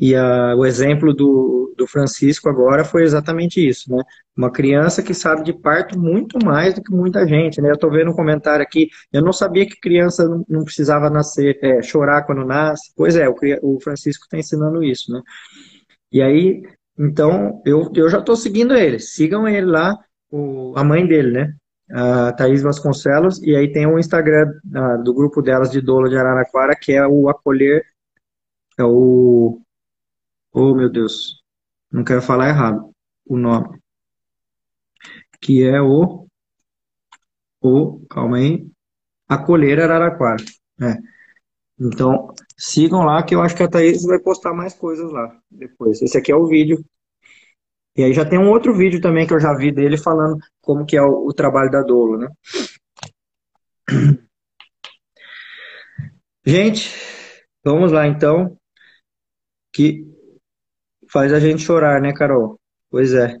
e 0.00 0.16
a, 0.16 0.56
o 0.56 0.64
exemplo 0.64 1.12
do, 1.12 1.74
do 1.76 1.86
Francisco 1.86 2.48
agora 2.48 2.84
foi 2.84 3.02
exatamente 3.02 3.66
isso, 3.66 3.94
né? 3.94 4.02
Uma 4.36 4.50
criança 4.50 5.02
que 5.02 5.14
sabe 5.14 5.44
de 5.44 5.52
parto 5.52 5.98
muito 5.98 6.44
mais 6.44 6.74
do 6.74 6.82
que 6.82 6.92
muita 6.92 7.26
gente, 7.26 7.60
né? 7.60 7.70
Eu 7.70 7.74
estou 7.74 7.90
vendo 7.90 8.10
um 8.10 8.14
comentário 8.14 8.62
aqui, 8.64 8.88
eu 9.12 9.22
não 9.22 9.32
sabia 9.32 9.64
que 9.64 9.78
criança 9.78 10.28
não 10.48 10.64
precisava 10.64 11.08
nascer, 11.08 11.58
é, 11.62 11.80
chorar 11.82 12.24
quando 12.24 12.44
nasce. 12.44 12.92
Pois 12.96 13.14
é, 13.16 13.28
o, 13.28 13.78
Francisco 13.80 14.24
está 14.24 14.36
ensinando 14.36 14.82
isso, 14.82 15.12
né? 15.12 15.22
E 16.10 16.20
aí, 16.20 16.62
então, 16.98 17.62
eu, 17.64 17.90
eu 17.94 18.08
já 18.08 18.18
estou 18.18 18.34
seguindo 18.34 18.74
ele. 18.74 18.98
Sigam 18.98 19.46
ele 19.46 19.66
lá, 19.66 19.96
o, 20.30 20.72
a 20.76 20.82
mãe 20.82 21.06
dele, 21.06 21.30
né? 21.30 21.54
A 21.92 22.32
Thaís 22.32 22.62
Vasconcelos. 22.62 23.40
E 23.42 23.54
aí 23.54 23.70
tem 23.72 23.86
o 23.86 23.98
Instagram 23.98 24.50
uh, 24.66 25.02
do 25.04 25.14
grupo 25.14 25.42
delas 25.42 25.70
de 25.70 25.80
Dolo 25.80 26.08
de 26.08 26.16
Araraquara, 26.16 26.74
que 26.74 26.92
é 26.92 27.06
o 27.06 27.28
Acolher. 27.28 27.84
É 28.78 28.84
o. 28.84 29.60
Oh, 30.52 30.74
meu 30.74 30.90
Deus. 30.90 31.42
Não 31.92 32.02
quero 32.04 32.22
falar 32.22 32.48
errado 32.48 32.90
o 33.26 33.36
nome. 33.36 33.83
Que 35.44 35.62
é 35.62 35.78
o. 35.78 36.26
O. 37.60 38.00
Calma 38.08 38.38
aí. 38.38 38.66
Acolher 39.28 39.78
Araraquara. 39.78 40.42
É. 40.80 40.96
Então, 41.78 42.34
sigam 42.56 43.04
lá 43.04 43.22
que 43.22 43.34
eu 43.34 43.42
acho 43.42 43.54
que 43.54 43.62
a 43.62 43.68
Thaís 43.68 44.04
vai 44.04 44.18
postar 44.18 44.54
mais 44.54 44.72
coisas 44.72 45.12
lá 45.12 45.38
depois. 45.50 46.00
Esse 46.00 46.16
aqui 46.16 46.32
é 46.32 46.36
o 46.36 46.46
vídeo. 46.46 46.82
E 47.94 48.02
aí 48.02 48.14
já 48.14 48.24
tem 48.24 48.38
um 48.38 48.48
outro 48.48 48.74
vídeo 48.74 49.02
também 49.02 49.26
que 49.26 49.34
eu 49.34 49.40
já 49.40 49.54
vi 49.54 49.70
dele 49.70 49.98
falando 49.98 50.38
como 50.62 50.86
que 50.86 50.96
é 50.96 51.02
o, 51.02 51.26
o 51.26 51.34
trabalho 51.34 51.70
da 51.70 51.82
Dolo, 51.82 52.16
né? 52.16 52.28
Gente, 56.46 56.90
vamos 57.62 57.92
lá 57.92 58.06
então. 58.06 58.56
Que 59.74 60.06
faz 61.10 61.34
a 61.34 61.40
gente 61.40 61.62
chorar, 61.62 62.00
né, 62.00 62.14
Carol? 62.14 62.58
Pois 62.90 63.12
é. 63.12 63.36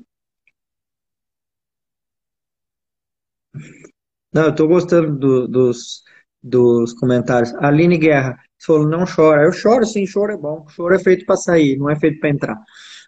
Não, 4.34 4.46
eu 4.46 4.54
tô 4.54 4.66
gostando 4.66 5.16
do, 5.16 5.48
dos, 5.48 6.02
dos 6.42 6.92
comentários. 6.94 7.54
Aline 7.54 7.96
Guerra 7.96 8.36
falou, 8.60 8.88
não 8.88 9.04
chora. 9.06 9.44
Eu 9.44 9.52
choro 9.52 9.86
sim, 9.86 10.06
choro 10.06 10.32
é 10.32 10.36
bom. 10.36 10.66
Choro 10.68 10.94
é 10.94 10.98
feito 10.98 11.24
para 11.24 11.36
sair, 11.36 11.76
não 11.78 11.88
é 11.88 11.96
feito 11.96 12.18
para 12.20 12.30
entrar. 12.30 12.60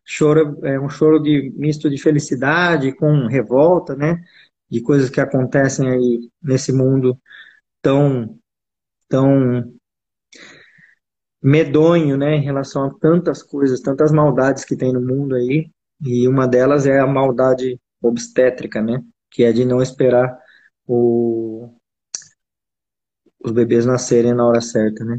Choro 0.05 0.59
é 0.65 0.79
um 0.79 0.89
choro 0.89 1.19
de 1.21 1.53
misto 1.57 1.91
de 1.91 1.99
felicidade 1.99 2.93
com 2.95 3.27
revolta, 3.27 3.97
né? 3.97 4.23
De 4.71 4.81
coisas 4.81 5.11
que 5.11 5.21
acontecem 5.21 5.89
aí 5.91 6.31
nesse 6.43 6.73
mundo 6.73 7.19
tão 7.83 8.39
tão 9.09 9.77
medonho, 11.43 12.17
né, 12.17 12.35
em 12.35 12.43
relação 12.43 12.85
a 12.85 12.95
tantas 12.99 13.43
coisas, 13.43 13.81
tantas 13.81 14.11
maldades 14.13 14.65
que 14.65 14.77
tem 14.77 14.93
no 14.93 15.01
mundo 15.01 15.35
aí. 15.37 15.71
E 16.05 16.27
uma 16.29 16.47
delas 16.47 16.87
é 16.87 16.99
a 16.99 17.07
maldade 17.07 17.81
obstétrica, 18.03 18.83
né? 18.83 19.01
Que 19.31 19.45
é 19.45 19.53
de 19.53 19.65
não 19.65 19.81
esperar 19.81 20.37
o 20.87 21.71
os 23.43 23.51
bebês 23.51 23.87
nascerem 23.87 24.35
na 24.35 24.47
hora 24.47 24.61
certa, 24.61 25.03
né? 25.03 25.19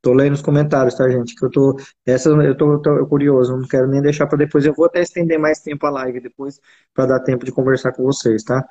Tô 0.00 0.12
lendo 0.12 0.34
os 0.34 0.42
comentários, 0.42 0.96
tá, 0.96 1.08
gente? 1.08 1.34
Que 1.36 1.44
eu 1.46 1.50
tô. 1.50 1.76
Essa 2.04 2.28
eu 2.30 2.56
tô, 2.56 2.80
tô 2.82 3.06
curioso, 3.06 3.56
não 3.56 3.68
quero 3.68 3.86
nem 3.86 4.02
deixar 4.02 4.26
para 4.26 4.38
depois. 4.38 4.64
Eu 4.66 4.74
vou 4.74 4.86
até 4.86 5.00
estender 5.00 5.38
mais 5.38 5.60
tempo 5.60 5.86
a 5.86 5.90
live 5.90 6.20
depois, 6.20 6.60
para 6.92 7.06
dar 7.06 7.20
tempo 7.20 7.44
de 7.44 7.52
conversar 7.52 7.92
com 7.92 8.02
vocês, 8.02 8.42
tá? 8.42 8.66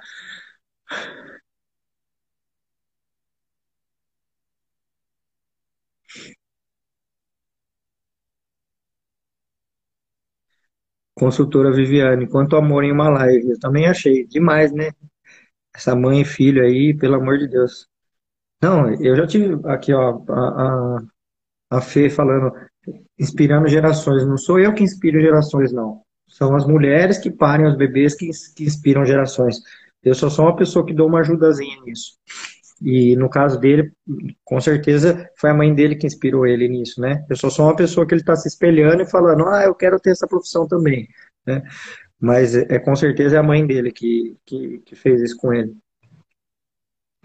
Consultora 11.22 11.72
Viviane, 11.72 12.28
quanto 12.28 12.56
amor 12.56 12.84
em 12.84 12.92
uma 12.92 13.08
live. 13.08 13.52
Eu 13.52 13.60
também 13.60 13.86
achei 13.86 14.26
demais, 14.26 14.72
né? 14.72 14.90
Essa 15.72 15.96
mãe 15.96 16.22
e 16.22 16.26
filho 16.26 16.64
aí, 16.64 16.96
pelo 16.98 17.14
amor 17.14 17.38
de 17.38 17.48
Deus. 17.48 17.88
Não, 18.60 18.92
eu 18.96 19.16
já 19.16 19.28
tive 19.28 19.56
aqui, 19.70 19.94
ó, 19.94 20.20
a, 20.28 20.98
a, 20.98 21.78
a 21.78 21.80
Fê 21.80 22.10
falando, 22.10 22.52
inspirando 23.20 23.68
gerações. 23.68 24.26
Não 24.26 24.36
sou 24.36 24.60
eu 24.60 24.74
que 24.74 24.84
inspiro 24.84 25.22
gerações, 25.22 25.72
não. 25.72 26.02
São 26.28 26.56
as 26.56 26.66
mulheres 26.66 27.20
que 27.20 27.30
parem 27.30 27.68
os 27.68 27.78
bebês 27.78 28.16
que, 28.16 28.28
que 28.56 28.64
inspiram 28.64 29.06
gerações. 29.06 29.58
Eu 30.02 30.16
só 30.16 30.28
sou 30.28 30.46
uma 30.46 30.56
pessoa 30.56 30.84
que 30.84 30.92
dou 30.92 31.08
uma 31.08 31.20
ajudazinha 31.20 31.80
nisso. 31.86 32.18
E 32.82 33.16
no 33.16 33.30
caso 33.30 33.60
dele, 33.60 33.92
com 34.44 34.60
certeza 34.60 35.30
foi 35.38 35.52
a 35.52 35.54
mãe 35.54 35.74
dele 35.74 35.96
que 35.96 36.08
inspirou 36.08 36.48
ele 36.48 36.68
nisso, 36.68 37.00
né? 37.00 37.24
Eu 37.30 37.36
só 37.36 37.50
sou 37.50 37.66
uma 37.66 37.76
pessoa 37.76 38.08
que 38.08 38.14
ele 38.14 38.22
está 38.22 38.36
se 38.36 38.48
espelhando 38.48 39.04
e 39.04 39.10
falando, 39.10 39.48
ah, 39.48 39.64
eu 39.64 39.76
quero 39.76 40.00
ter 40.00 40.12
essa 40.12 40.28
profissão 40.28 40.68
também, 40.68 41.08
né? 41.46 41.62
Mas 42.20 42.56
é, 42.56 42.66
é 42.70 42.80
com 42.80 42.96
certeza 42.96 43.36
é 43.36 43.40
a 43.40 43.44
mãe 43.44 43.66
dele 43.66 43.92
que, 43.92 44.36
que, 44.46 44.80
que 44.80 44.96
fez 44.96 45.22
isso 45.22 45.38
com 45.38 45.54
ele. 45.54 45.76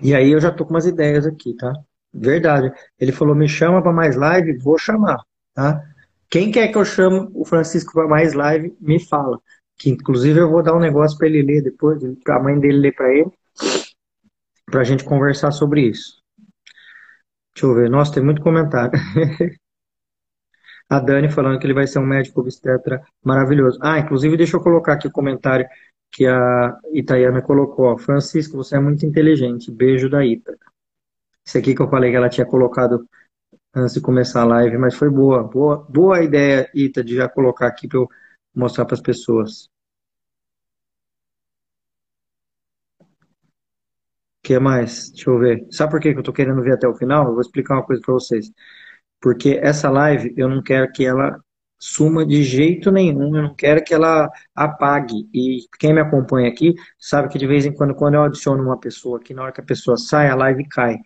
E 0.03 0.15
aí 0.15 0.31
eu 0.31 0.41
já 0.41 0.51
tô 0.51 0.65
com 0.65 0.75
umas 0.75 0.87
ideias 0.87 1.27
aqui, 1.27 1.55
tá? 1.55 1.73
Verdade. 2.13 2.71
Ele 2.99 3.13
falou, 3.13 3.35
me 3.35 3.49
chama 3.49 3.83
para 3.83 3.93
mais 3.93 4.15
live, 4.15 4.59
vou 4.59 4.79
chamar, 4.79 5.23
tá? 5.55 5.83
Quem 6.29 6.51
quer 6.51 6.69
que 6.69 6.77
eu 6.77 6.85
chame 6.85 7.31
o 7.35 7.45
Francisco 7.45 7.93
para 7.93 8.07
mais 8.07 8.35
live, 8.35 8.77
me 8.81 9.01
fala. 9.01 9.41
Que 9.79 9.91
inclusive 9.91 10.41
eu 10.41 10.51
vou 10.51 10.63
dar 10.63 10.75
um 10.75 10.81
negócio 10.81 11.17
para 11.17 11.29
ele 11.29 11.43
ler 11.43 11.63
depois, 11.63 11.99
para 12.25 12.37
a 12.37 12.43
mãe 12.43 12.59
dele 12.59 12.79
ler 12.79 12.95
para 12.95 13.13
ele, 13.13 13.31
para 14.67 14.81
a 14.81 14.85
gente 14.85 15.05
conversar 15.05 15.53
sobre 15.53 15.83
isso. 15.89 16.21
Deixa 17.55 17.67
eu 17.67 17.75
ver. 17.75 17.89
Nossa, 17.89 18.13
tem 18.13 18.23
muito 18.23 18.43
comentário. 18.43 18.93
a 20.91 21.01
Dani 21.01 21.31
falando 21.31 21.59
que 21.59 21.67
ele 21.67 21.75
vai 21.75 21.87
ser 21.87 21.99
um 21.99 22.07
médico 22.07 22.41
obstetra 22.41 23.03
maravilhoso. 23.25 23.79
Ah, 23.83 23.99
inclusive 23.99 24.37
deixa 24.37 24.57
eu 24.57 24.61
colocar 24.61 24.95
aqui 24.95 25.09
o 25.09 25.13
comentário 25.13 25.67
que 26.13 26.27
a 26.27 26.79
Itaiana 26.93 27.43
colocou. 27.43 27.97
Francisco, 27.99 28.57
você 28.57 28.77
é 28.77 28.81
muito 28.81 29.07
inteligente. 29.07 29.71
Beijo 29.71 30.11
da 30.11 30.25
Ita. 30.25 30.57
Esse 31.47 31.59
aqui 31.59 31.75
que 31.75 31.83
eu 31.83 31.89
falei 31.89 32.11
que 32.11 32.17
ela 32.17 32.29
tinha 32.29 32.47
colocado 32.47 33.09
antes 33.75 33.95
de 33.95 34.01
começar 34.01 34.43
a 34.43 34.47
live, 34.47 34.79
mas 34.79 34.95
foi 34.95 35.11
boa. 35.11 35.43
Boa, 35.43 35.79
boa 35.89 36.23
ideia, 36.23 36.69
Ita, 36.75 37.05
de 37.05 37.15
já 37.17 37.29
colocar 37.29 37.67
aqui 37.69 37.87
para 37.87 37.99
eu 37.99 38.09
mostrar 38.55 38.85
para 38.85 38.95
as 38.95 39.01
pessoas. 39.01 39.69
Que 44.47 44.59
mais? 44.61 45.11
Deixa 45.11 45.31
eu 45.31 45.39
ver. 45.39 45.67
Sabe 45.73 45.91
por 45.91 46.01
que 46.01 46.09
eu 46.09 46.19
estou 46.21 46.33
querendo 46.33 46.63
ver 46.63 46.75
até 46.75 46.87
o 46.87 46.95
final? 46.95 47.27
Eu 47.27 47.33
vou 47.33 47.41
explicar 47.41 47.75
uma 47.75 47.85
coisa 47.85 48.01
para 48.01 48.15
vocês. 48.15 48.47
Porque 49.21 49.59
essa 49.63 49.91
live, 49.91 50.33
eu 50.37 50.49
não 50.49 50.63
quero 50.63 50.91
que 50.93 51.05
ela 51.05 51.39
suma 51.79 52.25
de 52.25 52.43
jeito 52.45 52.91
nenhum, 52.91 53.37
eu 53.37 53.43
não 53.43 53.55
quero 53.55 53.83
que 53.85 53.93
ela 53.95 54.31
apague. 54.55 55.29
E 55.35 55.67
quem 55.79 55.93
me 55.95 56.01
acompanha 56.01 56.49
aqui 56.49 56.75
sabe 56.99 57.29
que 57.29 57.39
de 57.39 57.47
vez 57.47 57.67
em 57.67 57.75
quando, 57.75 57.95
quando 57.95 58.15
eu 58.15 58.23
adiciono 58.23 58.63
uma 58.63 58.79
pessoa 58.79 59.19
aqui, 59.19 59.35
na 59.35 59.43
hora 59.43 59.53
que 59.53 59.61
a 59.61 59.65
pessoa 59.65 59.97
sai, 59.97 60.29
a 60.29 60.37
live 60.37 60.67
cai. 60.69 60.97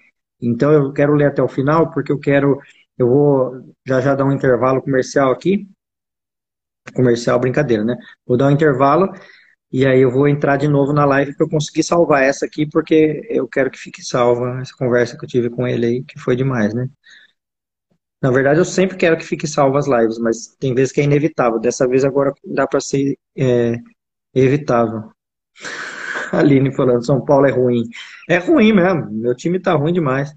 Então 0.41 0.73
eu 0.73 0.93
quero 0.93 1.15
ler 1.15 1.27
até 1.27 1.43
o 1.43 1.49
final, 1.49 1.91
porque 1.91 2.13
eu 2.13 2.19
quero, 2.19 2.59
eu 2.99 3.09
vou 3.09 3.75
já 3.87 4.01
já 4.01 4.15
dar 4.15 4.25
um 4.27 4.33
intervalo 4.33 4.83
comercial 4.83 5.33
aqui. 5.33 5.67
Comercial, 6.95 7.39
brincadeira, 7.39 7.85
né? 7.85 7.97
Vou 8.27 8.37
dar 8.37 8.49
um 8.49 8.51
intervalo 8.51 9.09
e 9.73 9.87
aí 9.87 10.01
eu 10.01 10.11
vou 10.11 10.27
entrar 10.27 10.57
de 10.57 10.67
novo 10.67 10.93
na 10.93 11.05
live 11.05 11.35
para 11.37 11.47
eu 11.47 11.51
conseguir 11.51 11.85
salvar 11.85 12.25
essa 12.25 12.45
aqui, 12.45 12.67
porque 12.67 13.27
eu 13.31 13.47
quero 13.47 13.71
que 13.71 13.79
fique 13.79 14.03
salva 14.03 14.61
essa 14.61 14.75
conversa 14.77 15.17
que 15.17 15.25
eu 15.25 15.29
tive 15.29 15.49
com 15.51 15.67
ele 15.67 15.87
aí, 15.87 16.03
que 16.03 16.19
foi 16.19 16.35
demais, 16.35 16.75
né? 16.75 16.89
Na 18.23 18.31
verdade, 18.31 18.61
eu 18.61 18.65
sempre 18.65 18.97
quero 18.97 19.17
que 19.17 19.25
fique 19.25 19.47
salvo 19.47 19.79
as 19.79 19.87
lives, 19.87 20.19
mas 20.19 20.49
tem 20.59 20.75
vezes 20.75 20.93
que 20.93 21.01
é 21.01 21.05
inevitável. 21.05 21.59
Dessa 21.59 21.89
vez 21.89 22.05
agora 22.05 22.35
dá 22.45 22.67
para 22.67 22.81
ser 22.81 23.17
é, 23.37 23.77
evitável. 24.35 25.11
Aline 26.33 26.75
falando, 26.75 27.05
São 27.05 27.25
Paulo 27.25 27.47
é 27.47 27.51
ruim. 27.51 27.85
É 28.29 28.39
ruim 28.39 28.73
mesmo, 28.73 29.11
meu 29.11 29.35
time 29.35 29.59
tá 29.61 29.75
ruim 29.75 29.93
demais. 29.93 30.31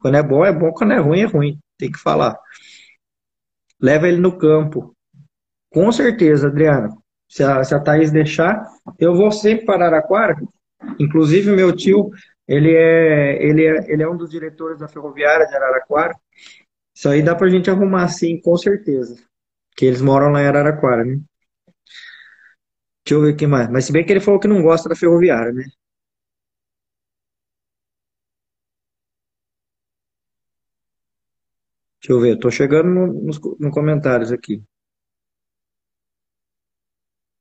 Quando 0.00 0.16
é 0.16 0.22
bom, 0.22 0.44
é 0.44 0.52
bom, 0.52 0.72
quando 0.72 0.92
é 0.92 0.98
ruim, 0.98 1.20
é 1.20 1.26
ruim. 1.26 1.58
Tem 1.76 1.90
que 1.90 1.98
falar. 1.98 2.38
Leva 3.80 4.08
ele 4.08 4.18
no 4.18 4.36
campo. 4.38 4.94
Com 5.70 5.90
certeza, 5.92 6.48
Adriana. 6.48 6.88
Se 7.28 7.44
a, 7.44 7.62
se 7.62 7.74
a 7.74 7.80
Thaís 7.80 8.10
deixar, 8.10 8.66
eu 8.98 9.14
vou 9.14 9.30
sempre 9.30 9.66
para 9.66 9.86
Araraquara. 9.86 10.36
Inclusive, 10.98 11.50
meu 11.52 11.74
tio, 11.74 12.10
ele 12.46 12.74
é, 12.74 13.42
ele 13.44 13.66
é, 13.66 13.92
ele 13.92 14.02
é 14.02 14.08
um 14.08 14.16
dos 14.16 14.30
diretores 14.30 14.78
da 14.78 14.88
ferroviária 14.88 15.46
de 15.46 15.54
Araraquara. 15.54 16.14
Isso 16.94 17.08
aí 17.08 17.22
dá 17.22 17.34
pra 17.34 17.48
gente 17.48 17.70
arrumar, 17.70 18.08
sim, 18.08 18.40
com 18.40 18.56
certeza. 18.56 19.16
Que 19.76 19.86
eles 19.86 20.00
moram 20.00 20.30
lá 20.30 20.42
em 20.42 20.46
Araraquara, 20.46 21.04
né? 21.04 21.20
Deixa 23.04 23.14
eu 23.14 23.22
ver 23.22 23.34
o 23.34 23.36
que 23.36 23.46
mais. 23.46 23.68
Mas 23.70 23.84
se 23.86 23.92
bem 23.92 24.04
que 24.04 24.12
ele 24.12 24.20
falou 24.20 24.40
que 24.40 24.48
não 24.48 24.62
gosta 24.62 24.88
da 24.88 24.96
ferroviária, 24.96 25.52
né? 25.52 25.64
Deixa 32.00 32.12
eu 32.12 32.20
ver, 32.20 32.38
tô 32.38 32.50
chegando 32.50 32.88
no, 32.88 33.06
nos, 33.06 33.38
no 33.58 33.70
comentários 33.70 34.32
aqui. 34.32 34.62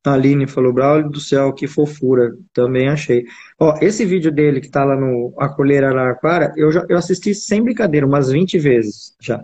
A 0.07 0.13
Aline 0.13 0.47
falou, 0.47 0.73
Braulio 0.73 1.09
do 1.09 1.19
céu, 1.19 1.53
que 1.53 1.67
fofura. 1.67 2.35
Também 2.53 2.89
achei. 2.89 3.25
Ó, 3.59 3.77
esse 3.81 4.05
vídeo 4.05 4.31
dele 4.31 4.61
que 4.61 4.69
tá 4.69 4.83
lá 4.83 4.95
no 4.95 5.33
Acolher 5.37 5.83
Araraquara, 5.83 6.53
eu 6.55 6.71
já 6.71 6.85
eu 6.89 6.97
assisti 6.97 7.33
sem 7.35 7.63
brincadeira 7.63 8.05
umas 8.05 8.29
20 8.31 8.57
vezes 8.59 9.15
já. 9.21 9.43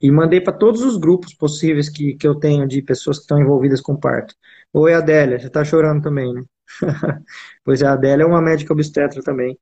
E 0.00 0.10
mandei 0.10 0.40
para 0.40 0.52
todos 0.52 0.82
os 0.82 0.96
grupos 0.96 1.34
possíveis 1.34 1.88
que, 1.88 2.14
que 2.14 2.26
eu 2.26 2.34
tenho 2.34 2.66
de 2.68 2.82
pessoas 2.82 3.18
que 3.18 3.22
estão 3.24 3.40
envolvidas 3.40 3.80
com 3.80 3.96
parto. 3.96 4.34
Oi, 4.72 4.92
Adélia, 4.94 5.38
você 5.38 5.48
tá 5.50 5.64
chorando 5.64 6.02
também, 6.02 6.32
né? 6.34 6.42
pois 7.64 7.82
é, 7.82 7.86
a 7.86 7.92
Adélia 7.94 8.24
é 8.24 8.26
uma 8.26 8.42
médica 8.42 8.72
obstetra 8.72 9.22
também, 9.22 9.58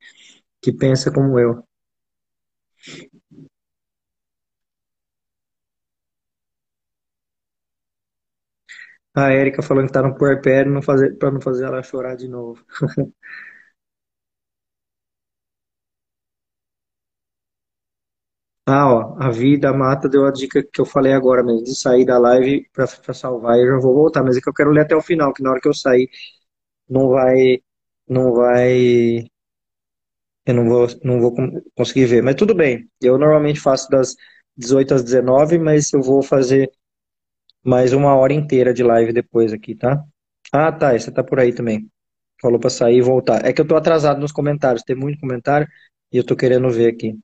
que 0.61 0.73
pensa 0.73 1.11
como 1.11 1.39
eu. 1.39 1.63
A 9.15 9.31
Érica 9.31 9.61
falando 9.63 9.87
que 9.87 9.93
tá 9.93 10.01
no 10.03 10.15
puerpério 10.15 10.71
não 10.71 10.81
fazer, 10.81 11.17
pra 11.17 11.31
não 11.31 11.41
fazer 11.41 11.65
ela 11.65 11.81
chorar 11.83 12.15
de 12.15 12.27
novo. 12.27 12.63
Ah, 18.67 18.87
ó, 18.91 19.15
a 19.19 19.29
vida 19.29 19.71
mata 19.73 20.09
deu 20.09 20.25
a 20.25 20.31
dica 20.31 20.63
que 20.63 20.81
eu 20.81 20.85
falei 20.85 21.13
agora 21.13 21.43
mesmo, 21.43 21.63
de 21.63 21.75
sair 21.75 22.03
da 22.03 22.17
live 22.17 22.67
pra, 22.73 22.87
pra 22.87 23.13
salvar, 23.13 23.59
eu 23.59 23.67
já 23.75 23.79
vou 23.79 23.93
voltar, 23.93 24.23
mas 24.23 24.37
é 24.37 24.41
que 24.41 24.49
eu 24.49 24.53
quero 24.53 24.71
ler 24.71 24.81
até 24.81 24.95
o 24.95 25.01
final, 25.01 25.31
que 25.33 25.43
na 25.43 25.51
hora 25.51 25.61
que 25.61 25.67
eu 25.67 25.73
sair 25.73 26.09
não 26.89 27.09
vai, 27.09 27.59
não 28.07 28.33
vai, 28.33 29.27
eu 30.45 30.53
não 30.53 30.65
vou, 30.67 30.87
não 31.03 31.19
vou 31.19 31.33
conseguir 31.75 32.05
ver, 32.05 32.21
mas 32.21 32.35
tudo 32.35 32.53
bem, 32.55 32.87
eu 33.01 33.17
normalmente 33.17 33.59
faço 33.59 33.89
das 33.89 34.15
18 34.55 34.93
às 34.93 35.03
19, 35.03 35.57
mas 35.57 35.91
eu 35.93 36.01
vou 36.01 36.21
fazer 36.21 36.71
mais 37.65 37.93
uma 37.93 38.15
hora 38.15 38.33
inteira 38.33 38.73
de 38.73 38.83
live 38.83 39.11
depois 39.13 39.53
aqui, 39.53 39.75
tá? 39.75 40.03
Ah, 40.51 40.71
tá, 40.71 40.97
você 40.97 41.11
tá 41.11 41.23
por 41.23 41.39
aí 41.39 41.53
também. 41.53 41.89
Falou 42.41 42.59
pra 42.59 42.69
sair 42.69 42.97
e 42.97 43.01
voltar. 43.01 43.45
É 43.45 43.53
que 43.53 43.61
eu 43.61 43.67
tô 43.67 43.75
atrasado 43.75 44.19
nos 44.21 44.31
comentários, 44.31 44.83
tem 44.83 44.95
muito 44.95 45.19
comentário 45.19 45.67
e 46.11 46.17
eu 46.17 46.25
tô 46.25 46.35
querendo 46.35 46.69
ver 46.69 46.87
aqui. 46.93 47.17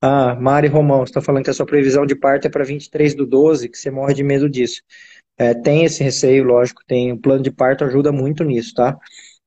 Ah, 0.00 0.34
Mari 0.36 0.68
Romão, 0.68 1.00
você 1.04 1.12
tá 1.12 1.20
falando 1.20 1.44
que 1.44 1.50
a 1.50 1.54
sua 1.54 1.66
previsão 1.66 2.06
de 2.06 2.14
parto 2.14 2.46
é 2.46 2.50
para 2.50 2.64
23 2.64 3.14
do 3.14 3.26
12, 3.26 3.68
que 3.68 3.76
você 3.78 3.90
morre 3.90 4.14
de 4.14 4.22
medo 4.22 4.48
disso. 4.48 4.80
É, 5.38 5.54
tem 5.54 5.84
esse 5.84 6.02
receio, 6.04 6.44
lógico, 6.44 6.82
tem 6.86 7.12
o 7.12 7.18
plano 7.20 7.42
de 7.42 7.50
parto 7.50 7.84
ajuda 7.84 8.12
muito 8.12 8.44
nisso, 8.44 8.74
tá? 8.74 8.96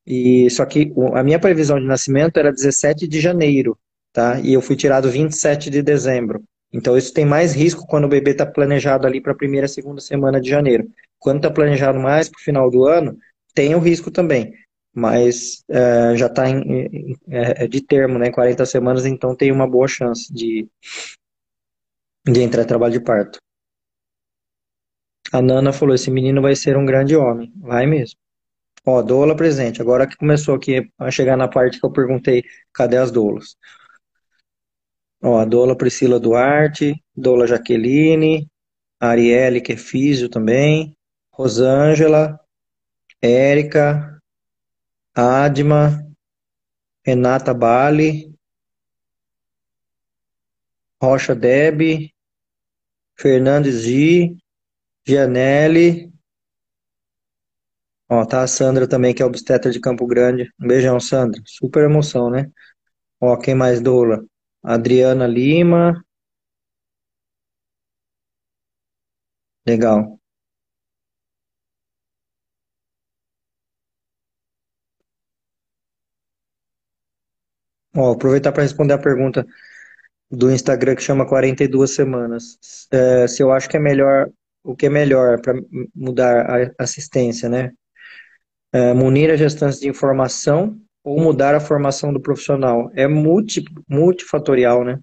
E 0.08 0.50
só 0.52 0.66
que 0.66 0.94
a 1.16 1.24
minha 1.24 1.40
previsão 1.40 1.80
de 1.80 1.86
nascimento 1.88 2.38
era 2.38 2.52
17 2.54 3.08
de 3.08 3.20
janeiro, 3.22 3.78
tá? 4.14 4.40
E 4.42 4.54
eu 4.54 4.62
fui 4.62 4.76
tirado 4.76 5.10
27 5.12 5.70
de 5.70 5.82
dezembro. 5.84 6.44
Então 6.72 6.98
isso 6.98 7.14
tem 7.14 7.26
mais 7.26 7.54
risco 7.54 7.86
quando 7.86 8.06
o 8.06 8.10
bebê 8.10 8.32
está 8.32 8.46
planejado 8.46 9.06
ali 9.06 9.20
para 9.20 9.34
a 9.34 9.36
primeira, 9.36 9.68
segunda 9.68 10.00
semana 10.00 10.40
de 10.40 10.50
janeiro. 10.50 10.88
Quando 11.20 11.38
está 11.38 11.52
planejado 11.52 12.00
mais 12.00 12.30
para 12.30 12.40
o 12.40 12.44
final 12.44 12.70
do 12.70 12.86
ano, 12.86 13.18
tem 13.54 13.76
o 13.76 13.80
risco 13.80 14.10
também. 14.10 14.54
Mas 14.94 15.64
é, 15.70 16.16
já 16.16 16.28
está 16.28 16.46
é, 17.30 17.68
de 17.68 17.82
termo, 17.82 18.18
né? 18.18 18.32
40 18.32 18.66
semanas, 18.66 19.06
então 19.06 19.36
tem 19.36 19.52
uma 19.52 19.68
boa 19.68 19.88
chance 19.88 20.34
de, 20.34 20.68
de 22.28 22.42
entrar 22.42 22.64
em 22.64 22.68
trabalho 22.68 22.94
de 22.94 23.00
parto. 23.00 23.40
A 25.32 25.42
Nana 25.42 25.72
falou: 25.72 25.96
esse 25.96 26.12
menino 26.12 26.42
vai 26.42 26.56
ser 26.56 26.78
um 26.78 26.86
grande 26.86 27.16
homem. 27.16 27.54
Vai 27.58 27.86
mesmo. 27.86 28.18
Ó, 28.86 29.02
doula 29.02 29.36
presente. 29.36 29.82
Agora 29.82 30.08
que 30.08 30.18
começou 30.18 30.56
aqui 30.56 30.90
a 31.00 31.12
chegar 31.12 31.38
na 31.38 31.48
parte 31.48 31.80
que 31.80 31.86
eu 31.86 31.92
perguntei, 31.92 32.44
cadê 32.74 32.98
as 32.98 33.12
doulas? 33.12 33.56
Ó, 35.24 35.38
a 35.38 35.46
doula 35.46 35.78
Priscila 35.78 36.20
Duarte, 36.20 36.96
doula 37.16 37.46
Jaqueline, 37.46 38.48
Arielle, 39.00 39.62
que 39.62 39.74
é 39.74 39.78
físio 39.78 40.30
também, 40.30 40.96
Rosângela, 41.32 42.40
Érica, 43.22 44.20
Adma, 45.16 46.04
Renata 47.06 47.54
Bali, 47.54 48.34
Rocha 51.02 51.36
Deb, 51.36 52.12
Fernandes 53.16 53.82
G, 53.84 54.36
Gianelli, 55.06 56.12
ó, 58.10 58.26
tá 58.26 58.44
a 58.44 58.48
Sandra 58.48 58.88
também, 58.88 59.14
que 59.14 59.24
é 59.24 59.26
obstetra 59.26 59.72
de 59.72 59.80
Campo 59.80 60.06
Grande. 60.06 60.52
Um 60.60 60.68
beijão, 60.68 61.00
Sandra. 61.00 61.42
Super 61.46 61.86
emoção, 61.86 62.30
né? 62.30 62.52
Ó, 63.20 63.36
quem 63.38 63.56
mais 63.56 63.82
doula? 63.82 64.24
Adriana 64.64 65.28
Lima. 65.28 66.04
Legal. 69.66 70.20
Ó, 77.96 78.12
aproveitar 78.14 78.52
para 78.52 78.64
responder 78.64 78.94
a 78.94 78.98
pergunta 78.98 79.46
do 80.32 80.52
Instagram 80.52 80.96
que 80.96 81.04
chama 81.04 81.28
42 81.28 81.92
semanas. 81.96 82.58
É, 82.92 83.28
se 83.28 83.44
eu 83.44 83.52
acho 83.52 83.70
que 83.70 83.78
é 83.78 83.80
melhor, 83.80 84.30
o 84.64 84.76
que 84.76 84.88
é 84.88 84.90
melhor 84.90 85.42
para 85.42 85.56
mudar 85.96 86.48
a 86.80 86.84
assistência, 86.84 87.50
né? 87.50 87.72
É, 88.74 88.94
munir 88.94 89.30
a 89.32 89.36
gestante 89.36 89.80
de 89.80 89.90
informação 89.90 90.80
ou 91.04 91.20
mudar 91.20 91.56
a 91.56 91.60
formação 91.60 92.14
do 92.14 92.22
profissional. 92.22 92.92
É 92.94 93.08
multi, 93.08 93.64
multifatorial, 93.88 94.84
né? 94.84 95.00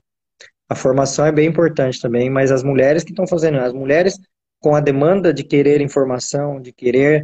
A 0.69 0.75
formação 0.75 1.25
é 1.25 1.33
bem 1.33 1.49
importante 1.49 2.01
também, 2.01 2.29
mas 2.29 2.53
as 2.53 2.63
mulheres 2.63 3.03
que 3.03 3.11
estão 3.11 3.27
fazendo, 3.27 3.59
as 3.59 3.73
mulheres 3.73 4.19
com 4.61 4.75
a 4.75 4.81
demanda 4.81 5.33
de 5.33 5.45
querer 5.45 5.81
informação, 5.81 6.61
de 6.61 6.73
querer. 6.73 7.23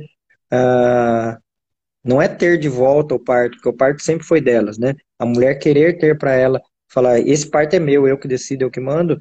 Uh, 0.53 1.37
não 2.05 2.21
é 2.21 2.29
ter 2.29 2.59
de 2.59 2.69
volta 2.69 3.15
o 3.15 3.19
parto, 3.19 3.57
porque 3.57 3.69
o 3.69 3.73
parto 3.73 4.03
sempre 4.03 4.27
foi 4.27 4.41
delas, 4.41 4.79
né? 4.79 4.95
A 5.19 5.27
mulher 5.27 5.59
querer 5.59 5.99
ter 5.99 6.19
para 6.19 6.35
ela, 6.35 6.61
falar: 6.89 7.19
esse 7.21 7.49
parto 7.51 7.75
é 7.75 7.81
meu, 7.81 8.07
eu 8.07 8.19
que 8.19 8.29
decido, 8.29 8.65
eu 8.65 8.71
que 8.71 8.81
mando. 8.81 9.19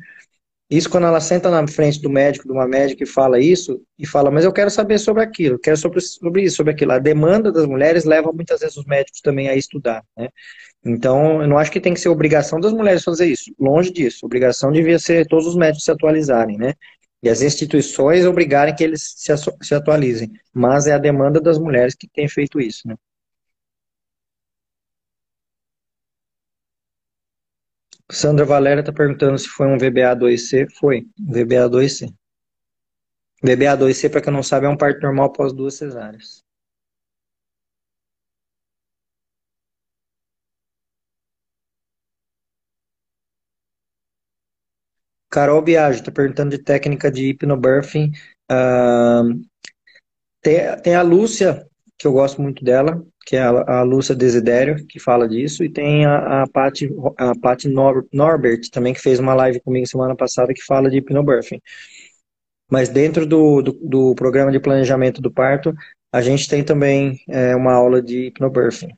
Isso 0.74 0.90
quando 0.90 1.06
ela 1.06 1.22
senta 1.22 1.52
na 1.52 1.68
frente 1.68 2.02
do 2.02 2.10
médico, 2.10 2.48
de 2.48 2.52
uma 2.52 2.68
médica 2.68 3.04
e 3.04 3.06
fala 3.06 3.40
isso, 3.40 3.80
e 4.00 4.08
fala, 4.08 4.32
mas 4.32 4.44
eu 4.44 4.52
quero 4.52 4.72
saber 4.72 4.98
sobre 4.98 5.22
aquilo, 5.22 5.60
quero 5.60 5.78
sobre, 5.78 6.02
sobre 6.02 6.42
isso, 6.42 6.56
sobre 6.56 6.74
aquilo. 6.74 6.94
A 6.94 6.98
demanda 6.98 7.52
das 7.52 7.68
mulheres 7.68 8.06
leva 8.06 8.32
muitas 8.34 8.62
vezes 8.62 8.76
os 8.76 8.86
médicos 8.86 9.22
também 9.22 9.48
a 9.50 9.56
estudar, 9.56 10.04
né? 10.18 10.30
Então, 10.84 11.44
eu 11.44 11.48
não 11.48 11.60
acho 11.60 11.72
que 11.72 11.80
tem 11.80 11.94
que 11.94 12.00
ser 12.00 12.10
obrigação 12.10 12.60
das 12.60 12.74
mulheres 12.74 13.04
fazer 13.04 13.28
isso. 13.28 13.54
Longe 13.60 13.92
disso. 13.92 14.26
Obrigação 14.26 14.72
devia 14.72 14.98
ser 14.98 15.28
todos 15.28 15.46
os 15.46 15.56
médicos 15.56 15.86
se 15.86 15.92
atualizarem, 15.92 16.58
né? 16.58 16.74
E 17.22 17.30
as 17.30 17.44
instituições 17.44 18.26
obrigarem 18.26 18.74
que 18.74 18.84
eles 18.84 19.14
se, 19.16 19.32
se 19.62 19.76
atualizem. 19.76 20.32
Mas 20.52 20.88
é 20.88 20.94
a 20.94 20.98
demanda 20.98 21.40
das 21.40 21.60
mulheres 21.60 21.94
que 21.94 22.08
tem 22.08 22.28
feito 22.28 22.60
isso, 22.60 22.88
né? 22.88 22.96
Sandra 28.14 28.46
Valéria 28.46 28.82
está 28.82 28.94
perguntando 28.94 29.38
se 29.40 29.48
foi 29.48 29.68
um 29.68 29.78
VBA2C. 29.78 30.68
Foi, 30.80 31.08
VBA2C. 31.20 32.14
VBA2C, 33.44 34.10
para 34.10 34.22
quem 34.22 34.32
não 34.32 34.44
sabe, 34.44 34.68
é 34.68 34.70
um 34.70 34.78
parto 34.78 35.02
normal 35.02 35.26
após 35.28 35.52
duas 35.52 35.74
cesáreas. 35.76 36.44
Carol 45.30 45.64
Biagio 45.64 46.02
está 46.02 46.12
perguntando 46.12 46.52
de 46.52 46.64
técnica 46.64 47.12
de 47.12 47.30
hipnobirthing. 47.30 48.12
Uh, 48.52 49.42
tem, 50.42 50.60
tem 50.84 50.96
a 50.96 51.02
Lúcia, 51.02 51.68
que 51.98 52.06
eu 52.06 52.14
gosto 52.14 52.40
muito 52.40 52.64
dela, 52.64 53.04
que 53.26 53.36
é 53.36 53.42
a, 53.42 53.80
a 53.80 53.84
Lúcia 53.84 54.16
Desidério, 54.16 54.86
que 54.88 55.00
fala 55.00 55.28
disso, 55.28 55.64
e 55.64 55.70
tem 55.70 56.06
a, 56.06 56.44
a 56.44 56.48
Paty, 56.48 56.90
a 57.18 57.34
Paty 57.40 57.68
Nor, 57.70 58.06
Norbert, 58.12 58.70
também, 58.72 58.94
que 58.94 59.02
fez 59.02 59.20
uma 59.20 59.34
live 59.34 59.60
comigo 59.62 59.88
semana 59.88 60.16
passada, 60.16 60.54
que 60.54 60.64
fala 60.64 60.90
de 60.90 60.98
hipnobirthing. 60.98 61.62
Mas 62.70 62.90
dentro 62.90 63.26
do, 63.26 63.62
do, 63.62 63.72
do 63.74 64.16
programa 64.16 64.52
de 64.52 64.60
planejamento 64.60 65.22
do 65.22 65.32
parto, 65.32 65.74
a 66.12 66.22
gente 66.22 66.48
tem 66.48 66.64
também 66.64 67.20
é, 67.30 67.56
uma 67.56 67.74
aula 67.74 68.02
de 68.02 68.28
hipnobirthing. 68.28 68.90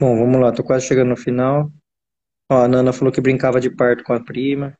Bom, 0.00 0.18
vamos 0.18 0.40
lá, 0.40 0.50
tô 0.52 0.64
quase 0.64 0.84
chegando 0.86 1.10
no 1.10 1.16
final. 1.16 1.70
Ó, 2.50 2.56
a 2.64 2.68
Nana 2.68 2.92
falou 2.92 3.12
que 3.12 3.20
brincava 3.20 3.60
de 3.60 3.70
parto 3.70 4.04
com 4.04 4.12
a 4.14 4.24
prima. 4.24 4.76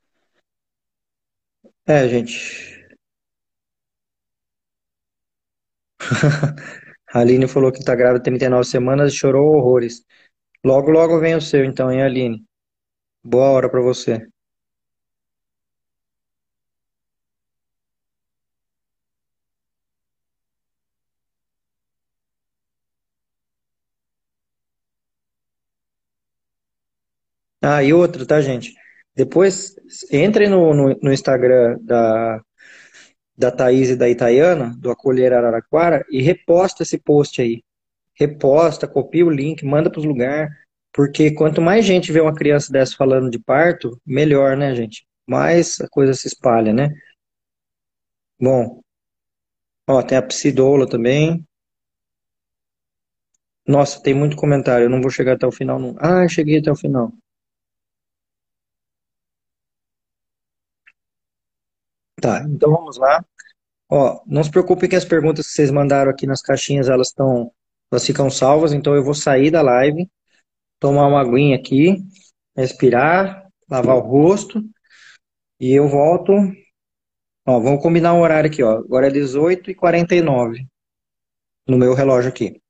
É, 1.86 2.08
gente. 2.08 2.88
A 7.12 7.20
Aline 7.20 7.48
falou 7.48 7.72
que 7.72 7.84
tá 7.84 7.94
grávida 7.94 8.22
39 8.22 8.64
semanas 8.64 9.12
e 9.12 9.16
chorou 9.16 9.54
horrores. 9.56 10.02
Logo, 10.64 10.90
logo 10.90 11.20
vem 11.20 11.36
o 11.36 11.40
seu, 11.40 11.64
então, 11.64 11.90
hein, 11.92 12.02
Aline? 12.02 12.44
Boa 13.24 13.50
hora 13.50 13.70
pra 13.70 13.80
você. 13.82 14.26
Ah, 27.62 27.82
e 27.82 27.92
outra, 27.92 28.26
tá, 28.26 28.40
gente? 28.40 28.74
Depois, 29.14 29.74
entrem 30.12 30.48
no, 30.48 30.72
no, 30.74 30.98
no 31.02 31.12
Instagram 31.12 31.78
da, 31.82 32.40
da 33.36 33.50
Thaís 33.50 33.90
e 33.90 33.96
da 33.96 34.08
Itaiana, 34.08 34.74
do 34.78 34.90
Acolher 34.90 35.32
Araraquara, 35.32 36.04
e 36.11 36.22
reposta 36.22 36.82
esse 36.82 36.98
post 36.98 37.40
aí. 37.42 37.62
Reposta, 38.14 38.88
copia 38.88 39.26
o 39.26 39.30
link, 39.30 39.64
manda 39.64 39.90
pros 39.90 40.04
lugares, 40.04 40.52
porque 40.92 41.32
quanto 41.32 41.62
mais 41.62 41.84
gente 41.84 42.12
vê 42.12 42.20
uma 42.20 42.34
criança 42.34 42.72
dessa 42.72 42.96
falando 42.96 43.30
de 43.30 43.38
parto, 43.38 44.00
melhor, 44.06 44.56
né, 44.56 44.74
gente? 44.74 45.06
Mais 45.26 45.80
a 45.80 45.88
coisa 45.88 46.14
se 46.14 46.28
espalha, 46.28 46.72
né? 46.72 46.90
Bom, 48.40 48.82
ó, 49.86 50.02
tem 50.02 50.16
a 50.16 50.22
Psidola 50.22 50.88
também. 50.88 51.44
Nossa, 53.66 54.02
tem 54.02 54.12
muito 54.12 54.36
comentário, 54.36 54.84
eu 54.84 54.90
não 54.90 55.00
vou 55.00 55.11
chegar 55.11 55.32
até 55.32 55.46
o 55.46 55.50
final, 55.52 55.78
não. 55.78 55.96
Ah, 55.98 56.28
cheguei 56.28 56.58
até 56.58 56.70
o 56.70 56.76
final. 56.76 57.11
Tá, 62.20 62.44
então 62.48 62.70
vamos 62.70 62.98
lá. 62.98 63.24
Ó, 63.88 64.20
não 64.26 64.44
se 64.44 64.50
preocupe 64.50 64.88
que 64.88 64.96
as 64.96 65.04
perguntas 65.04 65.46
que 65.46 65.52
vocês 65.52 65.70
mandaram 65.70 66.10
aqui 66.10 66.26
nas 66.26 66.42
caixinhas, 66.42 66.88
elas 66.88 67.08
estão, 67.08 67.50
elas 67.90 68.06
ficam 68.06 68.30
salvas, 68.30 68.72
então 68.72 68.94
eu 68.94 69.02
vou 69.02 69.14
sair 69.14 69.50
da 69.50 69.62
live, 69.62 70.08
tomar 70.78 71.08
uma 71.08 71.20
aguinha 71.20 71.56
aqui, 71.56 71.96
respirar, 72.56 73.48
lavar 73.68 73.96
o 73.96 74.00
rosto, 74.00 74.62
e 75.58 75.72
eu 75.72 75.88
volto. 75.88 76.32
Ó, 77.46 77.58
vamos 77.58 77.82
combinar 77.82 78.14
um 78.14 78.20
horário 78.20 78.50
aqui, 78.50 78.62
ó. 78.62 78.78
Agora 78.78 79.08
é 79.08 79.10
18h49 79.10 80.66
no 81.66 81.78
meu 81.78 81.94
relógio 81.94 82.30
aqui. 82.30 82.60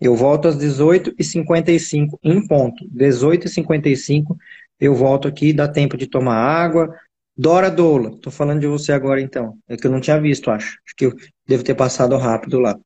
Eu 0.00 0.14
volto 0.14 0.48
às 0.48 0.56
18h55 0.56 2.18
em 2.22 2.46
ponto. 2.46 2.84
18h55 2.90 4.36
eu 4.80 4.94
volto 4.94 5.26
aqui, 5.26 5.52
dá 5.52 5.66
tempo 5.66 5.96
de 5.96 6.06
tomar 6.06 6.36
água, 6.36 6.94
Dora 7.40 7.70
Doula, 7.70 8.18
tô 8.20 8.32
falando 8.32 8.58
de 8.58 8.66
você 8.66 8.90
agora 8.90 9.20
então. 9.20 9.56
É 9.68 9.76
que 9.76 9.86
eu 9.86 9.92
não 9.92 10.00
tinha 10.00 10.20
visto, 10.20 10.50
acho. 10.50 10.76
Acho 10.84 10.96
que 10.96 11.06
eu 11.06 11.12
devo 11.46 11.62
ter 11.62 11.76
passado 11.76 12.16
rápido 12.16 12.58
lá. 12.58 12.76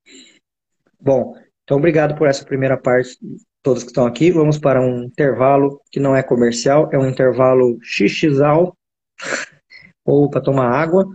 Bom, 1.01 1.35
então 1.65 1.79
obrigado 1.79 2.15
por 2.19 2.29
essa 2.29 2.45
primeira 2.45 2.77
parte, 2.77 3.17
todos 3.63 3.83
que 3.83 3.89
estão 3.89 4.05
aqui. 4.05 4.31
Vamos 4.31 4.59
para 4.59 4.83
um 4.83 5.05
intervalo 5.05 5.81
que 5.91 5.99
não 5.99 6.15
é 6.15 6.23
comercial, 6.23 6.91
é 6.93 6.99
um 6.99 7.09
intervalo 7.09 7.79
xixizal, 7.83 8.77
ou 10.05 10.29
para 10.29 10.43
tomar 10.43 10.69
água. 10.69 11.07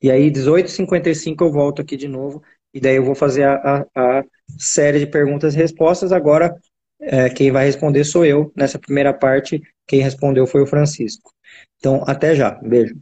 E 0.00 0.10
aí, 0.10 0.30
18h55 0.30 1.42
eu 1.42 1.52
volto 1.52 1.82
aqui 1.82 1.94
de 1.94 2.08
novo. 2.08 2.42
E 2.72 2.80
daí 2.80 2.96
eu 2.96 3.04
vou 3.04 3.14
fazer 3.14 3.42
a, 3.42 3.84
a, 3.94 4.18
a 4.20 4.24
série 4.58 5.00
de 5.00 5.06
perguntas 5.06 5.54
e 5.54 5.58
respostas. 5.58 6.10
Agora, 6.10 6.56
é, 7.02 7.28
quem 7.28 7.50
vai 7.50 7.66
responder 7.66 8.04
sou 8.04 8.24
eu. 8.24 8.50
Nessa 8.56 8.78
primeira 8.78 9.12
parte, 9.12 9.60
quem 9.86 10.00
respondeu 10.00 10.46
foi 10.46 10.62
o 10.62 10.66
Francisco. 10.66 11.30
Então, 11.78 12.02
até 12.06 12.34
já. 12.34 12.50
Beijo. 12.62 12.94